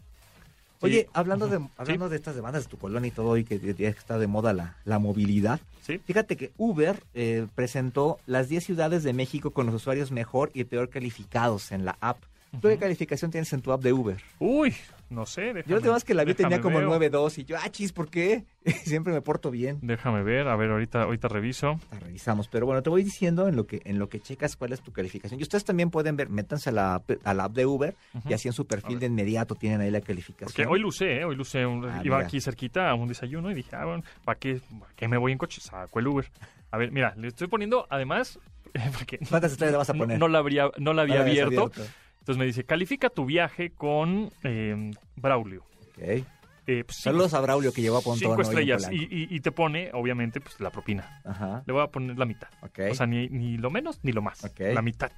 Oye, 0.82 1.08
hablando, 1.12 1.46
de, 1.48 1.60
hablando 1.76 2.08
de 2.08 2.16
estas 2.16 2.34
demandas 2.34 2.64
de 2.64 2.70
tu 2.70 2.78
colonia 2.78 3.08
y 3.08 3.10
todo, 3.10 3.36
y 3.36 3.44
que 3.44 3.60
está 3.86 4.18
de 4.18 4.26
moda 4.26 4.52
la, 4.52 4.76
la 4.84 4.98
movilidad, 4.98 5.60
Sí. 5.82 5.98
fíjate 5.98 6.36
que 6.36 6.52
Uber 6.56 7.02
eh, 7.14 7.46
presentó 7.54 8.18
las 8.26 8.48
10 8.48 8.64
ciudades 8.64 9.02
de 9.02 9.12
México 9.12 9.50
con 9.50 9.66
los 9.66 9.74
usuarios 9.74 10.10
mejor 10.10 10.50
y 10.54 10.64
peor 10.64 10.88
calificados 10.88 11.72
en 11.72 11.84
la 11.84 11.96
app. 12.00 12.18
¿Tú 12.60 12.68
qué 12.68 12.78
calificación 12.78 13.30
tienes 13.30 13.52
en 13.52 13.60
tu 13.60 13.72
app 13.72 13.82
de 13.82 13.92
Uber? 13.92 14.16
Uy, 14.38 14.74
no 15.10 15.26
sé. 15.26 15.42
Déjame, 15.52 15.64
Yo 15.66 15.76
última 15.76 15.94
vez 15.94 16.04
que 16.04 16.14
la 16.14 16.24
vi 16.24 16.34
tenía 16.34 16.60
como 16.60 16.78
veo. 16.78 16.88
9.2 16.98 17.38
y 17.38 17.44
yo, 17.44 17.56
ah, 17.62 17.68
chis, 17.70 17.92
¿por 17.92 18.08
qué? 18.08 18.44
Siempre 18.84 19.12
me 19.12 19.20
porto 19.20 19.50
bien. 19.50 19.78
Déjame 19.82 20.22
ver, 20.22 20.48
a 20.48 20.56
ver, 20.56 20.70
ahorita, 20.70 21.02
ahorita 21.02 21.28
reviso. 21.28 21.78
La 21.92 21.98
revisamos, 22.00 22.48
pero 22.48 22.64
bueno, 22.66 22.82
te 22.82 22.90
voy 22.90 23.02
diciendo 23.02 23.48
en 23.48 23.56
lo 23.56 23.66
que 23.66 23.82
en 23.84 23.98
lo 23.98 24.08
que 24.08 24.20
checas 24.20 24.56
cuál 24.56 24.72
es 24.72 24.80
tu 24.80 24.92
calificación. 24.92 25.38
Y 25.38 25.42
ustedes 25.42 25.64
también 25.64 25.90
pueden 25.90 26.16
ver, 26.16 26.30
métanse 26.30 26.70
a 26.70 26.72
la, 26.72 26.94
app- 26.94 27.20
a 27.24 27.34
la 27.34 27.44
app 27.44 27.52
de 27.52 27.66
Uber 27.66 27.94
y 28.28 28.32
así 28.32 28.48
en 28.48 28.54
su 28.54 28.66
perfil 28.66 28.98
de 29.00 29.06
inmediato 29.06 29.54
tienen 29.56 29.80
ahí 29.80 29.90
la 29.90 30.00
calificación. 30.00 30.46
Porque 30.46 30.66
hoy 30.66 30.80
lucé, 30.80 31.18
¿eh? 31.20 31.24
hoy 31.24 31.36
lucé, 31.36 31.66
un- 31.66 31.84
Ah, 31.84 32.00
iba 32.04 32.16
mira. 32.16 32.26
aquí 32.28 32.40
cerquita 32.40 32.88
a 32.90 32.94
un 32.94 33.08
desayuno 33.08 33.50
y 33.50 33.54
dije, 33.54 33.74
ah, 33.76 33.84
bueno, 33.84 34.02
¿para 34.24 34.38
qué, 34.38 34.60
para 34.78 34.92
qué 34.94 35.08
me 35.08 35.16
voy 35.18 35.32
en 35.32 35.38
coche? 35.38 35.60
Saco 35.60 35.98
el 35.98 36.06
Uber. 36.06 36.30
A 36.70 36.78
ver, 36.78 36.92
mira, 36.92 37.14
le 37.16 37.28
estoy 37.28 37.48
poniendo, 37.48 37.86
además, 37.90 38.38
porque 38.96 39.18
¿Cuántas 39.28 39.50
estrellas 39.52 39.72
le 39.72 39.78
vas 39.78 39.90
a 39.90 39.92
no, 39.94 39.98
poner? 39.98 40.18
no 40.20 40.28
la 40.28 40.38
habría, 40.38 40.70
no 40.78 40.92
la 40.92 41.02
había 41.02 41.22
abierto. 41.22 41.72
Entonces 42.30 42.38
me 42.38 42.46
dice, 42.46 42.64
califica 42.64 43.10
tu 43.10 43.24
viaje 43.24 43.70
con 43.72 44.30
eh, 44.44 44.92
Braulio. 45.16 45.64
Ok. 45.96 46.24
Eh, 46.66 46.84
pues, 46.86 46.98
Saludos 46.98 47.34
a 47.34 47.40
Braulio 47.40 47.72
que 47.72 47.82
llevó 47.82 47.96
a 47.96 48.02
Pontón. 48.02 48.30
Cinco 48.30 48.42
estrellas. 48.42 48.88
Y, 48.92 49.02
y- 49.02 49.26
y 49.34 49.40
te 49.40 49.50
pone, 49.50 49.90
obviamente, 49.92 50.40
pues 50.40 50.60
la 50.60 50.70
propina. 50.70 51.20
Ajá, 51.24 51.64
Le 51.66 51.72
voy 51.72 51.82
a 51.82 51.88
poner 51.88 52.16
la 52.16 52.26
mitad. 52.26 52.48
ok. 52.62 52.78
O 52.92 52.94
sea, 52.94 53.06
ni, 53.06 53.28
ni 53.28 53.56
lo 53.58 53.68
menos 53.70 53.98
ni 54.04 54.12
lo 54.12 54.22
más. 54.22 54.44
Ok. 54.44 54.60
La 54.74 54.80
mitad. 54.82 55.10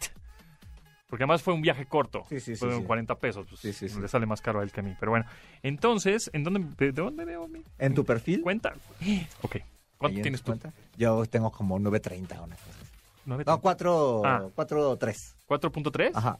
Porque 1.06 1.24
además 1.24 1.42
fue 1.42 1.52
un 1.52 1.60
viaje 1.60 1.84
corto. 1.84 2.24
Sí, 2.30 2.40
sí, 2.40 2.54
sí, 2.54 2.60
Fueron 2.60 2.80
sí. 2.80 2.86
40 2.86 3.14
pesos. 3.16 3.46
Pues, 3.46 3.60
Sí, 3.60 3.74
sí, 3.74 3.90
sí. 3.90 4.00
Le 4.00 4.08
sale 4.08 4.24
más 4.24 4.40
caro 4.40 4.60
a 4.60 4.62
él 4.62 4.72
que 4.72 4.80
a 4.80 4.82
mí. 4.82 4.94
Pero 4.98 5.10
bueno. 5.12 5.26
Entonces, 5.62 6.30
¿en 6.32 6.44
dónde, 6.44 6.60
de, 6.78 6.92
de 6.92 7.02
dónde 7.02 7.26
veo 7.26 7.46
mi 7.46 7.62
¿En 7.78 7.92
tu 7.94 8.06
perfil? 8.06 8.40
cuenta? 8.40 8.72
Ok. 9.42 9.56
¿Cuánto 9.98 10.16
en 10.16 10.22
tienes 10.22 10.40
tu 10.40 10.52
tú? 10.52 10.58
cuenta. 10.58 10.72
Yo 10.96 11.26
tengo 11.26 11.50
como 11.52 11.78
9.30 11.78 12.38
o 12.40 12.44
una 12.44 12.56
cosa 12.56 12.70
así. 12.70 12.90
¿Nueve- 13.26 13.44
No, 13.46 13.60
4, 13.60 14.22
Ah. 14.24 14.46
4.3. 14.56 15.34
¿4.3? 15.46 16.10
Ajá. 16.14 16.38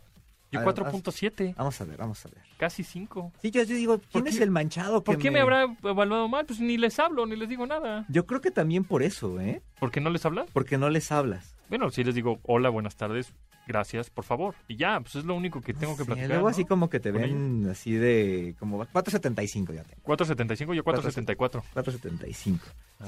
Yo 0.52 0.60
A 0.60 0.64
ver, 0.64 0.74
4.7. 0.74 1.54
Vamos 1.56 1.80
a 1.80 1.84
ver, 1.84 1.96
vamos 1.96 2.24
a 2.24 2.28
ver. 2.28 2.38
Casi 2.58 2.84
5. 2.84 3.32
Sí, 3.40 3.50
yo, 3.50 3.62
yo 3.62 3.74
digo, 3.74 3.98
¿quién 3.98 4.22
¿Por 4.24 4.28
es 4.28 4.36
qué- 4.36 4.44
el 4.44 4.50
manchado 4.50 5.02
que 5.02 5.06
¿Por 5.12 5.18
qué 5.18 5.30
me 5.30 5.40
habrá 5.40 5.64
evaluado 5.82 6.28
mal? 6.28 6.44
Pues 6.46 6.60
ni 6.60 6.76
les 6.76 6.98
hablo, 6.98 7.24
ni 7.26 7.36
les 7.36 7.48
digo 7.48 7.66
nada. 7.66 8.04
Yo 8.08 8.26
creo 8.26 8.40
que 8.40 8.50
también 8.50 8.84
por 8.84 9.02
eso, 9.02 9.40
¿eh? 9.40 9.62
¿Por 9.80 9.90
qué 9.90 10.00
no 10.00 10.10
les 10.10 10.24
hablas? 10.26 10.46
Porque 10.52 10.76
no 10.78 10.90
les 10.90 11.10
hablas. 11.10 11.56
Bueno, 11.68 11.90
si 11.90 12.04
les 12.04 12.14
digo, 12.14 12.38
hola, 12.42 12.68
buenas 12.68 12.96
tardes, 12.96 13.32
gracias, 13.66 14.10
por 14.10 14.24
favor. 14.24 14.54
Y 14.68 14.76
ya, 14.76 15.00
pues 15.00 15.14
es 15.16 15.24
lo 15.24 15.34
único 15.34 15.62
que 15.62 15.72
tengo 15.72 15.96
que 15.96 16.02
Sí, 16.02 16.06
platicar. 16.06 16.28
luego 16.28 16.42
¿no? 16.44 16.48
así 16.50 16.66
como 16.66 16.90
que 16.90 17.00
te 17.00 17.12
ven 17.12 17.66
así 17.70 17.92
de 17.92 18.54
como 18.58 18.84
4.75 18.84 19.72
ya 19.72 19.82
tengo. 19.84 20.02
4.75, 20.04 20.74
yo 20.74 20.84
4.74. 20.84 21.62
4.75. 21.74 22.58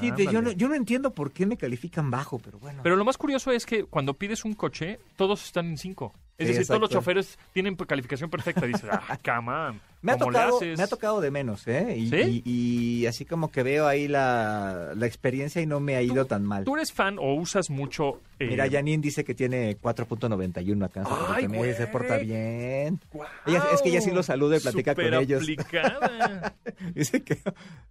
Sí, 0.01 0.11
de- 0.13 0.25
yo, 0.33 0.41
no, 0.41 0.51
yo 0.53 0.69
no 0.69 0.75
entiendo 0.75 1.13
por 1.13 1.31
qué 1.33 1.45
me 1.47 1.57
califican 1.59 2.11
bajo, 2.11 2.39
pero 2.39 2.59
bueno. 2.59 2.81
Pero 2.83 2.97
lo 2.97 3.05
más 3.05 3.19
curioso 3.19 3.53
es 3.53 3.67
que 3.67 3.85
cuando 3.85 4.15
pides 4.15 4.45
un 4.47 4.55
coche, 4.55 4.99
todos 5.17 5.45
están 5.45 5.67
en 5.67 5.77
5. 5.79 6.13
Es 6.37 6.49
Sí, 6.49 6.53
decir, 6.55 6.67
todos 6.67 6.81
los 6.81 6.91
choferes 6.91 7.39
tienen 7.53 7.77
calificación 7.77 8.29
perfecta. 8.31 8.67
Dices, 8.67 8.89
ah, 8.91 9.19
come 9.25 9.53
on. 9.53 9.81
Me 10.05 10.13
ha, 10.13 10.19
¿cómo 10.19 10.31
le 10.31 10.39
tocado, 10.39 10.61
me 10.61 10.83
ha 10.83 10.87
tocado 10.87 11.21
de 11.21 11.31
menos, 11.31 11.67
¿eh? 11.67 11.95
Y, 11.97 12.09
¿Sí? 12.11 12.43
y- 12.45 13.01
y 13.03 13.07
así 13.07 13.25
como 13.25 13.51
que 13.51 13.63
veo 13.63 13.87
ahí 13.87 14.07
la, 14.07 14.93
la 14.95 15.07
experiencia 15.07 15.61
y 15.63 15.67
no 15.67 15.81
me 15.81 15.97
ha 15.97 16.03
ido 16.03 16.27
tan 16.27 16.45
mal. 16.45 16.65
¿Tú 16.65 16.77
eres 16.77 16.93
fan 16.93 17.19
o 17.19 17.35
usas 17.35 17.71
mucho... 17.71 18.21
eh, 18.39 18.47
Mira, 18.47 18.69
Janine 18.71 19.03
dice 19.03 19.25
que 19.25 19.35
tiene 19.35 19.77
4.91 19.81 20.85
acá. 20.85 21.05
Ay. 21.29 21.49
Se 21.75 21.87
porta 21.87 22.19
bien. 22.19 23.01
es 23.47 23.83
que 23.83 23.89
ella 23.89 24.01
sí 24.01 24.11
lo 24.11 24.23
saluda 24.23 24.57
y 24.59 24.61
platica 24.61 24.95
con 24.95 25.13
ellos. 25.15 25.45
Superaplicada. 25.45 26.55
Dice 26.95 27.23
que... 27.23 27.39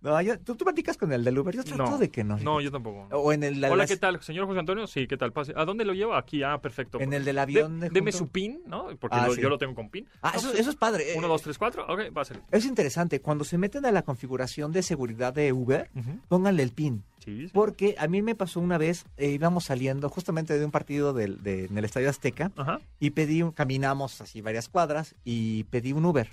No, 0.02 0.22
yo- 0.22 0.38
¿tú, 0.40 0.56
tú 0.56 0.66
platicas 0.66 0.98
con 0.98 1.12
el 1.14 1.24
del 1.24 1.38
Uber. 1.40 1.56
Yo 1.56 1.64
trato 1.64 1.84
No. 1.92 1.98
de 1.98 2.10
que 2.10 2.24
no. 2.24 2.38
no, 2.38 2.62
yo 2.62 2.72
tampoco. 2.72 3.08
O 3.16 3.32
en 3.34 3.44
el... 3.44 3.64
Hola, 3.64 3.76
las- 3.76 3.90
¿qué 3.90 3.98
tal? 3.98 4.22
Señor 4.22 4.46
José 4.46 4.60
Antonio, 4.60 4.86
sí, 4.88 5.08
¿qué 5.08 5.18
tal? 5.18 5.32
Pase. 5.32 5.54
¿A 5.56 5.66
dónde 5.66 5.84
lo 5.86 5.94
lleva? 5.94 6.18
Aquí, 6.20 6.44
ah, 6.44 6.60
perfecto. 6.62 7.00
En 7.00 7.14
el 7.14 7.26
del 7.26 7.36
De- 7.36 7.42
avión. 7.42 7.80
de 7.80 7.90
deme 7.90 8.12
su 8.12 8.28
PIN, 8.28 8.62
¿no? 8.68 8.88
Porque 9.00 9.18
Ah, 9.20 9.28
lo- 9.28 9.34
sí. 9.36 9.42
yo 9.42 9.50
lo 9.50 9.58
tengo 9.58 9.74
con 9.76 9.90
PIN. 9.90 10.08
Ah, 10.22 10.32
No, 10.34 10.40
eso, 10.40 10.54
eso 10.54 10.70
es 10.70 10.76
padre. 10.76 11.14
Uno, 11.16 11.28
dos, 11.28 11.42
tres, 11.42 11.58
cuatro. 11.58 11.86
Ok, 11.88 12.03
va 12.10 12.22
a 12.24 12.26
ser. 12.26 12.42
Es 12.52 12.66
interesante. 12.66 13.20
Cuando 13.22 13.44
se 13.44 13.58
meten 13.58 13.86
a 13.86 13.92
la 13.92 14.02
configuración 14.04 14.72
de 14.72 14.84
seguridad 14.84 15.34
de 15.34 15.54
Uber, 15.54 15.90
Ujú. 15.96 16.20
pónganle 16.28 16.64
el 16.64 16.72
PIN. 16.72 17.04
Sí, 17.24 17.46
sí. 17.48 17.52
Porque 17.54 17.96
a 17.98 18.08
mí 18.08 18.22
me 18.22 18.36
pasó 18.36 18.60
una 18.60 18.78
vez, 18.78 19.06
eh, 19.18 19.30
íbamos 19.30 19.66
saliendo 19.66 20.10
justamente 20.10 20.58
de 20.60 20.66
un 20.66 20.72
partido 20.72 21.14
del, 21.14 21.42
de- 21.42 21.66
en 21.66 21.78
el 21.78 21.86
Estadio 21.86 22.10
Azteca 22.10 22.52
Ajá. 22.58 22.80
y 23.00 23.12
pedí, 23.12 23.42
un- 23.42 23.52
caminamos 23.52 24.20
así 24.22 24.42
varias 24.42 24.68
cuadras 24.68 25.16
y 25.24 25.64
pedí 25.66 25.94
un 25.94 26.06
Uber. 26.06 26.30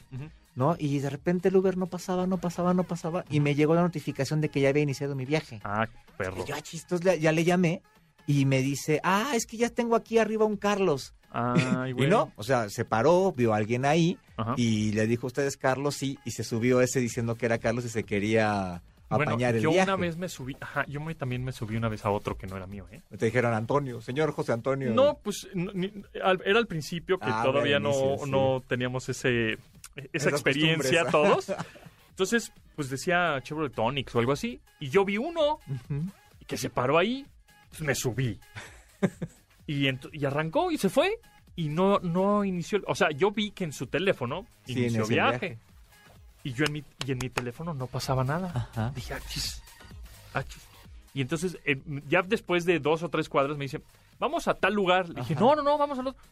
¿no? 0.57 0.75
Y 0.79 0.99
de 0.99 1.09
repente 1.09 1.49
el 1.49 1.57
Uber 1.57 1.77
no 1.77 1.87
pasaba, 1.87 2.27
no 2.27 2.37
pasaba, 2.39 2.75
no 2.75 2.83
pasaba 2.83 3.25
y 3.31 3.39
me 3.39 3.55
llegó 3.55 3.75
la 3.77 3.83
notificación 3.83 4.41
de 4.41 4.49
que 4.49 4.61
ya 4.61 4.69
había 4.71 4.83
iniciado 4.83 5.15
mi 5.15 5.25
viaje. 5.25 5.61
Ah, 5.63 5.87
perro. 6.19 6.43
Y 6.45 6.49
yo, 6.49 6.59
chistos, 6.61 7.01
ya, 7.01 7.15
ya 7.15 7.31
le 7.31 7.45
llamé 7.45 7.83
y 8.27 8.45
me 8.47 8.61
dice, 8.61 9.01
ah, 9.05 9.31
es 9.35 9.47
que 9.47 9.57
ya 9.57 9.71
tengo 9.71 9.95
aquí 9.95 10.19
arriba 10.19 10.45
un 10.45 10.57
Carlos. 10.57 11.15
Ay, 11.31 11.91
Y 11.91 11.93
güey. 11.93 12.09
no, 12.09 12.33
o 12.37 12.43
sea, 12.43 12.69
se 12.69 12.85
paró, 12.85 13.33
vio 13.33 13.53
a 13.55 13.57
alguien 13.57 13.85
ahí 13.85 14.19
Ajá. 14.37 14.55
y 14.57 14.93
le 14.93 15.07
dijo, 15.07 15.27
¿usted 15.29 15.47
es 15.47 15.57
Carlos? 15.57 15.95
Sí, 15.97 16.19
y 16.25 16.33
se 16.33 16.45
subió 16.45 16.81
ese 16.81 17.01
diciendo 17.01 17.35
que 17.37 17.47
era 17.47 17.59
Carlos 17.59 17.85
y 17.85 17.89
se 17.89 18.05
quería 18.05 18.83
Bueno, 19.09 19.33
apañar 19.33 19.55
el 19.57 19.63
yo 19.63 19.71
viaje. 19.71 19.91
una 19.91 19.97
vez 20.01 20.17
me 20.17 20.29
subí, 20.29 20.57
ajá, 20.61 20.85
yo 20.89 21.01
me, 21.01 21.15
también 21.15 21.45
me 21.45 21.53
subí 21.53 21.77
una 21.77 21.89
vez 21.89 22.05
a 22.05 22.11
otro 22.11 22.37
que 22.37 22.47
no 22.47 22.57
era 22.57 22.67
mío, 22.67 22.87
¿eh? 22.91 23.03
Te 23.17 23.27
dijeron 23.27 23.55
Antonio, 23.55 24.01
señor 24.01 24.33
José 24.33 24.53
Antonio. 24.53 24.93
No, 24.93 25.19
pues 25.23 25.49
no, 25.55 25.73
ni- 25.73 25.93
al- 26.23 26.43
era 26.45 26.59
al 26.59 26.67
principio 26.67 27.19
que 27.19 27.27
Ah, 27.29 27.43
todavía 27.45 27.79
no, 27.81 27.93
sí. 27.93 28.31
no 28.31 28.63
teníamos 28.67 29.09
ese 29.09 29.53
esa 29.53 30.09
Esas 30.13 30.33
experiencia 30.35 31.05
costumbres. 31.05 31.47
todos. 31.47 31.57
Entonces, 32.11 32.53
pues 32.77 32.91
decía 32.91 33.41
Chevrolet 33.43 33.73
Tonics 33.75 34.15
o 34.15 34.19
algo 34.19 34.33
así. 34.33 34.61
Y 34.79 34.89
yo 34.91 35.05
vi 35.05 35.17
uno 35.19 35.59
y 36.39 36.45
que 36.45 36.57
se 36.57 36.71
paró 36.71 36.99
ahí, 36.99 37.27
pues 37.71 37.81
me 37.83 37.95
subí. 37.95 38.39
y, 39.73 39.99
y 40.13 40.25
arrancó 40.25 40.71
y 40.71 40.79
se 40.79 40.89
fue. 40.89 41.19
Y 41.57 41.69
no, 41.69 41.99
no 41.99 42.45
inició. 42.45 42.81
O 42.87 42.95
sea, 42.95 43.11
yo 43.11 43.31
vi 43.31 43.51
que 43.51 43.65
en 43.65 43.73
su 43.73 43.87
teléfono 43.87 44.47
Sí, 44.67 44.73
inició 44.73 45.07
viaje. 45.07 45.39
viaje. 45.49 45.59
Y 46.43 46.53
yo 46.55 46.65
en 46.65 46.73
mi, 46.73 46.85
y 47.07 47.13
en 47.13 47.19
mi 47.19 47.29
teléfono 47.29 47.75
no 47.75 47.87
pasaba 47.87 48.25
nada. 48.25 48.69
Ajá. 48.73 48.93
Dije, 48.95 49.13
achis, 49.15 49.63
achis. 50.33 50.63
Y 51.13 51.21
entonces, 51.21 51.59
eh, 51.65 51.77
ya 52.09 52.23
después 52.23 52.65
de 52.65 52.79
dos 52.79 53.03
o 53.03 53.09
tres 53.09 53.29
cuadras, 53.29 53.59
me 53.59 53.65
dice, 53.65 53.83
vamos 54.19 54.49
a 54.49 54.55
tal 54.55 54.73
lugar. 54.75 55.09
Le 55.09 55.17
dije, 55.21 55.35
Ajá. 55.35 55.41
no, 55.45 55.57
no, 55.57 55.63
no, 55.63 55.77
vamos 55.77 55.99
al 55.99 56.07
otro. 56.09 56.23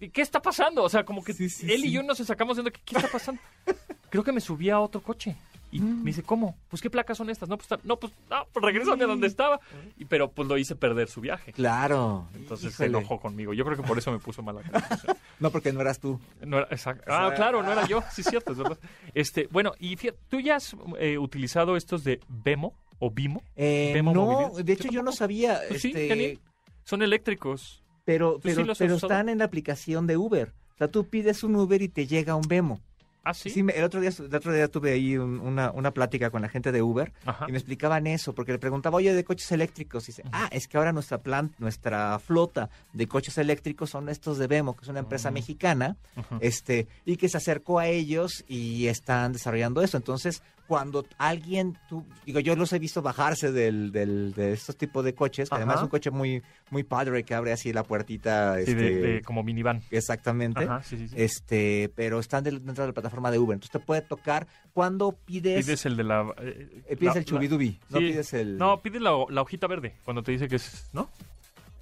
¿Y 0.00 0.08
¿Qué 0.10 0.22
está 0.22 0.40
pasando? 0.40 0.82
O 0.82 0.88
sea, 0.88 1.04
como 1.04 1.22
que 1.22 1.32
Sí, 1.34 1.48
sí, 1.48 1.70
él 1.72 1.84
y 1.84 1.90
yo 1.92 2.02
nos 2.02 2.18
sacamos 2.18 2.56
viendo, 2.56 2.70
¿qué, 2.72 2.80
qué 2.84 2.96
está 2.96 3.08
pasando? 3.08 3.40
Creo 4.10 4.24
que 4.24 4.32
me 4.32 4.40
subí 4.40 4.70
a 4.70 4.80
otro 4.80 5.02
coche. 5.02 5.36
Y 5.70 5.80
Mm. 5.80 5.98
me 6.02 6.06
dice, 6.06 6.22
¿cómo? 6.22 6.56
Pues, 6.68 6.80
¿qué 6.80 6.88
placas 6.90 7.18
son 7.18 7.28
estas? 7.30 7.48
No, 7.48 7.58
pues, 7.58 7.68
no, 7.84 7.96
pues, 7.98 8.12
no, 8.30 8.46
pues 8.52 8.64
regrésame 8.64 9.04
a 9.04 9.06
donde 9.06 9.26
estaba. 9.26 9.60
Y, 9.98 10.06
pero, 10.06 10.30
pues, 10.30 10.48
lo 10.48 10.56
hice 10.56 10.74
perder 10.76 11.08
su 11.08 11.20
viaje. 11.20 11.52
Claro. 11.52 12.26
Entonces 12.34 12.74
se 12.74 12.86
enojó 12.86 13.20
conmigo. 13.20 13.52
Yo 13.52 13.64
creo 13.64 13.76
que 13.76 13.82
por 13.82 13.98
eso 13.98 14.10
me 14.10 14.18
puso 14.18 14.42
mala 14.42 14.62
calificación. 14.62 15.16
No, 15.40 15.50
porque 15.52 15.72
no 15.72 15.80
eras 15.80 16.00
tú. 16.00 16.18
No 16.44 16.58
era, 16.58 16.66
exacto. 16.72 17.04
Ah, 17.06 17.32
claro, 17.36 17.62
no 17.62 17.70
era 17.70 17.86
yo. 17.86 18.02
Sí, 18.10 18.24
cierto, 18.24 18.52
es 18.52 18.58
verdad. 18.58 18.76
Este, 19.14 19.46
bueno, 19.52 19.72
y 19.78 19.94
fíjate, 19.96 20.18
¿tú 20.28 20.40
ya 20.40 20.56
has 20.56 20.74
eh, 20.98 21.16
utilizado 21.16 21.76
estos 21.76 22.02
de 22.02 22.18
Vemo 22.28 22.74
o 22.98 23.10
Vimo? 23.12 23.42
Eh, 23.54 23.92
Vemo 23.94 24.12
no, 24.12 24.24
Movilidad. 24.26 24.64
de 24.64 24.72
hecho 24.72 24.84
Yo 24.88 24.90
yo 24.94 25.02
no 25.04 25.12
sabía, 25.12 25.60
Pues 25.68 25.82
sí, 25.82 25.88
este, 25.88 26.08
genial. 26.08 26.38
Son 26.82 27.02
eléctricos. 27.02 27.84
pero, 28.04 28.40
¿Tú 28.40 28.48
sí 28.48 28.56
pero, 28.78 28.96
están 28.96 29.28
en 29.28 29.38
la 29.38 29.44
aplicación 29.44 30.06
de 30.08 30.16
Uber. 30.16 30.52
O 30.74 30.78
sea, 30.78 30.88
tú 30.88 31.04
pides 31.04 31.44
un 31.44 31.54
Uber 31.54 31.82
y 31.82 31.88
te 31.88 32.06
llega 32.08 32.34
un 32.34 32.48
Vemo. 32.48 32.80
Ah, 33.24 33.34
sí. 33.34 33.64
El, 33.74 33.84
otro 33.84 34.00
día, 34.00 34.10
el 34.18 34.34
otro 34.34 34.52
día 34.52 34.68
tuve 34.68 34.92
ahí 34.92 35.18
un- 35.18 35.40
una, 35.40 35.70
una 35.72 35.90
plática 35.92 36.30
con 36.30 36.40
la 36.42 36.48
gente 36.48 36.72
de 36.72 36.80
Uber 36.82 37.12
Ajá. 37.26 37.44
y 37.48 37.52
me 37.52 37.58
explicaban 37.58 38.06
eso, 38.06 38.34
porque 38.34 38.52
le 38.52 38.58
preguntaba, 38.58 38.96
oye, 38.96 39.12
de 39.12 39.22
coches 39.24 39.52
eléctricos. 39.52 40.04
Y 40.04 40.12
dice, 40.12 40.22
ah, 40.32 40.48
es 40.50 40.66
que 40.68 40.78
ahora 40.78 40.92
nuestra 40.92 41.18
plan, 41.18 41.54
nuestra 41.58 42.18
flota 42.20 42.70
de 42.94 43.06
coches 43.06 43.36
eléctricos 43.36 43.90
son 43.90 44.08
estos 44.08 44.38
de 44.38 44.46
Vemo, 44.46 44.74
que 44.76 44.82
es 44.84 44.88
una 44.88 45.00
empresa 45.00 45.30
mexicana, 45.30 45.96
este, 46.40 46.88
y 47.04 47.16
que 47.16 47.28
se 47.28 47.36
acercó 47.36 47.78
a 47.78 47.86
ellos 47.88 48.44
y 48.48 48.86
están 48.86 49.32
desarrollando 49.32 49.82
eso. 49.82 49.96
Entonces, 49.98 50.42
cuando 50.68 51.04
alguien, 51.16 51.76
tú, 51.88 52.04
digo, 52.26 52.38
yo 52.40 52.54
los 52.54 52.72
he 52.74 52.78
visto 52.78 53.00
bajarse 53.02 53.50
del, 53.50 53.90
del- 53.90 54.34
de 54.34 54.52
estos 54.52 54.76
tipos 54.76 55.02
de 55.04 55.14
coches, 55.14 55.48
que 55.48 55.56
además 55.56 55.78
es 55.78 55.82
un 55.84 55.88
coche 55.88 56.10
muy, 56.10 56.42
muy 56.70 56.84
padre 56.84 57.24
que 57.24 57.34
abre 57.34 57.52
así 57.52 57.72
la 57.72 57.82
puertita, 57.82 58.54
Sí, 58.56 58.60
este, 58.70 58.74
de, 58.76 58.90
de 59.14 59.22
como 59.22 59.42
minivan. 59.42 59.82
exactamente. 59.90 60.62
Ajá, 60.64 60.82
sí, 60.82 60.98
sí, 60.98 61.08
sí. 61.08 61.14
Este, 61.18 61.90
pero 61.96 62.20
están 62.20 62.44
dentro 62.44 62.74
de 62.74 62.86
la 62.86 62.92
plataforma 62.92 63.30
de 63.30 63.38
Uber. 63.38 63.54
Entonces 63.54 63.72
te 63.72 63.78
puede 63.80 64.02
tocar 64.02 64.46
cuando 64.74 65.12
pides, 65.12 65.64
Pides 65.64 65.86
el 65.86 65.96
de 65.96 66.04
la... 66.04 66.32
eh, 66.38 66.82
eh, 66.86 66.96
pides 66.96 67.14
la- 67.14 67.18
el 67.20 67.24
chubidubi, 67.24 67.80
no 67.88 67.98
pides 67.98 68.34
el... 68.34 68.58
No, 68.58 68.80
pides 68.82 69.00
la, 69.00 69.12
la 69.30 69.40
hojita 69.42 69.66
verde, 69.66 69.94
cuando 70.04 70.22
te 70.22 70.32
dice 70.32 70.48
que 70.48 70.56
es... 70.56 70.90
¿No? 70.92 71.08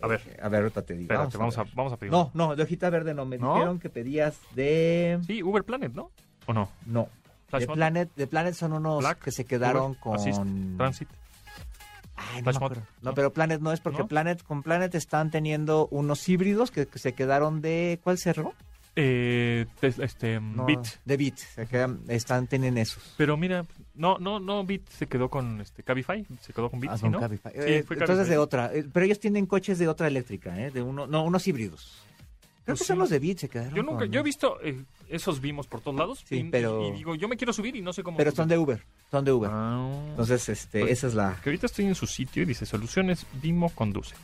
A 0.00 0.06
ver, 0.06 0.20
A 0.40 0.48
ver, 0.48 0.60
ahorita 0.62 0.82
te 0.82 0.92
digo. 0.94 1.02
espérate, 1.12 1.38
vamos 1.38 1.58
a, 1.58 1.64
vamos 1.74 1.92
a 1.92 1.96
pedir. 1.96 2.12
No, 2.12 2.30
no, 2.34 2.54
de 2.54 2.62
hojita 2.62 2.88
verde 2.90 3.14
no. 3.14 3.24
Me 3.26 3.38
¿No? 3.38 3.54
dijeron 3.54 3.80
que 3.80 3.88
pedías 3.90 4.38
de... 4.54 5.18
Sí, 5.26 5.42
Uber 5.42 5.64
Planet, 5.64 5.92
¿no? 5.94 6.10
¿O 6.46 6.52
no? 6.52 6.68
No. 6.84 7.08
De 7.46 7.50
Flashmod, 7.50 7.74
Planet, 7.76 8.10
de 8.16 8.26
Planet 8.26 8.54
son 8.54 8.72
unos 8.72 8.98
Black, 8.98 9.20
que 9.22 9.30
se 9.32 9.44
quedaron 9.44 9.92
Uber, 9.92 10.00
con... 10.00 10.14
Assist, 10.16 10.40
Transit. 10.76 11.08
Ay, 12.16 12.42
no, 13.02 13.14
pero 13.14 13.32
Planet 13.32 13.60
no 13.60 13.72
es 13.72 13.80
porque 13.80 13.98
¿No? 14.00 14.08
Planet 14.08 14.42
con 14.42 14.62
Planet 14.62 14.94
están 14.94 15.30
teniendo 15.30 15.86
unos 15.90 16.26
híbridos 16.28 16.70
que, 16.70 16.86
que 16.86 16.98
se 16.98 17.12
quedaron 17.12 17.60
de 17.60 18.00
¿cuál 18.02 18.16
cerro? 18.18 18.54
Eh, 18.98 19.66
este, 19.82 20.40
No, 20.40 20.64
Bit. 20.64 20.80
De 21.04 21.18
Bit. 21.18 21.36
Se 21.36 21.66
quedan, 21.66 22.00
están 22.08 22.46
teniendo 22.46 22.80
esos. 22.80 23.14
Pero 23.18 23.36
mira, 23.36 23.66
no, 23.94 24.18
no, 24.18 24.40
no, 24.40 24.64
Bit 24.64 24.88
se 24.88 25.06
quedó 25.06 25.28
con 25.28 25.60
este 25.60 25.82
Cabify, 25.82 26.26
se 26.40 26.54
quedó 26.54 26.70
con 26.70 26.80
Bit, 26.80 26.90
Ah, 26.92 26.96
¿sí, 26.96 27.02
con 27.02 27.12
¿no? 27.12 27.20
Cabify. 27.20 27.52
Sí, 27.52 27.58
Eh, 27.60 27.82
fue 27.86 27.96
entonces 27.96 28.16
Cabify. 28.16 28.30
de 28.30 28.38
otra. 28.38 28.70
Eh, 28.74 28.86
pero 28.90 29.04
ellos 29.04 29.20
tienen 29.20 29.44
coches 29.44 29.78
de 29.78 29.86
otra 29.86 30.06
eléctrica, 30.06 30.58
¿eh? 30.58 30.70
De 30.70 30.80
uno, 30.80 31.06
no, 31.06 31.24
unos 31.24 31.46
híbridos. 31.46 32.02
Creo 32.66 32.74
Pues 32.74 32.80
que 32.80 32.84
son 32.88 32.96
sí. 32.96 33.00
los 33.00 33.10
de 33.10 33.18
Bit, 33.20 33.38
se 33.38 33.48
quedaron. 33.48 33.74
Yo 33.74 33.82
nunca, 33.84 34.00
con- 34.00 34.10
yo 34.10 34.20
he 34.20 34.22
visto 34.24 34.58
eh, 34.60 34.82
esos 35.08 35.40
vimos 35.40 35.68
por 35.68 35.80
todos 35.80 35.96
lados. 35.96 36.24
Sí, 36.28 36.36
y, 36.38 36.44
pero- 36.50 36.88
y 36.88 36.96
digo, 36.96 37.14
yo 37.14 37.28
me 37.28 37.36
quiero 37.36 37.52
subir 37.52 37.76
y 37.76 37.80
no 37.80 37.92
sé 37.92 38.02
cómo. 38.02 38.16
Pero 38.16 38.30
subir. 38.32 38.36
son 38.36 38.48
de 38.48 38.58
Uber. 38.58 38.82
Son 39.10 39.24
de 39.24 39.32
Uber. 39.32 39.50
Ah. 39.52 39.88
Entonces, 40.10 40.48
este, 40.48 40.80
Pues- 40.80 40.92
esa 40.92 41.06
es 41.06 41.14
la. 41.14 41.36
Que 41.42 41.50
ahorita 41.50 41.66
estoy 41.66 41.86
en 41.86 41.94
su 41.94 42.06
sitio 42.08 42.42
y 42.42 42.46
dice 42.46 42.66
soluciones 42.66 43.24
Vimo 43.40 43.70
conduce. 43.70 44.14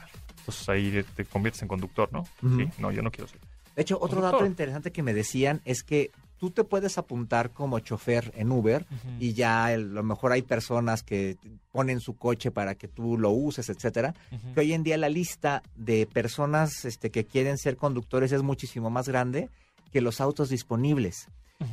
Entonces 0.41 0.69
ahí 0.69 1.05
te 1.15 1.25
conviertes 1.25 1.63
en 1.63 1.69
conductor, 1.69 2.09
¿no? 2.13 2.25
Sí, 2.41 2.69
no, 2.79 2.91
yo 2.91 3.01
no 3.01 3.13
quiero 3.13 3.29
ser. 3.29 3.39
De 3.77 3.83
hecho, 3.83 3.95
otro 3.97 4.17
Conductor. 4.17 4.33
dato 4.41 4.47
interesante 4.47 4.91
que 4.91 5.03
me 5.05 5.15
decían 5.15 5.63
es 5.65 5.85
que 5.85 6.11
tú 6.43 6.51
te 6.51 6.65
puedes 6.65 6.99
apuntar 6.99 7.53
como 7.53 7.79
chofer 7.79 8.33
en 8.35 8.51
Uber 8.51 8.85
y 9.21 9.33
ya 9.33 9.73
el- 9.73 9.91
a 9.93 9.95
lo 9.95 10.03
mejor 10.03 10.33
hay 10.33 10.43
personas 10.43 11.05
que 11.05 11.37
ponen 11.71 12.01
su 12.01 12.17
coche 12.17 12.51
para 12.51 12.75
que 12.75 12.89
tú 12.89 13.17
lo 13.17 13.31
uses, 13.31 13.69
etcétera. 13.69 14.13
Que 14.53 14.59
hoy 14.59 14.73
en 14.73 14.83
día 14.83 14.97
la 14.97 15.09
lista 15.09 15.63
de 15.77 16.05
personas 16.05 16.85
este, 16.85 17.13
que 17.13 17.27
quieren 17.27 17.59
ser 17.59 17.77
conductores 17.77 18.33
es 18.33 18.43
muchísimo 18.43 18.91
más 18.91 19.07
grande 19.09 19.51
que 19.93 20.01
los 20.01 20.21
autos 20.21 20.49
disponibles. 20.49 21.29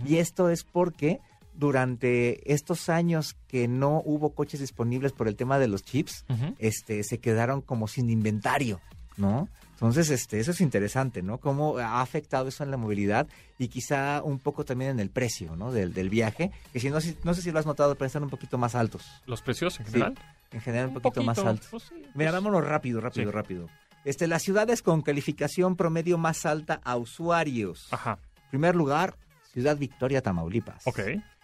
Y 0.05 0.17
esto 0.17 0.49
es 0.51 0.63
porque 0.63 1.19
durante 1.55 2.53
estos 2.53 2.89
años 2.89 3.35
que 3.47 3.67
no 3.67 4.01
hubo 4.05 4.35
coches 4.35 4.59
disponibles 4.59 5.13
por 5.13 5.27
el 5.27 5.35
tema 5.35 5.57
de 5.57 5.67
los 5.67 5.83
chips, 5.83 6.25
este, 6.59 7.03
se 7.03 7.17
quedaron 7.17 7.61
como 7.61 7.87
sin 7.87 8.11
inventario, 8.11 8.79
¿no? 9.19 9.47
Entonces, 9.73 10.09
este, 10.09 10.39
eso 10.39 10.51
es 10.51 10.59
interesante, 10.59 11.21
¿no? 11.21 11.37
Cómo 11.37 11.77
ha 11.77 12.01
afectado 12.01 12.49
eso 12.49 12.63
en 12.65 12.71
la 12.71 12.75
movilidad 12.77 13.27
y 13.57 13.69
quizá 13.69 14.21
un 14.23 14.39
poco 14.39 14.65
también 14.65 14.91
en 14.91 14.99
el 14.99 15.09
precio, 15.09 15.55
¿no? 15.55 15.71
Del, 15.71 15.93
del 15.93 16.09
viaje, 16.09 16.51
que 16.73 16.79
si 16.81 16.89
no, 16.89 16.99
si- 16.99 17.17
no 17.23 17.33
sé 17.33 17.41
si 17.41 17.51
lo 17.51 17.59
has 17.59 17.65
notado, 17.65 17.95
pero 17.95 18.07
están 18.07 18.23
un 18.23 18.29
poquito 18.29 18.57
más 18.57 18.75
altos. 18.75 19.05
Los 19.25 19.41
precios 19.41 19.79
en 19.79 19.85
Sí, 19.85 19.91
general. 19.93 20.15
En 20.51 20.59
general 20.61 20.87
un 20.89 20.93
poquito, 20.95 21.23
más 21.23 21.37
altos. 21.39 21.67
Pues 21.71 21.83
sí, 21.83 21.95
Mira, 22.15 22.31
pues- 22.31 22.33
vámonos 22.33 22.65
rápido, 22.67 22.99
rápido, 22.99 23.29
Sí. 23.31 23.35
rápido. 23.35 23.69
Este, 24.03 24.27
las 24.27 24.41
ciudades 24.41 24.81
con 24.81 25.01
calificación 25.01 25.75
promedio 25.77 26.17
más 26.17 26.45
alta 26.45 26.81
a 26.83 26.97
usuarios. 26.97 27.87
Ajá. 27.91 28.19
Primer 28.49 28.75
lugar, 28.75 29.15
Ciudad 29.53 29.77
Victoria, 29.77 30.21
Tamaulipas. 30.21 30.85
Ok, 30.87 30.99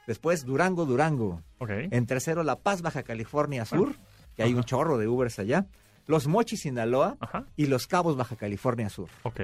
Después, 0.08 0.46
Durango, 0.46 0.86
Durango. 0.86 1.42
ok. 1.58 1.70
En 1.90 2.06
tercero, 2.06 2.44
La 2.44 2.58
Paz, 2.60 2.82
Baja 2.84 3.02
California 3.04 3.66
Sur, 3.66 3.96
que 4.36 4.44
hay 4.44 4.54
un 4.54 4.64
chorro 4.64 4.98
de 5.00 5.08
Ubers 5.08 5.40
allá. 5.40 5.66
Los 6.08 6.28
Mochis, 6.28 6.62
Sinaloa. 6.62 7.18
Ajá. 7.20 7.46
Y 7.56 7.66
Los 7.68 7.88
Cabos, 7.88 8.16
Baja 8.18 8.36
California 8.36 8.90
Sur. 8.90 9.10
Ok. 9.24 9.40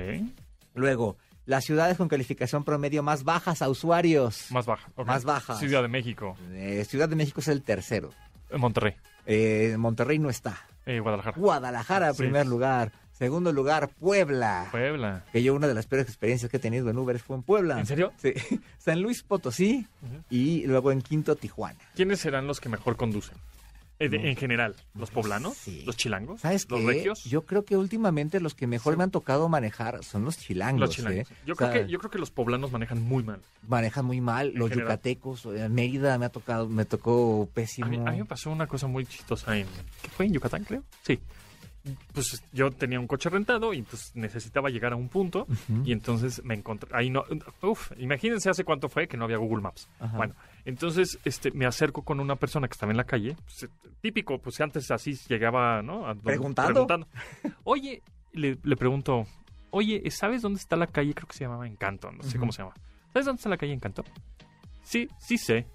Luego, 0.75 1.17
las 1.45 1.65
ciudades 1.65 1.97
con 1.97 2.07
calificación 2.07 2.63
promedio 2.63 3.03
más 3.03 3.23
bajas 3.23 3.61
a 3.61 3.69
usuarios. 3.69 4.51
Más 4.51 4.65
baja. 4.65 4.89
ok. 4.95 5.07
Más 5.07 5.23
bajas. 5.23 5.59
Ciudad 5.59 5.81
de 5.81 5.87
México. 5.87 6.37
Eh, 6.51 6.85
Ciudad 6.87 7.09
de 7.09 7.15
México 7.15 7.39
es 7.41 7.47
el 7.47 7.63
tercero. 7.63 8.11
Eh, 8.49 8.57
Monterrey. 8.57 8.93
Eh, 9.25 9.75
Monterrey 9.77 10.19
no 10.19 10.29
está. 10.29 10.57
Eh, 10.85 10.99
Guadalajara. 10.99 11.37
Guadalajara, 11.37 12.13
Sí. 12.13 12.19
primer 12.23 12.47
lugar. 12.47 12.91
Segundo 13.11 13.51
lugar, 13.53 13.89
Puebla. 13.99 14.67
Puebla. 14.71 15.23
Que 15.31 15.43
yo 15.43 15.53
una 15.53 15.67
de 15.67 15.75
las 15.75 15.85
peores 15.85 16.07
experiencias 16.07 16.49
que 16.49 16.57
he 16.57 16.59
tenido 16.59 16.89
en 16.89 16.97
Uber 16.97 17.19
fue 17.19 17.35
en 17.35 17.43
Puebla. 17.43 17.79
¿En 17.79 17.85
serio? 17.85 18.13
Sí. 18.17 18.33
San 18.79 18.99
Luis 19.01 19.21
Potosí 19.21 19.85
y 20.31 20.65
luego 20.65 20.91
en 20.91 21.01
quinto 21.03 21.35
Tijuana. 21.35 21.77
¿Quiénes 21.95 22.19
serán 22.19 22.47
los 22.47 22.59
que 22.59 22.69
mejor 22.69 22.95
conducen? 22.97 23.37
Eh, 24.03 24.09
de-. 24.09 24.29
En 24.29 24.35
general, 24.35 24.75
¿los 24.95 25.11
poblanos? 25.11 25.55
Sí. 25.57 25.83
¿Los 25.85 25.95
chilangos? 25.97 26.41
¿Sabes 26.41 26.67
¿Los 26.69 26.79
qué? 26.81 26.87
regios? 26.87 27.23
Yo 27.25 27.45
creo 27.45 27.63
que 27.65 27.77
últimamente 27.77 28.39
los 28.39 28.55
que 28.55 28.67
mejor 28.67 28.93
Sí. 28.93 28.97
me 28.97 29.03
han 29.03 29.11
tocado 29.11 29.47
manejar 29.49 30.03
son 30.03 30.25
los 30.25 30.37
chilangos. 30.37 30.79
los 30.81 30.89
chilangos. 30.89 31.29
¿eh? 31.31 31.35
Yo, 31.45 31.53
O 31.53 31.57
creo 31.57 31.71
que, 31.71 31.87
yo 31.87 31.99
creo 31.99 32.09
que 32.11 32.17
los 32.19 32.31
poblanos 32.31 32.71
manejan 32.71 33.01
muy 33.01 33.23
mal. 33.23 33.41
manejan 33.67 34.05
muy 34.05 34.21
mal. 34.21 34.49
En 34.49 34.59
Los 34.59 34.69
general. 34.69 34.89
yucatecos, 34.89 35.45
eh, 35.45 35.69
Mérida 35.69 36.17
me 36.17 36.25
ha 36.25 36.29
tocado, 36.29 36.67
me 36.67 36.85
tocó 36.85 37.47
A 37.49 37.53
pésimo. 37.53 37.87
mí, 37.89 37.97
a 37.97 38.11
mí 38.11 38.17
me 38.17 38.25
pasó 38.25 38.49
una 38.49 38.67
cosa 38.67 38.87
muy 38.87 39.05
chistosa 39.05 39.55
en... 39.57 39.67
¿Qué 40.01 40.09
fue? 40.09 40.25
¿En 40.25 40.33
Yucatán, 40.33 40.63
creo? 40.63 40.83
Sí. 41.03 41.19
Pues 42.13 42.43
yo 42.53 42.69
tenía 42.69 42.99
un 42.99 43.07
coche 43.07 43.27
rentado 43.29 43.73
y 43.73 43.81
pues 43.81 44.11
necesitaba 44.13 44.69
llegar 44.69 44.93
a 44.93 44.95
un 44.95 45.09
punto 45.09 45.47
y 45.83 45.91
entonces 45.93 46.43
me 46.43 46.53
encontré... 46.53 46.89
Ahí 46.93 47.09
no... 47.09 47.23
Uf, 47.63 47.91
imagínense 47.97 48.49
hace 48.51 48.63
cuánto 48.63 48.87
fue 48.87 49.07
que 49.07 49.17
no 49.17 49.25
había 49.25 49.37
Google 49.37 49.63
Maps. 49.63 49.87
Ajá. 49.99 50.15
Bueno, 50.15 50.35
entonces 50.65 51.19
este, 51.25 51.51
me 51.51 51.65
acerco 51.65 52.03
con 52.03 52.19
una 52.19 52.35
persona 52.35 52.67
que 52.67 52.73
estaba 52.73 52.91
en 52.91 52.97
la 52.97 53.03
calle. 53.05 53.35
pues, 53.43 53.63
eh, 53.63 53.69
típico, 54.01 54.39
pues 54.39 54.59
antes 54.61 54.89
así 54.91 55.13
llegaba, 55.27 55.81
¿no? 55.81 56.05
A 56.05 56.09
donde- 56.09 56.23
Preguntando. 56.23 56.87
Oye, 57.63 58.01
le, 58.33 58.57
le 58.63 58.75
pregunto, 58.77 59.25
oye, 59.71 60.01
¿sabes 60.11 60.41
dónde 60.41 60.59
está 60.59 60.75
la 60.75 60.87
calle? 60.87 61.13
Creo 61.13 61.27
que 61.27 61.35
se 61.35 61.43
llamaba 61.45 61.67
Encanto, 61.67 62.11
no 62.11 62.23
sé 62.23 62.37
cómo 62.39 62.51
se 62.51 62.61
llama. 62.63 62.73
¿Sabes 63.13 63.25
dónde 63.25 63.39
está 63.39 63.49
la 63.49 63.57
calle 63.57 63.73
Encanto? 63.73 64.03
Sí, 64.83 65.07
sí 65.19 65.37
sé. 65.37 65.65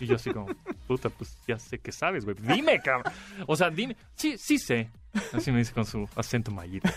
Y 0.00 0.06
yo 0.06 0.16
así 0.16 0.32
como, 0.32 0.46
puta, 0.88 1.08
pues 1.10 1.38
ya 1.46 1.58
sé 1.58 1.78
que 1.78 1.92
sabes, 1.92 2.24
güey. 2.24 2.36
Dime, 2.40 2.80
cabrón. 2.80 3.12
O 3.46 3.54
sea, 3.54 3.70
dime. 3.70 3.96
Sí, 4.14 4.36
sí 4.36 4.58
sé. 4.58 4.90
Así 5.32 5.52
me 5.52 5.58
dice 5.58 5.72
con 5.72 5.84
su 5.84 6.08
acento 6.16 6.50
mayito. 6.50 6.88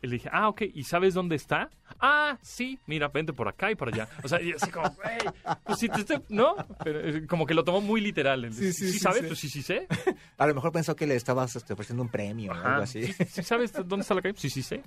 Y 0.00 0.06
le 0.06 0.14
dije, 0.14 0.28
ah, 0.32 0.48
ok, 0.48 0.62
¿y 0.74 0.84
sabes 0.84 1.14
dónde 1.14 1.34
está? 1.36 1.70
Ah, 2.00 2.38
sí, 2.42 2.78
mira, 2.86 3.08
vente 3.08 3.32
por 3.32 3.48
acá 3.48 3.70
y 3.70 3.74
por 3.74 3.88
allá. 3.92 4.08
O 4.22 4.28
sea, 4.28 4.40
y 4.40 4.52
así 4.52 4.70
como, 4.70 4.88
güey, 4.90 5.18
pues 5.64 5.78
si 5.78 5.88
te 5.88 6.00
estoy, 6.00 6.20
¿no? 6.28 6.54
Pero 6.84 7.00
eh, 7.00 7.26
como 7.26 7.46
que 7.46 7.54
lo 7.54 7.64
tomó 7.64 7.80
muy 7.80 8.00
literal. 8.00 8.52
Sí, 8.52 8.72
sí, 8.72 8.92
sí, 8.92 8.98
sabes? 8.98 9.22
sí. 9.22 9.26
Pues 9.26 9.38
sí, 9.40 9.48
sí 9.48 9.62
sé. 9.62 9.86
A 10.38 10.46
lo 10.46 10.54
mejor 10.54 10.70
pensó 10.70 10.94
que 10.94 11.06
le 11.06 11.16
estabas 11.16 11.56
este, 11.56 11.72
ofreciendo 11.72 12.02
un 12.02 12.08
premio 12.08 12.52
o 12.52 12.54
algo 12.54 12.82
así. 12.82 13.12
¿Sí, 13.12 13.24
sí 13.24 13.42
sabes 13.42 13.72
dónde 13.72 14.02
está 14.02 14.14
la 14.14 14.22
calle? 14.22 14.34
Sí, 14.38 14.50
sí 14.50 14.62
sé. 14.62 14.82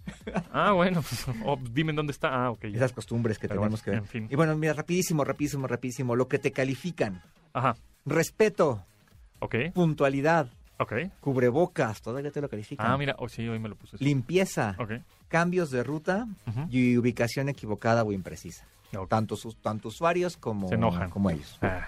Ah, 0.53 0.72
bueno, 0.72 1.01
pues, 1.01 1.26
oh, 1.45 1.59
dime 1.72 1.91
dónde 1.93 2.12
está. 2.12 2.30
Ah, 2.30 2.51
ok. 2.51 2.62
ya. 2.68 2.78
Esas 2.78 2.93
costumbres 2.93 3.38
que 3.38 3.47
Pero 3.47 3.62
tenemos 3.62 3.82
bueno, 3.82 3.84
que 3.84 3.91
ver. 3.91 3.99
en 3.99 4.05
fin. 4.07 4.28
Y 4.32 4.36
bueno, 4.36 4.55
mira, 4.57 4.74
rapidísimo, 4.74 5.24
rapidísimo, 5.26 5.68
rapidísimo. 5.68 6.16
Lo 6.16 6.28
que 6.28 6.39
te 6.39 6.51
califican. 6.51 7.22
Ajá, 7.53 7.76
Respeto, 8.05 8.86
ok, 9.39 9.55
puntualidad, 9.74 10.47
ok. 10.82 10.93
cubrebocas, 11.19 12.01
todavía 12.01 12.32
te 12.32 12.41
lo 12.41 12.49
califican. 12.49 12.89
Ah, 12.91 12.97
mira, 12.97 13.15
oh, 13.19 13.29
sí, 13.29 13.47
hoy 13.47 13.59
me 13.59 13.69
lo 13.69 13.75
puse. 13.75 13.97
Limpieza, 13.99 14.75
Ok. 14.79 14.91
cambios 15.27 15.71
de 15.71 15.84
ruta 15.84 16.27
y 16.69 16.97
ubicación 16.97 17.49
equivocada 17.49 18.03
o 18.03 18.11
imprecisa. 18.11 18.65
Ok. 18.97 19.07
Tanto, 19.09 19.36
sus, 19.38 19.55
tanto 19.57 19.88
usuarios 19.88 20.36
como, 20.38 20.67
Se 20.67 20.75
enojan. 20.75 21.09
como 21.09 21.29
ellos. 21.29 21.57
Ah, 21.61 21.88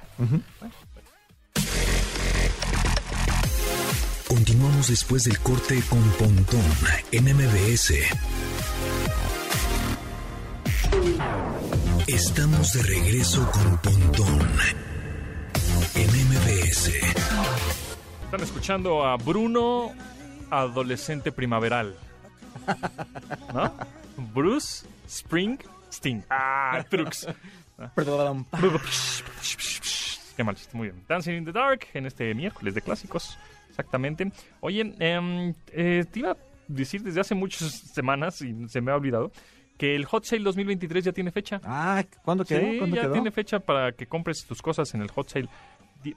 Continuamos 4.27 4.87
después 4.87 5.25
del 5.25 5.37
corte 5.39 5.81
con 5.89 6.01
Pontón 6.11 6.61
en 7.11 7.25
MBS. 7.25 7.93
Estamos 12.07 12.73
de 12.73 12.83
regreso 12.83 13.49
con 13.51 13.77
Pontón 13.77 14.47
en 15.95 16.07
MBS. 16.27 16.91
Están 18.34 18.47
escuchando 18.47 19.05
a 19.05 19.15
Bruno, 19.15 19.91
adolescente 20.49 21.31
primaveral. 21.31 21.95
¿No? 23.53 23.71
Bruce 24.34 24.88
Spring 25.05 25.59
Sting. 25.91 26.23
Ah, 26.31 26.84
Trux. 26.89 27.27
Perdón. 27.93 28.47
Qué 30.36 30.43
mal 30.43 30.57
muy 30.71 30.88
bien. 30.88 31.03
Dancing 31.07 31.34
in 31.34 31.45
the 31.45 31.51
Dark 31.51 31.86
en 31.93 32.07
este 32.07 32.34
miércoles 32.34 32.73
de 32.73 32.81
clásicos. 32.81 33.38
Exactamente. 33.69 34.31
Oye, 34.61 34.95
em, 34.97 35.53
eh, 35.67 36.03
te 36.11 36.19
iba 36.21 36.31
a 36.31 36.38
decir 36.67 37.03
desde 37.03 37.21
hace 37.21 37.36
muchas 37.36 37.71
semanas, 37.71 38.41
y 38.41 38.67
se 38.67 38.81
me 38.81 38.91
ha 38.91 38.95
olvidado, 38.95 39.31
que 39.77 39.95
el 39.95 40.05
Hot 40.05 40.25
Sale 40.25 40.43
2023 40.43 41.05
ya 41.05 41.11
tiene 41.11 41.31
fecha. 41.31 41.61
Ah, 41.63 42.03
¿cuándo 42.23 42.45
quedó? 42.45 42.61
Sí, 42.61 42.77
¿Cuándo 42.77 42.95
ya 42.95 43.03
quedó? 43.03 43.13
tiene 43.13 43.31
fecha 43.31 43.59
para 43.59 43.91
que 43.91 44.07
compres 44.07 44.45
tus 44.45 44.61
cosas 44.61 44.93
en 44.93 45.01
el 45.01 45.11
Hot 45.11 45.29
Sale. 45.29 45.49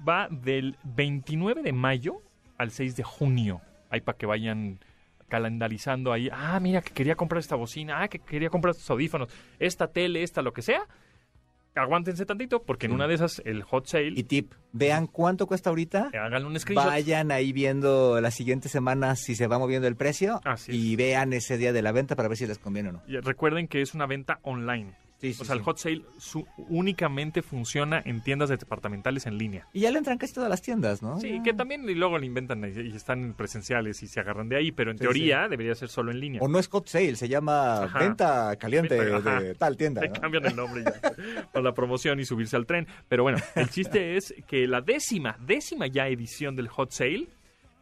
Va 0.07 0.29
del 0.31 0.77
29 0.85 1.63
de 1.63 1.73
mayo 1.73 2.23
al 2.59 2.71
6 2.71 2.97
de 2.97 3.03
junio. 3.03 3.61
Ahí 3.91 4.01
para 4.01 4.19
que 4.19 4.27
vayan 4.27 4.79
calendarizando 5.29 6.13
ahí. 6.13 6.29
Ah, 6.33 6.59
mira, 6.61 6.83
que 6.83 6.93
quería 6.93 7.15
comprar 7.17 7.41
esta 7.41 7.57
bocina. 7.57 8.03
Ah, 8.03 8.09
que 8.09 8.19
quería 8.19 8.51
comprar 8.51 8.73
estos 8.73 8.89
audífonos. 8.91 9.29
Esta 9.59 9.89
tele, 9.89 10.23
esta, 10.23 10.43
lo 10.43 10.53
que 10.53 10.63
sea. 10.63 10.83
Aguántense 11.75 12.25
tantito, 12.25 12.63
porque 12.63 12.87
en 12.87 12.93
una 12.93 13.07
de 13.07 13.15
esas, 13.17 13.43
el 13.45 13.63
Hot 13.63 13.87
Sale, 13.87 14.13
Y 14.17 14.23
tip, 14.23 14.55
vean 14.73 15.07
cuánto 15.07 15.47
cuesta 15.47 15.69
ahorita. 15.69 16.09
hagan 16.15 16.47
un 16.47 16.59
screenshot. 16.59 16.87
Vayan 16.89 17.31
ahí 17.31 17.53
viendo 17.53 18.19
las 18.23 18.33
siguientes 18.35 18.73
semanas 18.73 19.21
si 19.21 19.35
se 19.35 19.47
va 19.47 19.59
moviendo 19.59 19.87
el 19.87 19.95
precio 19.95 20.41
Así 20.45 20.73
y 20.73 20.97
vean 20.97 21.35
ese 21.35 21.59
día 21.59 21.75
de 21.75 21.83
la 21.83 21.93
venta 21.93 22.17
para 22.17 22.29
ver 22.29 22.39
si 22.39 22.47
les 22.47 22.59
conviene 22.59 22.89
o 22.89 22.93
no. 22.93 23.03
Y 23.07 23.19
recuerden 23.19 23.69
que 23.69 23.83
es 23.83 23.93
una 23.95 24.07
venta 24.07 24.39
online. 24.43 24.95
Sí, 25.19 25.33
sí, 25.33 25.43
o 25.43 25.45
sea, 25.47 25.55
el. 25.57 25.63
Hot 25.63 25.79
Sale 25.79 26.03
su- 26.19 26.47
únicamente 26.69 27.41
funciona 27.43 28.03
en 28.05 28.21
tiendas 28.23 28.51
departamentales 28.51 29.27
en 29.27 29.39
línea. 29.39 29.67
Y 29.73 29.81
ya 29.81 29.91
le 29.91 29.99
entran 29.99 30.19
casi 30.19 30.35
todas 30.35 30.51
las 30.51 30.61
tiendas, 30.61 31.03
¿no? 31.03 31.19
Sí, 31.21 31.31
Ya. 31.37 31.43
que 31.43 31.55
también 31.55 31.89
y 31.89 31.95
luego 31.95 32.19
le 32.19 32.27
inventan 32.27 32.63
y, 32.65 32.81
y 32.81 32.95
están 32.95 33.33
presenciales 33.35 34.03
y 34.03 34.09
se 34.09 34.21
agarran 34.21 34.49
de 34.51 34.57
ahí, 34.57 34.73
pero 34.73 34.91
en 34.91 34.99
teoría 34.99 35.49
debería 35.49 35.75
ser 35.75 35.89
solo 35.89 36.11
en 36.11 36.21
línea. 36.21 36.41
O 36.43 36.49
no 36.49 36.59
es 36.59 36.69
hot 36.69 36.87
sale, 36.89 37.17
se 37.17 37.29
llama 37.29 37.85
Ajá. 37.85 37.99
venta 37.99 38.57
caliente 38.57 38.99
Venta, 38.99 39.41
de 39.41 39.55
tal 39.55 39.77
tienda. 39.77 40.03
Le 40.03 40.09
¿no? 40.09 40.15
cambian 40.21 40.45
el 40.47 40.55
nombre 40.57 40.85
ya 40.85 41.01
para 41.53 41.63
la 41.65 41.73
promoción 41.73 42.21
y 42.21 42.25
subirse 42.27 42.57
al 42.57 42.67
tren. 42.67 42.87
Pero 43.09 43.23
bueno, 43.23 43.39
el 43.55 43.71
chiste 43.71 44.17
es 44.19 44.35
que 44.47 44.67
la 44.67 44.83
décima, 44.83 45.37
décima 45.41 45.87
ya 45.87 46.09
edición 46.09 46.57
del 46.57 46.69
Hot 46.69 46.91
Sale 46.93 47.27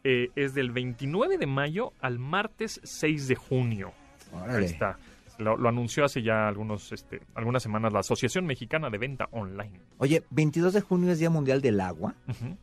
eh, 0.05 0.29
es 0.35 0.53
del 0.53 0.71
29 0.71 1.37
de 1.37 1.47
mayo 1.47 1.91
al 1.99 2.17
martes 2.19 2.79
6 2.83 3.27
de 3.27 3.35
junio. 3.35 3.91
Órale. 4.31 4.59
Ahí 4.59 4.65
está. 4.65 4.97
Lo, 5.37 5.57
lo 5.57 5.69
anunció 5.69 6.05
hace 6.05 6.21
ya 6.21 6.47
algunos, 6.47 6.91
este, 6.91 7.21
algunas 7.33 7.63
semanas 7.63 7.93
la 7.93 7.99
Asociación 7.99 8.45
Mexicana 8.45 8.89
de 8.89 8.97
Venta 8.97 9.27
Online. 9.31 9.79
Oye, 9.97 10.23
22 10.29 10.73
de 10.73 10.81
junio 10.81 11.11
es 11.11 11.19
Día 11.19 11.29
Mundial 11.29 11.61
del 11.61 11.79
Agua. 11.79 12.15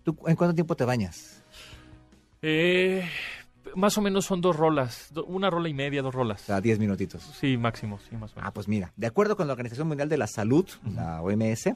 ¿Tú 0.05 0.17
en 0.27 0.37
cuánto 0.37 0.55
tiempo 0.55 0.75
te 0.77 0.85
bañas? 0.85 1.45
Eh, 2.41 3.05
más 3.77 3.97
o 3.99 4.03
menos 4.03 4.25
son 4.25 4.41
dos 4.41 4.57
rolas, 4.57 5.13
una 5.27 5.51
rola 5.51 5.69
y 5.69 5.75
media, 5.75 6.03
dos 6.03 6.15
rolas. 6.15 6.43
O 6.43 6.47
sea, 6.47 6.61
10 6.61 6.79
minutitos. 6.79 7.23
Sí, 7.23 7.57
máximo, 7.57 7.99
sí, 7.99 8.17
más 8.17 8.33
o 8.33 8.37
menos. 8.37 8.49
Ah, 8.49 8.53
pues 8.53 8.69
mira, 8.69 8.93
de 8.97 9.07
acuerdo 9.07 9.37
con 9.37 9.47
la 9.47 9.53
Organización 9.53 9.89
Mundial 9.89 10.09
de 10.09 10.17
la 10.17 10.27
Salud, 10.27 10.69
la 10.95 11.23
OMS, 11.23 11.75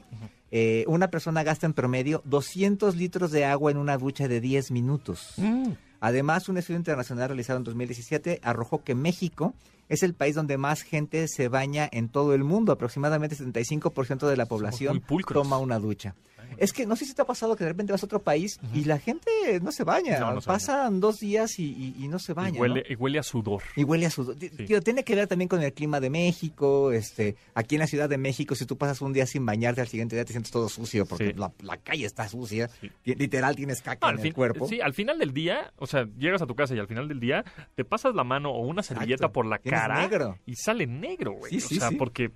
eh, 0.51 0.83
una 0.87 1.09
persona 1.09 1.43
gasta 1.43 1.65
en 1.65 1.73
promedio 1.73 2.21
200 2.25 2.95
litros 2.95 3.31
de 3.31 3.45
agua 3.45 3.71
en 3.71 3.77
una 3.77 3.97
ducha 3.97 4.27
de 4.27 4.41
10 4.41 4.71
minutos. 4.71 5.33
Mm. 5.37 5.71
Además, 5.99 6.47
un 6.47 6.57
estudio 6.57 6.77
internacional 6.77 7.29
realizado 7.29 7.57
en 7.57 7.63
2017 7.63 8.39
arrojó 8.43 8.83
que 8.83 8.93
México 8.93 9.53
es 9.89 10.03
el 10.03 10.13
país 10.13 10.35
donde 10.35 10.57
más 10.57 10.81
gente 10.81 11.27
se 11.27 11.47
baña 11.47 11.87
en 11.91 12.09
todo 12.09 12.33
el 12.33 12.43
mundo. 12.43 12.71
Aproximadamente 12.73 13.35
75% 13.35 14.27
de 14.27 14.37
la 14.37 14.45
población 14.45 15.03
toma 15.31 15.57
una 15.57 15.79
ducha. 15.79 16.15
Es 16.57 16.71
que 16.71 16.85
no 16.85 16.95
sé 16.95 17.03
si 17.05 17.13
te 17.13 17.21
ha 17.21 17.25
pasado 17.25 17.57
que 17.57 17.65
de 17.65 17.71
repente 17.71 17.91
vas 17.91 18.01
a 18.01 18.05
otro 18.05 18.21
país 18.21 18.57
y 18.73 18.85
la 18.85 18.99
gente 18.99 19.29
no 19.61 19.71
se 19.73 19.83
baña. 19.83 20.17
No, 20.19 20.33
no 20.33 20.39
se 20.41 20.47
Pasan 20.47 21.01
dos 21.01 21.17
días 21.17 21.59
y, 21.59 21.65
y- 21.65 21.95
y 22.05 22.07
no 22.07 22.19
se 22.19 22.31
baña. 22.33 22.55
y, 22.57 22.59
huele, 22.61 22.83
¿no? 22.87 22.93
y 22.93 22.95
huele 22.95 23.19
a 23.19 23.23
sudor. 23.23 23.61
Y 23.75 23.83
huele 23.83 24.05
a 24.05 24.09
sudor. 24.09 24.37
Sí. 24.39 24.49
tío, 24.65 24.81
tiene 24.81 25.03
que 25.03 25.13
ver 25.13 25.27
también 25.27 25.49
con 25.49 25.61
el 25.61 25.73
clima 25.73 25.99
de 25.99 26.09
México. 26.09 26.93
Este, 26.93 27.35
aquí 27.53 27.75
en 27.75 27.79
la 27.79 27.87
Ciudad 27.87 28.07
de 28.07 28.17
México, 28.17 28.55
si 28.55 28.65
tú 28.65 28.77
pasas 28.77 29.01
un 29.01 29.11
día 29.11 29.25
sin 29.27 29.45
bañarte, 29.45 29.81
al 29.81 29.89
siguiente 29.89 30.15
día 30.15 30.23
te 30.23 30.31
sientes 30.31 30.49
todo 30.51 30.69
sucio 30.69 31.05
porque 31.05 31.27
Sí. 31.27 31.33
la, 31.35 31.51
la 31.59 31.77
calle 31.77 32.05
está 32.05 32.29
sucia. 32.29 32.69
Sí. 32.79 32.89
Literal 33.03 33.55
tienes 33.57 33.81
caca 33.81 34.09
en 34.09 34.17
fin- 34.17 34.27
el 34.27 34.33
cuerpo. 34.33 34.67
sí, 34.69 34.79
al 34.79 34.93
final 34.93 35.19
del 35.19 35.33
día, 35.33 35.73
o 35.75 35.85
sea, 35.85 36.07
llegas 36.17 36.41
a 36.41 36.47
tu 36.47 36.55
casa 36.55 36.73
y 36.75 36.79
al 36.79 36.87
final 36.87 37.09
del 37.09 37.19
día 37.19 37.43
te 37.75 37.83
pasas 37.83 38.15
la 38.15 38.23
mano 38.23 38.51
o 38.51 38.65
una 38.65 38.83
servilleta 38.83 39.25
Exacto. 39.25 39.33
por 39.33 39.45
la 39.47 39.57
Tienes 39.59 39.76
cara 39.79 40.01
negro. 40.01 40.39
y 40.45 40.55
sale 40.55 40.87
negro, 40.87 41.33
güey. 41.33 41.51
Sí, 41.51 41.57
o 41.57 41.69
sí, 41.69 41.75
sea, 41.79 41.89
sí. 41.89 41.95
porque 41.95 42.31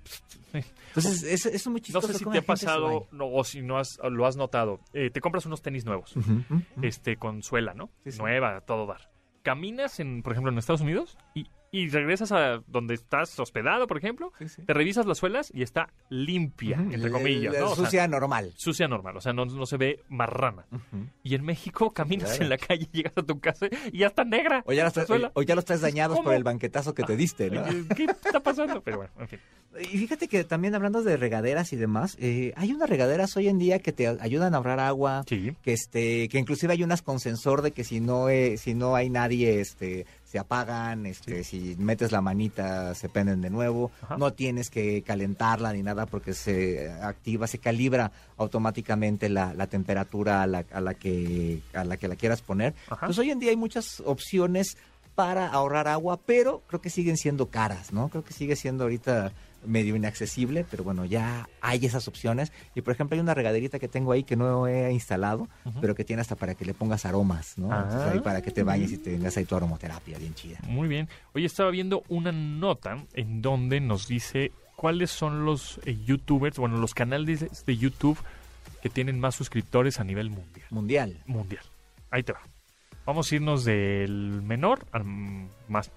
eh, 0.52 0.64
Entonces, 0.88 1.22
es, 1.22 1.46
es 1.46 1.66
muy 1.66 1.80
no 1.80 1.84
chistoso. 1.84 2.08
sé 2.08 2.18
si 2.18 2.24
te 2.24 2.38
ha 2.38 2.42
pasado 2.42 3.08
no, 3.12 3.26
o 3.32 3.44
si 3.44 3.62
no 3.62 3.78
has, 3.78 3.98
lo 4.10 4.26
has 4.26 4.36
notado. 4.36 4.80
Eh, 4.92 5.10
te 5.10 5.20
compras 5.20 5.46
unos 5.46 5.62
tenis 5.62 5.84
nuevos, 5.84 6.14
este, 6.82 7.16
con 7.16 7.42
suela, 7.42 7.74
¿no? 7.74 7.90
Nueva, 8.18 8.60
todo 8.60 8.86
dar. 8.86 9.10
Caminas, 9.42 9.98
en, 10.00 10.22
por 10.22 10.32
ejemplo, 10.32 10.52
en 10.52 10.58
Estados 10.58 10.82
Unidos 10.82 11.16
y, 11.34 11.46
y 11.72 11.88
regresas 11.88 12.30
a 12.32 12.62
donde 12.68 12.94
estás 12.94 13.40
hospedado, 13.40 13.86
por 13.86 13.96
ejemplo, 13.96 14.30
Sí, 14.38 14.46
sí. 14.48 14.62
te 14.62 14.74
revisas 14.74 15.06
las 15.06 15.16
suelas 15.18 15.50
y 15.54 15.62
está 15.62 15.88
limpia, 16.10 16.76
entre 16.76 16.98
La- 16.98 17.10
comillas, 17.10 17.54
la 17.54 17.60
¿no? 17.60 17.70
O 17.70 17.74
sea, 17.74 17.84
sucia 17.86 18.06
normal. 18.08 18.52
sucia 18.56 18.86
normal, 18.86 19.16
o 19.16 19.20
sea, 19.22 19.32
no, 19.32 19.46
no 19.46 19.64
se 19.64 19.78
ve 19.78 20.00
marrana. 20.10 20.66
Ujú. 20.70 21.06
Y 21.22 21.34
en 21.34 21.44
México 21.44 21.90
caminas 21.90 22.28
Claro. 22.28 22.44
en 22.44 22.50
la 22.50 22.58
calle, 22.58 22.86
llegas 22.92 23.14
a 23.16 23.22
tu 23.22 23.40
casa 23.40 23.66
y 23.90 23.98
ya 23.98 24.08
está 24.08 24.22
negra. 24.24 24.62
O 24.66 24.72
ya, 24.74 24.84
los 24.84 24.96
o, 24.98 25.30
o 25.32 25.42
ya 25.42 25.54
los 25.54 25.64
traes 25.64 25.80
dañados 25.80 26.16
¿Cómo? 26.18 26.26
por 26.26 26.34
el 26.34 26.44
banquetazo 26.44 26.94
que 26.94 27.04
te 27.04 27.16
diste, 27.16 27.50
¿no? 27.50 27.64
¿Qué 27.96 28.04
está 28.04 28.40
pasando? 28.40 28.82
Pero 28.82 28.98
bueno, 28.98 29.12
en 29.18 29.28
fin. 29.28 29.38
Y 29.80 29.96
fíjate 29.96 30.28
que 30.28 30.44
también 30.44 30.74
hablando 30.74 31.02
de 31.02 31.16
regaderas 31.16 31.72
y 31.72 31.76
demás, 31.76 32.18
eh, 32.20 32.52
hay 32.56 32.74
unas 32.74 32.90
regaderas 32.90 33.34
hoy 33.38 33.48
en 33.48 33.58
día 33.58 33.78
que 33.78 33.90
te 33.92 34.06
ayudan 34.06 34.52
a 34.52 34.58
ahorrar 34.58 34.78
agua, 34.80 35.24
Sí. 35.26 35.56
que 35.62 35.72
este, 35.72 36.28
que 36.28 36.38
inclusive 36.38 36.74
hay 36.74 36.82
unas 36.82 37.00
con 37.00 37.18
sensor 37.20 37.62
de 37.62 37.70
que 37.70 37.82
si 37.82 37.98
no, 38.00 38.28
eh, 38.28 38.58
si 38.58 38.74
no 38.74 38.94
hay 38.94 39.08
nadie, 39.08 39.60
este, 39.62 40.04
se 40.32 40.38
apagan, 40.38 41.04
este, 41.04 41.44
si 41.44 41.76
metes 41.78 42.10
la 42.10 42.22
manita 42.22 42.94
se 42.94 43.10
prenden 43.10 43.42
de 43.42 43.50
nuevo, 43.50 43.90
Ajá. 44.00 44.16
no 44.16 44.32
tienes 44.32 44.70
que 44.70 45.02
calentarla 45.02 45.74
ni 45.74 45.82
nada 45.82 46.06
porque 46.06 46.32
se 46.32 46.90
activa, 46.90 47.46
se 47.46 47.58
calibra 47.58 48.12
automáticamente 48.38 49.28
la, 49.28 49.52
la 49.52 49.66
temperatura 49.66 50.40
a 50.42 50.46
la, 50.46 50.64
a 50.72 50.80
la 50.80 50.94
que 50.94 51.60
a 51.74 51.84
la 51.84 51.98
que 51.98 52.08
la 52.08 52.16
quieras 52.16 52.40
poner. 52.40 52.72
Ajá. 52.88 53.04
Pues 53.04 53.18
hoy 53.18 53.30
en 53.30 53.40
día 53.40 53.50
hay 53.50 53.58
muchas 53.58 54.00
opciones 54.06 54.78
para 55.14 55.48
ahorrar 55.48 55.86
agua, 55.86 56.18
pero 56.24 56.62
creo 56.66 56.80
que 56.80 56.88
siguen 56.88 57.18
siendo 57.18 57.50
caras, 57.50 57.92
¿no? 57.92 58.08
Creo 58.08 58.24
que 58.24 58.32
sigue 58.32 58.56
siendo 58.56 58.84
ahorita 58.84 59.32
medio 59.64 59.96
inaccesible, 59.96 60.64
pero 60.70 60.84
bueno, 60.84 61.04
ya 61.04 61.48
hay 61.60 61.84
esas 61.84 62.08
opciones. 62.08 62.52
Y 62.74 62.82
por 62.82 62.92
ejemplo, 62.94 63.14
hay 63.14 63.20
una 63.20 63.34
regaderita 63.34 63.78
que 63.78 63.88
tengo 63.88 64.12
ahí 64.12 64.24
que 64.24 64.36
no 64.36 64.66
he 64.66 64.92
instalado, 64.92 65.48
pero 65.80 65.94
que 65.94 66.04
tiene 66.04 66.22
hasta 66.22 66.36
para 66.36 66.54
que 66.54 66.64
le 66.64 66.74
pongas 66.74 67.04
aromas, 67.06 67.58
¿no? 67.58 67.72
Ah. 67.72 67.82
Entonces, 67.84 68.12
ahí 68.12 68.20
para 68.20 68.42
que 68.42 68.50
te 68.50 68.62
bañes 68.62 68.92
y 68.92 68.98
tengas 68.98 69.36
ahí 69.36 69.44
tu 69.44 69.54
aromaterapia 69.56 70.18
bien 70.18 70.34
chida. 70.34 70.58
Muy 70.66 70.88
bien. 70.88 71.08
Hoy 71.34 71.44
estaba 71.44 71.70
viendo 71.70 72.02
una 72.08 72.32
nota 72.32 73.04
en 73.14 73.42
donde 73.42 73.80
nos 73.80 74.08
dice 74.08 74.52
cuáles 74.76 75.10
son 75.10 75.44
los 75.44 75.80
eh, 75.84 75.96
youtubers, 76.04 76.58
bueno, 76.58 76.78
los 76.78 76.94
canales 76.94 77.64
de 77.64 77.76
YouTube 77.76 78.18
que 78.82 78.88
tienen 78.88 79.20
más 79.20 79.34
suscriptores 79.36 80.00
a 80.00 80.04
nivel 80.04 80.30
mundial. 80.30 80.66
Mundial. 80.70 81.22
Mundial. 81.26 81.64
Ahí 82.10 82.22
te 82.24 82.32
va. 82.32 82.40
Vamos 83.06 83.30
a 83.30 83.34
irnos 83.36 83.64
del 83.64 84.42
menor 84.42 84.84
al 84.92 85.04
más 85.68 85.90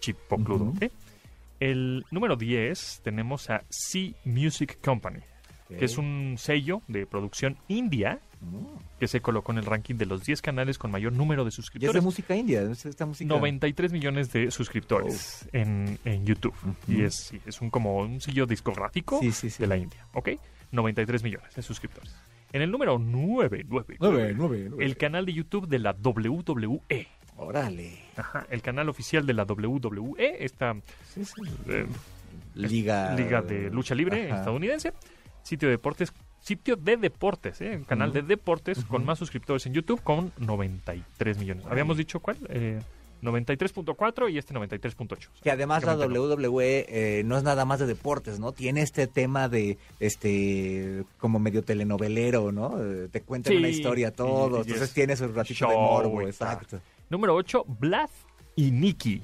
chipocludo, 0.00 0.64
Ujú. 0.64 0.76
¿ok? 0.76 0.92
El 1.60 2.04
número 2.10 2.36
10 2.36 3.00
tenemos 3.04 3.48
a 3.50 3.62
C 3.70 4.14
Music 4.24 4.78
Company. 4.84 5.20
que 5.78 5.86
es 5.86 5.96
un 5.96 6.34
sello 6.36 6.82
de 6.86 7.06
producción 7.06 7.56
india 7.68 8.20
Mm. 8.42 8.66
que 8.98 9.06
se 9.08 9.20
colocó 9.22 9.52
en 9.52 9.58
el 9.58 9.64
ranking 9.64 9.94
de 9.94 10.04
los 10.04 10.24
10 10.24 10.42
canales 10.42 10.76
con 10.76 10.90
mayor 10.90 11.12
número 11.12 11.44
de 11.44 11.48
Y 11.48 11.50
es 11.50 11.54
de 11.56 11.62
suscriptores. 11.62 12.02
música 12.02 12.34
india, 12.36 12.60
es 12.62 12.84
esta 12.84 13.06
música. 13.06 13.28
93 13.28 13.92
millones 13.92 14.32
de 14.32 14.50
suscriptores 14.50 15.48
en, 15.52 15.96
en 16.04 16.26
YouTube. 16.26 16.52
Ujú. 16.60 16.74
Y 16.92 17.02
es, 17.04 17.32
es 17.46 17.60
un 17.62 17.70
como 17.70 17.98
un 17.98 18.20
sello 18.20 18.44
discográfico 18.44 19.20
Sí, 19.20 19.30
sí, 19.32 19.48
sí. 19.48 19.62
de 19.62 19.66
la 19.68 19.76
India, 19.78 20.04
¿ok? 20.12 20.30
93 20.72 21.22
millones 21.22 21.54
de 21.54 21.62
suscriptores. 21.62 22.12
En 22.52 22.60
el 22.62 22.70
número 22.70 22.98
9, 22.98 23.64
9, 23.66 23.96
Nueve, 24.00 24.34
nueve, 24.36 24.66
nueve. 24.68 24.84
el 24.84 24.96
canal 24.98 25.24
de 25.24 25.32
YouTube 25.32 25.68
de 25.68 25.78
la 25.78 25.92
WWE. 25.94 27.06
Órale. 27.36 27.98
Ajá, 28.16 28.46
el 28.50 28.62
canal 28.62 28.88
oficial 28.88 29.26
de 29.26 29.32
la 29.34 29.44
WWE, 29.44 30.44
esta 30.44 30.74
Sí, 31.12 31.24
sí. 31.24 31.42
eh, 31.68 31.86
Liga. 32.54 33.14
liga 33.14 33.40
de 33.42 33.70
lucha 33.70 33.94
libre 33.94 34.26
Ajá. 34.30 34.38
estadounidense, 34.40 34.92
sitio 35.42 35.68
de 35.68 35.72
deportes, 35.76 36.12
sitio 36.40 36.76
de 36.76 36.96
deportes, 36.96 37.60
¿eh? 37.62 37.76
un 37.76 37.84
canal 37.84 38.12
de 38.12 38.22
deportes 38.22 38.84
con 38.84 39.04
más 39.04 39.18
suscriptores 39.18 39.64
en 39.66 39.72
YouTube 39.74 40.02
con 40.02 40.32
93 40.38 41.38
millones. 41.38 41.64
Habíamos 41.66 41.96
dicho 41.96 42.20
cuál, 42.20 42.36
Eh, 42.48 42.80
93.4 43.22 44.28
y 44.32 44.36
este 44.38 44.52
93.8. 44.52 45.28
Que 45.42 45.50
además 45.52 45.84
la. 45.84 45.94
WWE 45.96 46.86
eh, 46.88 47.22
no 47.24 47.36
es 47.36 47.44
nada 47.44 47.64
más 47.64 47.78
de 47.78 47.86
deportes, 47.86 48.40
¿no? 48.40 48.50
Tiene 48.50 48.82
este 48.82 49.06
tema 49.06 49.48
de, 49.48 49.78
este, 50.00 51.04
como 51.18 51.38
medio 51.38 51.62
telenovelero, 51.62 52.50
¿no? 52.50 52.74
Eh, 52.82 53.08
te 53.12 53.20
cuentan 53.22 53.52
Sí, 53.52 53.58
una 53.58 53.68
historia 53.68 54.10
todo, 54.12 54.58
y 54.58 54.60
entonces 54.62 54.82
es 54.88 54.92
tiene 54.92 55.16
su 55.16 55.28
ratito 55.28 55.68
de 55.68 55.74
morbo, 55.76 56.22
exacto. 56.22 56.80
Número 57.12 57.34
8, 57.34 57.66
Blaz 57.68 58.10
y 58.56 58.70
Nikki. 58.70 59.20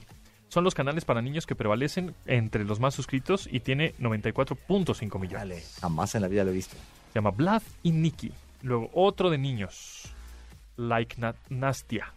Son 0.49 0.63
los 0.63 0.75
canales 0.75 1.07
para 1.07 1.23
niños 1.23 1.47
que 1.47 1.55
prevalecen 1.55 2.15
entre 2.27 2.65
los 2.67 2.81
más 2.81 2.95
suscritos 2.95 3.49
y 3.51 3.61
tiene 3.61 3.95
94.5 3.95 5.19
millones. 5.19 5.33
Dale, 5.49 5.63
jamás 5.81 6.15
en 6.15 6.21
la 6.21 6.29
vida 6.29 6.45
lo 6.45 6.51
he 6.51 6.53
visto. 6.55 6.77
Se 7.09 7.15
llama 7.15 7.31
Blaz 7.31 7.65
y 7.83 7.93
Nikki. 7.93 8.31
Luego 8.61 8.91
otro 8.93 9.31
de 9.31 9.39
niños, 9.39 10.03
Like 10.77 11.17
Na- 11.19 11.35
Nastia. 11.49 12.13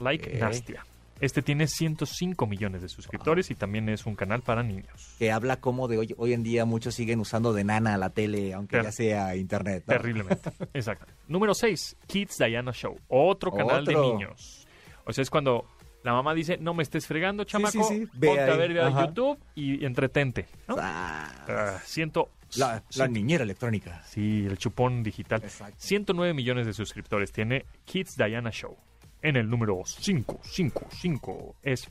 Like. 0.00 0.38
Nastia. 0.40 0.84
Este 1.20 1.40
tiene 1.40 1.68
105 1.68 2.48
millones 2.48 2.82
de 2.82 2.88
suscriptores 2.88 3.48
y 3.52 3.54
también 3.54 3.88
es 3.88 4.06
un 4.06 4.16
canal 4.16 4.42
para 4.42 4.64
niños. 4.64 5.14
Que 5.20 5.30
habla 5.30 5.60
como 5.60 5.86
de 5.86 5.98
hoy, 5.98 6.14
hoy 6.18 6.32
en 6.32 6.42
día 6.42 6.64
muchos 6.64 6.96
siguen 6.96 7.20
usando 7.20 7.52
de 7.52 7.62
nana 7.62 7.96
la 7.96 8.10
tele, 8.10 8.52
aunque 8.54 8.78
Ter- 8.78 8.84
ya 8.86 8.90
sea 8.90 9.36
internet. 9.36 9.84
¿no? 9.86 9.92
Terriblemente. 9.94 10.50
Exacto. 10.74 11.06
Número 11.28 11.54
6, 11.54 11.96
Kids 12.08 12.38
Diana 12.38 12.72
Show. 12.72 12.98
Otro 13.06 13.52
canal 13.52 13.84
de 13.84 13.94
niños. 13.94 14.61
O 15.04 15.12
sea, 15.12 15.22
es 15.22 15.30
cuando 15.30 15.66
la 16.02 16.12
mamá 16.12 16.34
dice, 16.34 16.58
no 16.58 16.74
me 16.74 16.82
estés 16.82 17.06
fregando, 17.06 17.44
chamaco, 17.44 17.84
sí, 17.84 18.00
sí. 18.00 18.08
Ve 18.14 18.28
ponte 18.28 18.42
a 18.42 18.52
ahí. 18.52 18.58
ver 18.58 18.80
Ajá. 18.80 19.06
YouTube 19.06 19.38
y 19.54 19.84
entretente. 19.84 20.46
¿no? 20.68 20.76
Ah, 20.78 21.28
Ah, 21.48 21.78
ciento... 21.84 22.30
la, 22.56 22.82
niñera 23.08 23.44
electrónica. 23.44 24.02
Sí, 24.04 24.44
el 24.46 24.58
chupón 24.58 25.02
digital. 25.02 25.40
Exacto. 25.42 25.76
109 25.78 26.34
millones 26.34 26.66
de 26.66 26.72
suscriptores 26.72 27.32
tiene 27.32 27.64
Kids 27.84 28.16
Diana 28.16 28.50
Show. 28.50 28.76
En 29.22 29.36
el 29.36 29.48
número 29.48 29.80
5, 29.86 30.40
5, 30.42 30.86
5 30.90 31.54
es 31.62 31.86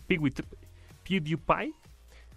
PewDiePie 1.03 1.73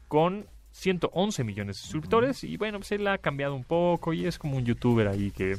con 0.08 0.46
111 0.70 1.44
millones 1.44 1.76
de 1.76 1.82
suscriptores. 1.82 2.44
Y 2.44 2.56
bueno, 2.56 2.78
pues 2.78 2.92
él 2.92 3.06
ha 3.08 3.18
cambiado 3.18 3.54
un 3.54 3.64
poco 3.64 4.12
y 4.12 4.26
es 4.26 4.38
como 4.38 4.56
un 4.56 4.64
youtuber 4.64 5.08
ahí 5.08 5.30
que... 5.30 5.56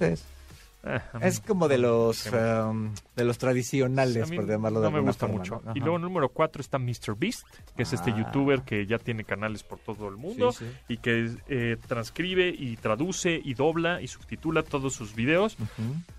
Es- 1.22 1.40
como 1.40 1.68
de 1.68 1.78
los 1.78 2.28
um, 2.32 2.94
de 3.16 3.24
los 3.26 3.38
tradicionales, 3.38 4.30
por 4.32 4.48
llamarlo 4.48 4.82
de 4.82 4.86
no 4.88 4.92
me 4.92 5.00
gusta 5.02 5.26
forma, 5.28 5.40
mucho. 5.40 5.62
¿no? 5.66 5.72
Y 5.76 5.80
luego 5.80 5.98
número 6.00 6.30
4 6.30 6.62
está 6.62 6.78
MrBeast, 6.80 7.46
que 7.76 7.84
es 7.84 7.94
este 7.94 8.12
Ah. 8.12 8.18
youtuber 8.18 8.62
que 8.64 8.86
ya 8.86 8.98
tiene 9.00 9.24
canales 9.24 9.64
por 9.64 9.80
todo 9.80 10.08
el 10.10 10.18
mundo 10.18 10.52
Sí, 10.52 10.66
sí. 10.66 10.72
y 10.94 10.98
que 10.98 11.32
eh, 11.48 11.78
transcribe 11.88 12.50
y 12.50 12.78
traduce 12.78 13.40
y 13.44 13.54
dobla 13.54 14.02
y 14.02 14.08
subtitula 14.08 14.64
todos 14.64 14.94
sus 14.94 15.16
videos 15.16 15.58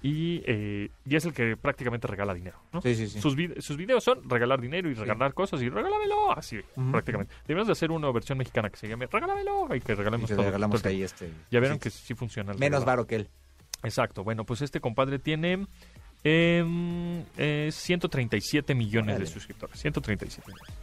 y, 0.03 0.43
eh, 0.47 0.91
y 1.05 1.17
es 1.17 1.25
el 1.25 1.33
que 1.33 1.57
prácticamente 1.57 2.07
regala 2.07 2.35
dinero. 2.35 2.59
Sus, 2.83 3.37
vid- 3.37 3.61
sus 3.61 3.77
videos 3.77 4.03
son 4.05 4.29
regalar 4.29 4.61
dinero 4.61 4.89
y 4.91 4.95
regalar 4.95 5.33
cosas 5.35 5.61
y 5.62 5.69
regálamelo 5.69 6.33
así 6.33 6.59
prácticamente. 6.91 7.35
Debemos 7.47 7.67
de 7.67 7.73
hacer 7.73 7.91
una 7.91 8.11
versión 8.11 8.39
mexicana 8.39 8.71
que 8.71 8.77
se 8.77 8.89
llame 8.89 9.07
regálamelo 9.07 9.75
y 9.75 9.81
que 9.81 9.93
Y 9.93 9.95
regalemos 9.95 10.29
que 10.29 10.35
todo. 10.37 10.45
regalamos 10.47 10.81
todo 10.83 10.91
ahí 10.91 11.03
este. 11.03 11.31
Ya 11.51 11.61
vieron 11.61 11.79
que 11.79 11.91
sí 11.91 12.14
funciona. 12.14 12.53
Menos 12.55 12.85
varo 12.85 13.07
que 13.07 13.17
él. 13.17 13.29
Exacto. 13.83 14.24
Bueno, 14.24 14.45
pues 14.45 14.62
este 14.62 14.81
compadre 14.81 15.18
tiene 15.18 15.66
em, 16.24 17.22
eh, 17.37 17.68
137 17.72 18.74
millones 18.74 19.18
de 19.18 19.27
suscriptores. 19.27 19.79
137 19.79 20.43
millones. 20.51 20.74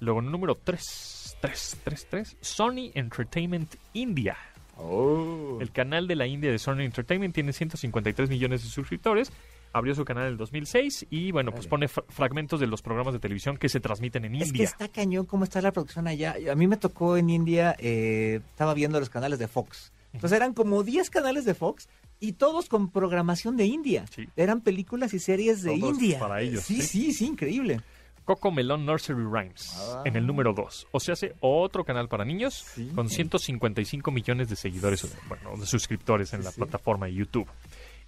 Luego, 0.00 0.20
número 0.22 0.54
3, 0.56 1.36
3, 1.40 1.76
3, 1.84 2.06
3, 2.10 2.36
Sony 2.40 2.90
Entertainment 2.94 3.74
India. 3.94 4.36
Oh. 4.76 5.58
El 5.60 5.70
canal 5.70 6.06
de 6.08 6.16
la 6.16 6.26
India 6.26 6.50
de 6.50 6.58
Sony 6.58 6.80
Entertainment 6.80 7.34
tiene 7.34 7.52
153 7.52 8.28
millones 8.28 8.62
de 8.64 8.68
suscriptores. 8.68 9.32
Abrió 9.72 9.94
su 9.96 10.04
canal 10.04 10.24
en 10.26 10.32
el 10.32 10.36
2006 10.36 11.06
y, 11.10 11.32
bueno, 11.32 11.50
pues 11.50 11.66
pone 11.66 11.88
fra- 11.88 12.04
fragmentos 12.08 12.60
de 12.60 12.68
los 12.68 12.80
programas 12.80 13.12
de 13.12 13.18
televisión 13.18 13.56
que 13.56 13.68
se 13.68 13.80
transmiten 13.80 14.24
en 14.24 14.36
Es 14.36 14.42
que 14.44 14.48
India. 14.50 14.64
está 14.66 14.86
cañón 14.88 15.26
cómo 15.26 15.42
está 15.42 15.60
la 15.60 15.72
producción 15.72 16.06
allá. 16.06 16.36
A 16.50 16.54
mí 16.54 16.68
me 16.68 16.76
tocó 16.76 17.16
en 17.16 17.28
India, 17.28 17.74
eh, 17.80 18.40
estaba 18.50 18.74
viendo 18.74 19.00
los 19.00 19.10
canales 19.10 19.40
de 19.40 19.48
Fox. 19.48 19.92
Entonces 20.12 20.36
eran 20.36 20.54
como 20.54 20.84
10 20.84 21.10
canales 21.10 21.44
de 21.44 21.54
Fox 21.54 21.88
y 22.20 22.32
todos 22.32 22.68
con 22.68 22.90
programación 22.90 23.56
de 23.56 23.66
India. 23.66 24.06
Sí. 24.14 24.28
Eran 24.36 24.60
películas 24.60 25.12
y 25.14 25.18
series 25.18 25.62
de 25.62 25.78
Todos 25.78 25.94
India. 26.00 26.18
para 26.18 26.40
ellos, 26.40 26.62
Sí, 26.64 26.80
sí. 26.82 26.86
sí, 26.86 27.12
sí, 27.12 27.26
increíble. 27.26 27.80
Coco 28.24 28.50
Melon 28.50 28.86
Nursery 28.86 29.22
Rhymes 29.24 29.70
Ah. 29.76 30.02
en 30.06 30.16
el 30.16 30.26
número 30.26 30.54
2. 30.54 30.86
O 30.92 30.98
sea, 31.00 31.12
hace 31.12 31.34
otro 31.40 31.84
canal 31.84 32.08
para 32.08 32.24
niños 32.24 32.64
Sí. 32.74 32.90
con 32.94 33.10
155 33.10 34.10
millones 34.10 34.48
de 34.48 34.56
seguidores, 34.56 35.06
bueno, 35.28 35.56
de 35.58 35.66
suscriptores 35.66 36.32
en 36.32 36.42
la 36.42 36.50
plataforma 36.52 37.04
de 37.06 37.14
YouTube. 37.14 37.46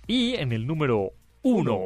Y 0.06 0.34
en 0.36 0.52
el 0.52 0.66
número 0.66 1.10
1, 1.42 1.80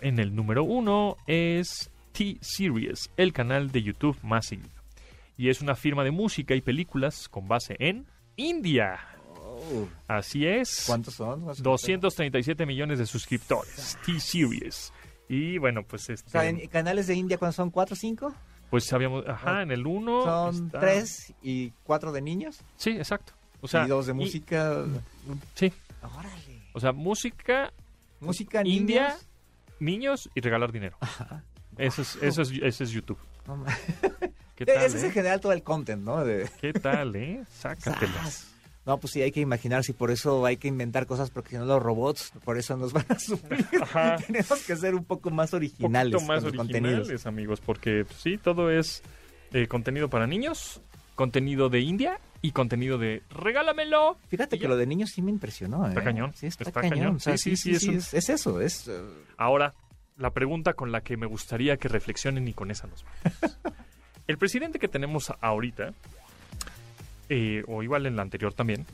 en 0.00 0.18
el 0.18 0.34
número 0.34 0.64
1 0.64 1.16
es 1.26 1.90
T-Series, 2.12 3.10
el 3.18 3.32
canal 3.34 3.70
de 3.70 3.82
YouTube 3.82 4.16
más 4.22 4.46
seguido. 4.46 4.70
Y 5.36 5.50
es 5.50 5.60
una 5.60 5.74
firma 5.74 6.04
de 6.04 6.10
música 6.10 6.54
y 6.54 6.62
películas 6.62 7.28
con 7.28 7.48
base 7.48 7.76
en 7.80 8.06
India. 8.36 8.98
Así 10.06 10.46
es. 10.46 10.84
¿Cuántos 10.86 11.14
son? 11.14 11.44
237 11.58 12.66
millones 12.66 12.98
de 12.98 13.06
suscriptores. 13.06 13.96
T-Series. 14.04 14.92
Y 15.28 15.58
bueno, 15.58 15.82
pues 15.82 16.08
este, 16.08 16.26
O 16.28 16.30
sea, 16.30 16.46
en 16.48 16.66
canales 16.68 17.06
de 17.06 17.14
India, 17.14 17.36
¿cuántos 17.38 17.56
son? 17.56 17.70
¿Cuatro 17.70 17.94
o 17.94 17.96
cinco? 17.96 18.34
pues 18.70 18.84
sabíamos, 18.84 19.24
ajá, 19.26 19.62
en 19.62 19.70
el 19.70 19.86
1 19.86 20.24
Son 20.24 20.70
tres 20.70 21.32
y 21.42 21.70
cuatro 21.84 22.12
de 22.12 22.20
niños. 22.20 22.60
Sí, 22.76 22.90
exacto. 22.90 23.32
O 23.62 23.68
sea, 23.68 23.84
y 23.86 23.88
dos 23.88 24.04
de 24.06 24.12
y- 24.12 24.14
música. 24.14 24.84
sí, 25.54 25.72
Órale. 26.02 26.62
o 26.74 26.80
sea, 26.80 26.92
música, 26.92 27.72
Música 28.20 28.60
India, 28.64 29.08
niños. 29.08 29.26
niños 29.80 30.30
y 30.34 30.40
regalar 30.42 30.70
dinero. 30.72 30.96
Eso 31.78 32.02
es, 32.02 32.16
eso 32.20 32.42
es, 32.42 32.50
ese 32.62 32.84
es 32.84 32.90
YouTube. 32.90 33.18
No 33.46 33.64
¿Qué 34.54 34.66
tal, 34.66 34.76
Ese 34.84 34.96
es 34.98 35.02
en 35.04 35.10
eh? 35.10 35.12
general 35.12 35.40
todo 35.40 35.52
el 35.52 35.62
content, 35.62 36.02
¿no? 36.04 36.22
De- 36.24 36.50
¿Qué 36.60 36.72
tal, 36.74 37.14
eh? 37.16 37.44
Sácatelas. 37.58 38.52
No, 38.88 38.98
pues 38.98 39.12
sí, 39.12 39.20
hay 39.22 39.30
que 39.30 39.40
imaginar 39.40 39.84
si 39.84 39.92
por 39.92 40.10
eso 40.10 40.44
hay 40.46 40.56
que 40.56 40.66
inventar 40.66 41.06
cosas, 41.06 41.30
porque 41.30 41.50
si 41.50 41.56
no 41.56 41.66
los 41.66 41.82
robots, 41.82 42.32
por 42.42 42.56
eso 42.58 42.74
nos 42.76 42.92
van 42.94 43.04
a 43.10 43.18
suplir. 43.18 43.66
Ajá. 43.82 44.16
Tenemos 44.26 44.64
que 44.66 44.74
ser 44.76 44.94
un 44.94 45.04
poco 45.04 45.30
más 45.30 45.52
Un 45.52 45.58
originales 45.58 46.14
poquito 46.14 46.26
más 46.26 46.42
con 46.42 46.58
originales, 46.58 46.96
contenidos. 46.98 47.26
amigos, 47.26 47.60
porque 47.60 48.04
pues, 48.06 48.18
sí, 48.18 48.38
todo 48.38 48.70
es 48.70 49.02
eh, 49.52 49.68
contenido 49.68 50.08
para 50.08 50.26
niños, 50.26 50.80
contenido 51.14 51.68
de 51.68 51.80
India 51.80 52.18
y 52.40 52.52
contenido 52.52 52.96
de 52.96 53.22
regálamelo. 53.28 54.16
Fíjate 54.28 54.56
Y 54.56 54.58
que 54.58 54.62
ya. 54.62 54.68
lo 54.70 54.76
de 54.78 54.86
niños 54.86 55.10
sí 55.14 55.20
me 55.20 55.30
impresionó. 55.30 55.86
Está 55.86 56.00
¿eh? 56.00 56.04
cañón, 56.04 56.32
Sí, 56.34 56.46
está, 56.46 56.64
está 56.64 56.80
cañón. 56.80 56.98
cañón. 56.98 57.16
O 57.16 57.20
sea, 57.20 57.36
Sí, 57.36 57.56
sí, 57.56 57.74
sí, 57.74 57.78
sí, 57.78 57.90
es 57.94 58.06
es, 58.06 58.12
un- 58.14 58.18
es 58.18 58.28
eso. 58.30 58.60
Es, 58.62 58.88
eh, 58.88 59.00
Ahora, 59.36 59.74
la 60.16 60.30
pregunta 60.30 60.72
con 60.72 60.92
la 60.92 61.02
que 61.02 61.16
me 61.18 61.26
gustaría 61.26 61.76
que 61.76 61.88
reflexionen 61.88 62.48
y 62.48 62.54
con 62.54 62.70
esa 62.70 62.86
nos 62.86 63.04
vamos. 63.04 63.58
El 64.26 64.38
presidente 64.38 64.78
que 64.78 64.88
tenemos 64.88 65.32
ahorita, 65.40 65.92
eh, 67.28 67.62
o 67.66 67.82
igual 67.82 68.06
en 68.06 68.16
la 68.16 68.22
anterior 68.22 68.54
también, 68.54 68.86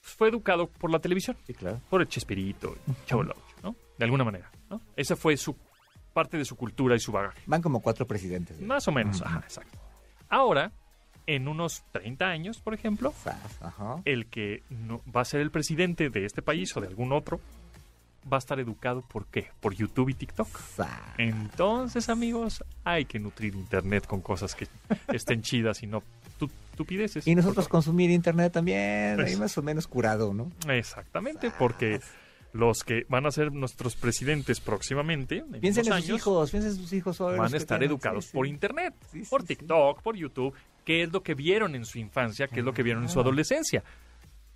fue 0.00 0.28
educado 0.28 0.68
por 0.68 0.90
la 0.90 0.98
televisión, 0.98 1.36
sí, 1.46 1.54
claro. 1.54 1.80
por 1.90 2.00
el 2.00 2.08
Chespirito, 2.08 2.76
Chavo 3.06 3.24
¿no? 3.24 3.74
De 3.98 4.04
alguna 4.04 4.24
manera, 4.24 4.50
¿no? 4.70 4.80
Esa 4.96 5.16
fue 5.16 5.36
su 5.36 5.56
parte 6.12 6.38
de 6.38 6.44
su 6.44 6.56
cultura 6.56 6.94
y 6.96 7.00
su 7.00 7.12
bagaje. 7.12 7.40
Van 7.46 7.60
como 7.60 7.80
cuatro 7.80 8.06
presidentes. 8.06 8.58
¿eh? 8.58 8.64
Más 8.64 8.86
o 8.88 8.92
menos, 8.92 9.20
ajá, 9.20 9.40
exacto. 9.40 9.76
Ahora, 10.28 10.72
en 11.26 11.48
unos 11.48 11.82
30 11.92 12.24
años, 12.26 12.58
por 12.58 12.72
ejemplo, 12.72 13.12
Ajá. 13.60 14.00
el 14.04 14.26
que 14.26 14.62
no, 14.70 15.02
va 15.14 15.22
a 15.22 15.24
ser 15.24 15.40
el 15.40 15.50
presidente 15.50 16.08
de 16.08 16.24
este 16.24 16.40
país 16.40 16.74
o 16.76 16.80
de 16.80 16.86
algún 16.86 17.12
otro, 17.12 17.40
va 18.32 18.36
a 18.36 18.38
estar 18.38 18.58
educado 18.60 19.02
por 19.02 19.26
qué? 19.26 19.50
Por 19.60 19.74
YouTube 19.74 20.08
y 20.10 20.14
TikTok. 20.14 20.48
Entonces, 21.18 22.08
amigos, 22.08 22.64
hay 22.84 23.04
que 23.04 23.18
nutrir 23.18 23.54
Internet 23.54 24.06
con 24.06 24.20
cosas 24.20 24.54
que 24.54 24.68
estén 25.12 25.42
chidas 25.42 25.82
y 25.82 25.86
no 25.86 26.02
estupideces. 26.70 27.26
Y 27.26 27.34
nosotros 27.34 27.68
consumir 27.68 28.10
internet 28.10 28.52
también, 28.52 29.20
ahí 29.20 29.32
Eso. 29.32 29.40
más 29.40 29.56
o 29.58 29.62
menos 29.62 29.86
curado, 29.86 30.34
¿no? 30.34 30.52
Exactamente, 30.68 31.50
porque 31.58 32.00
los 32.52 32.84
que 32.84 33.04
van 33.08 33.26
a 33.26 33.30
ser 33.30 33.52
nuestros 33.52 33.96
presidentes 33.96 34.60
próximamente, 34.60 35.38
en 35.38 35.60
Piensen 35.60 35.86
en 35.86 35.92
sus 35.92 35.94
años, 35.94 36.20
hijos, 36.20 36.50
piensen 36.50 36.72
en 36.72 36.76
sus 36.78 36.92
hijos 36.92 37.20
hoy. 37.20 37.38
van 37.38 37.52
a 37.52 37.56
estar 37.56 37.82
educados 37.82 38.24
sí, 38.24 38.30
sí. 38.30 38.36
por 38.36 38.46
Internet, 38.46 38.94
Sí, 39.12 39.22
por. 39.28 39.42
TikTok, 39.42 40.02
por 40.02 40.16
YouTube, 40.16 40.54
qué 40.84 41.02
es 41.02 41.12
lo 41.12 41.22
que 41.22 41.34
vieron 41.34 41.74
en 41.74 41.84
su 41.84 41.98
infancia, 41.98 42.48
qué 42.48 42.60
es 42.60 42.64
lo 42.64 42.72
que 42.72 42.82
vieron 42.82 43.02
en 43.02 43.08
su 43.08 43.20
adolescencia. 43.20 43.82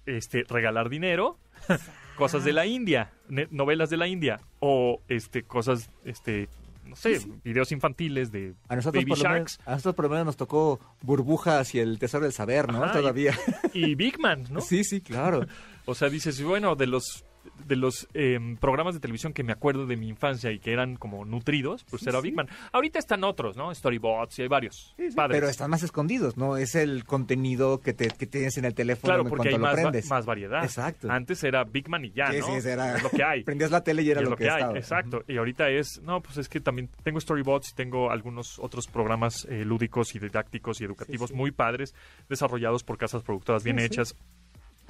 este, 0.07 0.45
regalar 0.49 0.89
dinero, 0.89 1.39
cosas 2.17 2.43
de 2.45 2.53
la 2.53 2.67
India, 2.67 3.13
novelas 3.51 3.91
de 3.91 3.97
la 3.99 4.09
India, 4.09 4.41
o 4.59 5.01
este, 5.09 5.43
cosas, 5.43 5.91
este, 6.05 6.49
no 6.85 6.97
sé, 6.97 7.21
videos 7.45 7.71
infantiles 7.73 8.33
de 8.33 8.55
A 8.69 8.77
nosotros, 8.77 9.03
Baby 9.05 9.11
por 9.11 9.19
Sharks 9.19 9.59
menos, 9.59 9.69
a 9.69 9.71
nosotros 9.73 9.95
por 9.95 10.05
lo 10.07 10.11
menos 10.11 10.27
nos 10.27 10.37
tocó 10.37 10.81
burbujas 11.03 11.75
y 11.75 11.79
el 11.81 11.99
tesoro 11.99 12.25
del 12.25 12.33
saber, 12.33 12.73
¿no? 12.73 12.83
Ajá, 12.85 12.95
y- 12.95 13.01
Todavía. 13.01 13.39
y 13.73 13.95
Big 13.95 14.19
Man, 14.19 14.45
¿no? 14.51 14.61
Sí, 14.61 14.85
sí, 14.85 15.01
claro. 15.01 15.47
O 15.87 15.95
sea, 15.95 16.09
dices, 16.09 16.41
bueno, 16.43 16.77
de 16.77 16.87
los 16.87 17.25
de 17.67 17.77
los 17.77 18.09
em, 18.15 18.57
programas 18.57 18.95
de 18.95 19.01
televisión 19.01 19.33
que 19.33 19.43
me 19.45 19.53
acuerdo 19.53 19.87
de 19.87 19.97
mi 19.97 20.09
infancia 20.09 20.51
y 20.51 20.59
que 20.59 20.73
eran 20.73 20.97
como 20.97 21.25
nutridos, 21.25 21.85
pues 21.89 22.07
era 22.07 22.21
Big 22.21 22.35
Man. 22.35 22.49
Ahorita 22.73 22.99
están 22.99 23.23
otros, 23.25 23.57
¿no? 23.57 23.75
Storybots 23.75 24.39
y 24.39 24.43
hay 24.43 24.49
varios. 24.49 24.95
Padres. 25.15 25.37
Pero 25.39 25.49
están 25.49 25.71
más 25.71 25.83
escondidos, 25.83 26.37
¿no? 26.37 26.57
Es 26.57 26.75
el 26.75 27.05
contenido 27.05 27.81
que, 27.81 27.93
te, 27.93 28.09
que 28.09 28.27
tienes 28.27 28.57
en 28.59 28.65
el 28.65 28.75
teléfono 28.75 29.15
Claro, 29.15 29.29
porque 29.29 29.49
hay 29.49 29.55
lo 29.55 29.61
más, 29.61 29.77
va- 29.77 29.93
más 30.09 30.27
variedad. 30.27 30.65
Exacto. 30.65 31.11
Antes 31.11 31.43
era 31.45 31.65
Big 31.65 31.89
Man 31.89 32.05
y 32.05 32.11
ya, 32.11 32.31
Sí, 32.33 32.39
¿no? 32.41 32.47
sí, 32.61 32.69
era- 32.69 32.97
Es 32.97 33.03
lo 33.03 33.11
que 33.11 33.23
hay. 33.25 33.45
Prendías 33.45 33.71
la 33.71 33.83
tele 33.85 34.03
y 34.03 34.11
era 34.11 34.21
Y 34.21 34.25
lo, 34.25 34.37
que, 34.37 34.51
hay, 34.51 34.57
estaba. 34.61 34.79
exacto. 34.79 35.23
Y 35.29 35.37
ahorita 35.37 35.69
es, 35.71 36.01
no, 36.03 36.21
pues 36.21 36.37
es 36.39 36.49
que 36.49 36.61
también 36.61 36.89
tengo 37.05 37.21
Storybots 37.21 37.71
y 37.71 37.75
tengo 37.75 38.11
algunos 38.11 38.59
otros 38.59 38.87
programas 38.87 39.47
eh, 39.49 39.65
lúdicos 39.65 40.15
y 40.15 40.19
didácticos 40.19 40.81
y 40.81 40.85
educativos 40.85 41.29
Sí, 41.31 41.35
sí. 41.35 41.39
muy 41.39 41.51
padres, 41.53 41.95
desarrollados 42.29 42.83
por 42.85 42.99
casas 42.99 43.23
productoras 43.23 43.63
bien 43.65 43.77
Sí, 43.79 43.81
sí. 43.83 43.87
hechas. 43.87 44.15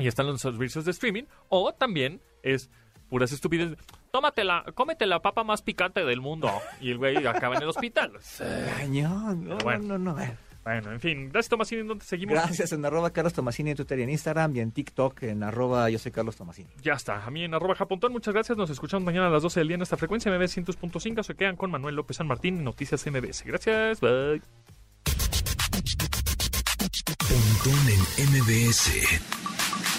Y 0.01 0.09
están 0.09 0.27
los 0.27 0.41
servicios 0.41 0.85
de 0.85 0.91
streaming. 0.91 1.25
O 1.49 1.73
también 1.73 2.21
es 2.43 2.71
puras 3.09 3.33
estupideces. 3.33 3.77
Tómatela, 4.13 4.65
cómete 4.75 5.07
la 5.07 5.21
papa 5.21 5.45
más 5.45 5.63
picante 5.63 6.05
del 6.05 6.21
mundo. 6.21 6.51
Y 6.81 6.91
el 6.91 6.99
güey 6.99 7.27
acaba 7.27 7.57
en 7.57 7.63
el 7.63 7.69
hospital. 7.69 8.13
Cañón. 8.77 9.49
No, 9.49 9.59
Bueno. 9.59 9.99
no, 9.99 9.99
no. 9.99 10.15
no. 10.17 10.51
Bueno, 10.63 10.93
en 10.93 11.01
fin. 11.01 11.31
Gracias, 11.31 11.49
Tomasini. 11.49 11.81
¿En 11.81 11.89
dónde 11.89 12.05
seguimos? 12.05 12.35
Gracias 12.35 12.71
en 12.73 12.85
arroba 12.85 13.11
Carlos 13.11 13.33
Tomasini 13.33 13.71
en 13.71 13.77
Twitter 13.79 13.99
y 13.99 14.03
en 14.03 14.11
Instagram 14.11 14.55
y 14.55 14.61
en 14.61 14.73
TikTok 14.73 15.23
en 15.23 15.43
arroba 15.43 15.89
yo 15.89 15.99
soy 15.99 16.13
Carlos 16.13 16.37
Tomasini. 16.37 16.69
Ya 16.83 16.93
está. 16.93 17.25
A 17.25 17.31
mí 17.31 17.45
en 17.45 17.55
arroba 17.55 17.75
japontón. 17.75 18.13
Muchas 18.13 18.35
gracias. 18.35 18.59
Nos 18.59 18.69
escuchamos 18.69 19.03
mañana 19.05 19.29
a 19.29 19.31
las 19.31 19.43
12 19.43 19.59
del 19.61 19.69
día 19.69 19.75
en 19.77 19.83
esta 19.83 19.97
frecuencia 19.97 20.31
MBS 20.31 20.59
100.5. 20.59 21.23
Se 21.23 21.35
quedan 21.35 21.57
con 21.57 21.71
Manuel 21.71 21.95
López 21.97 22.19
San 22.19 22.27
Martín 22.27 22.59
en 22.59 22.65
Noticias 22.65 23.05
MBS. 23.07 23.43
Gracias. 23.47 24.01
Bye. 24.01 24.43
Pontón 27.27 27.89
en 28.19 28.31
MBS. 28.31 29.40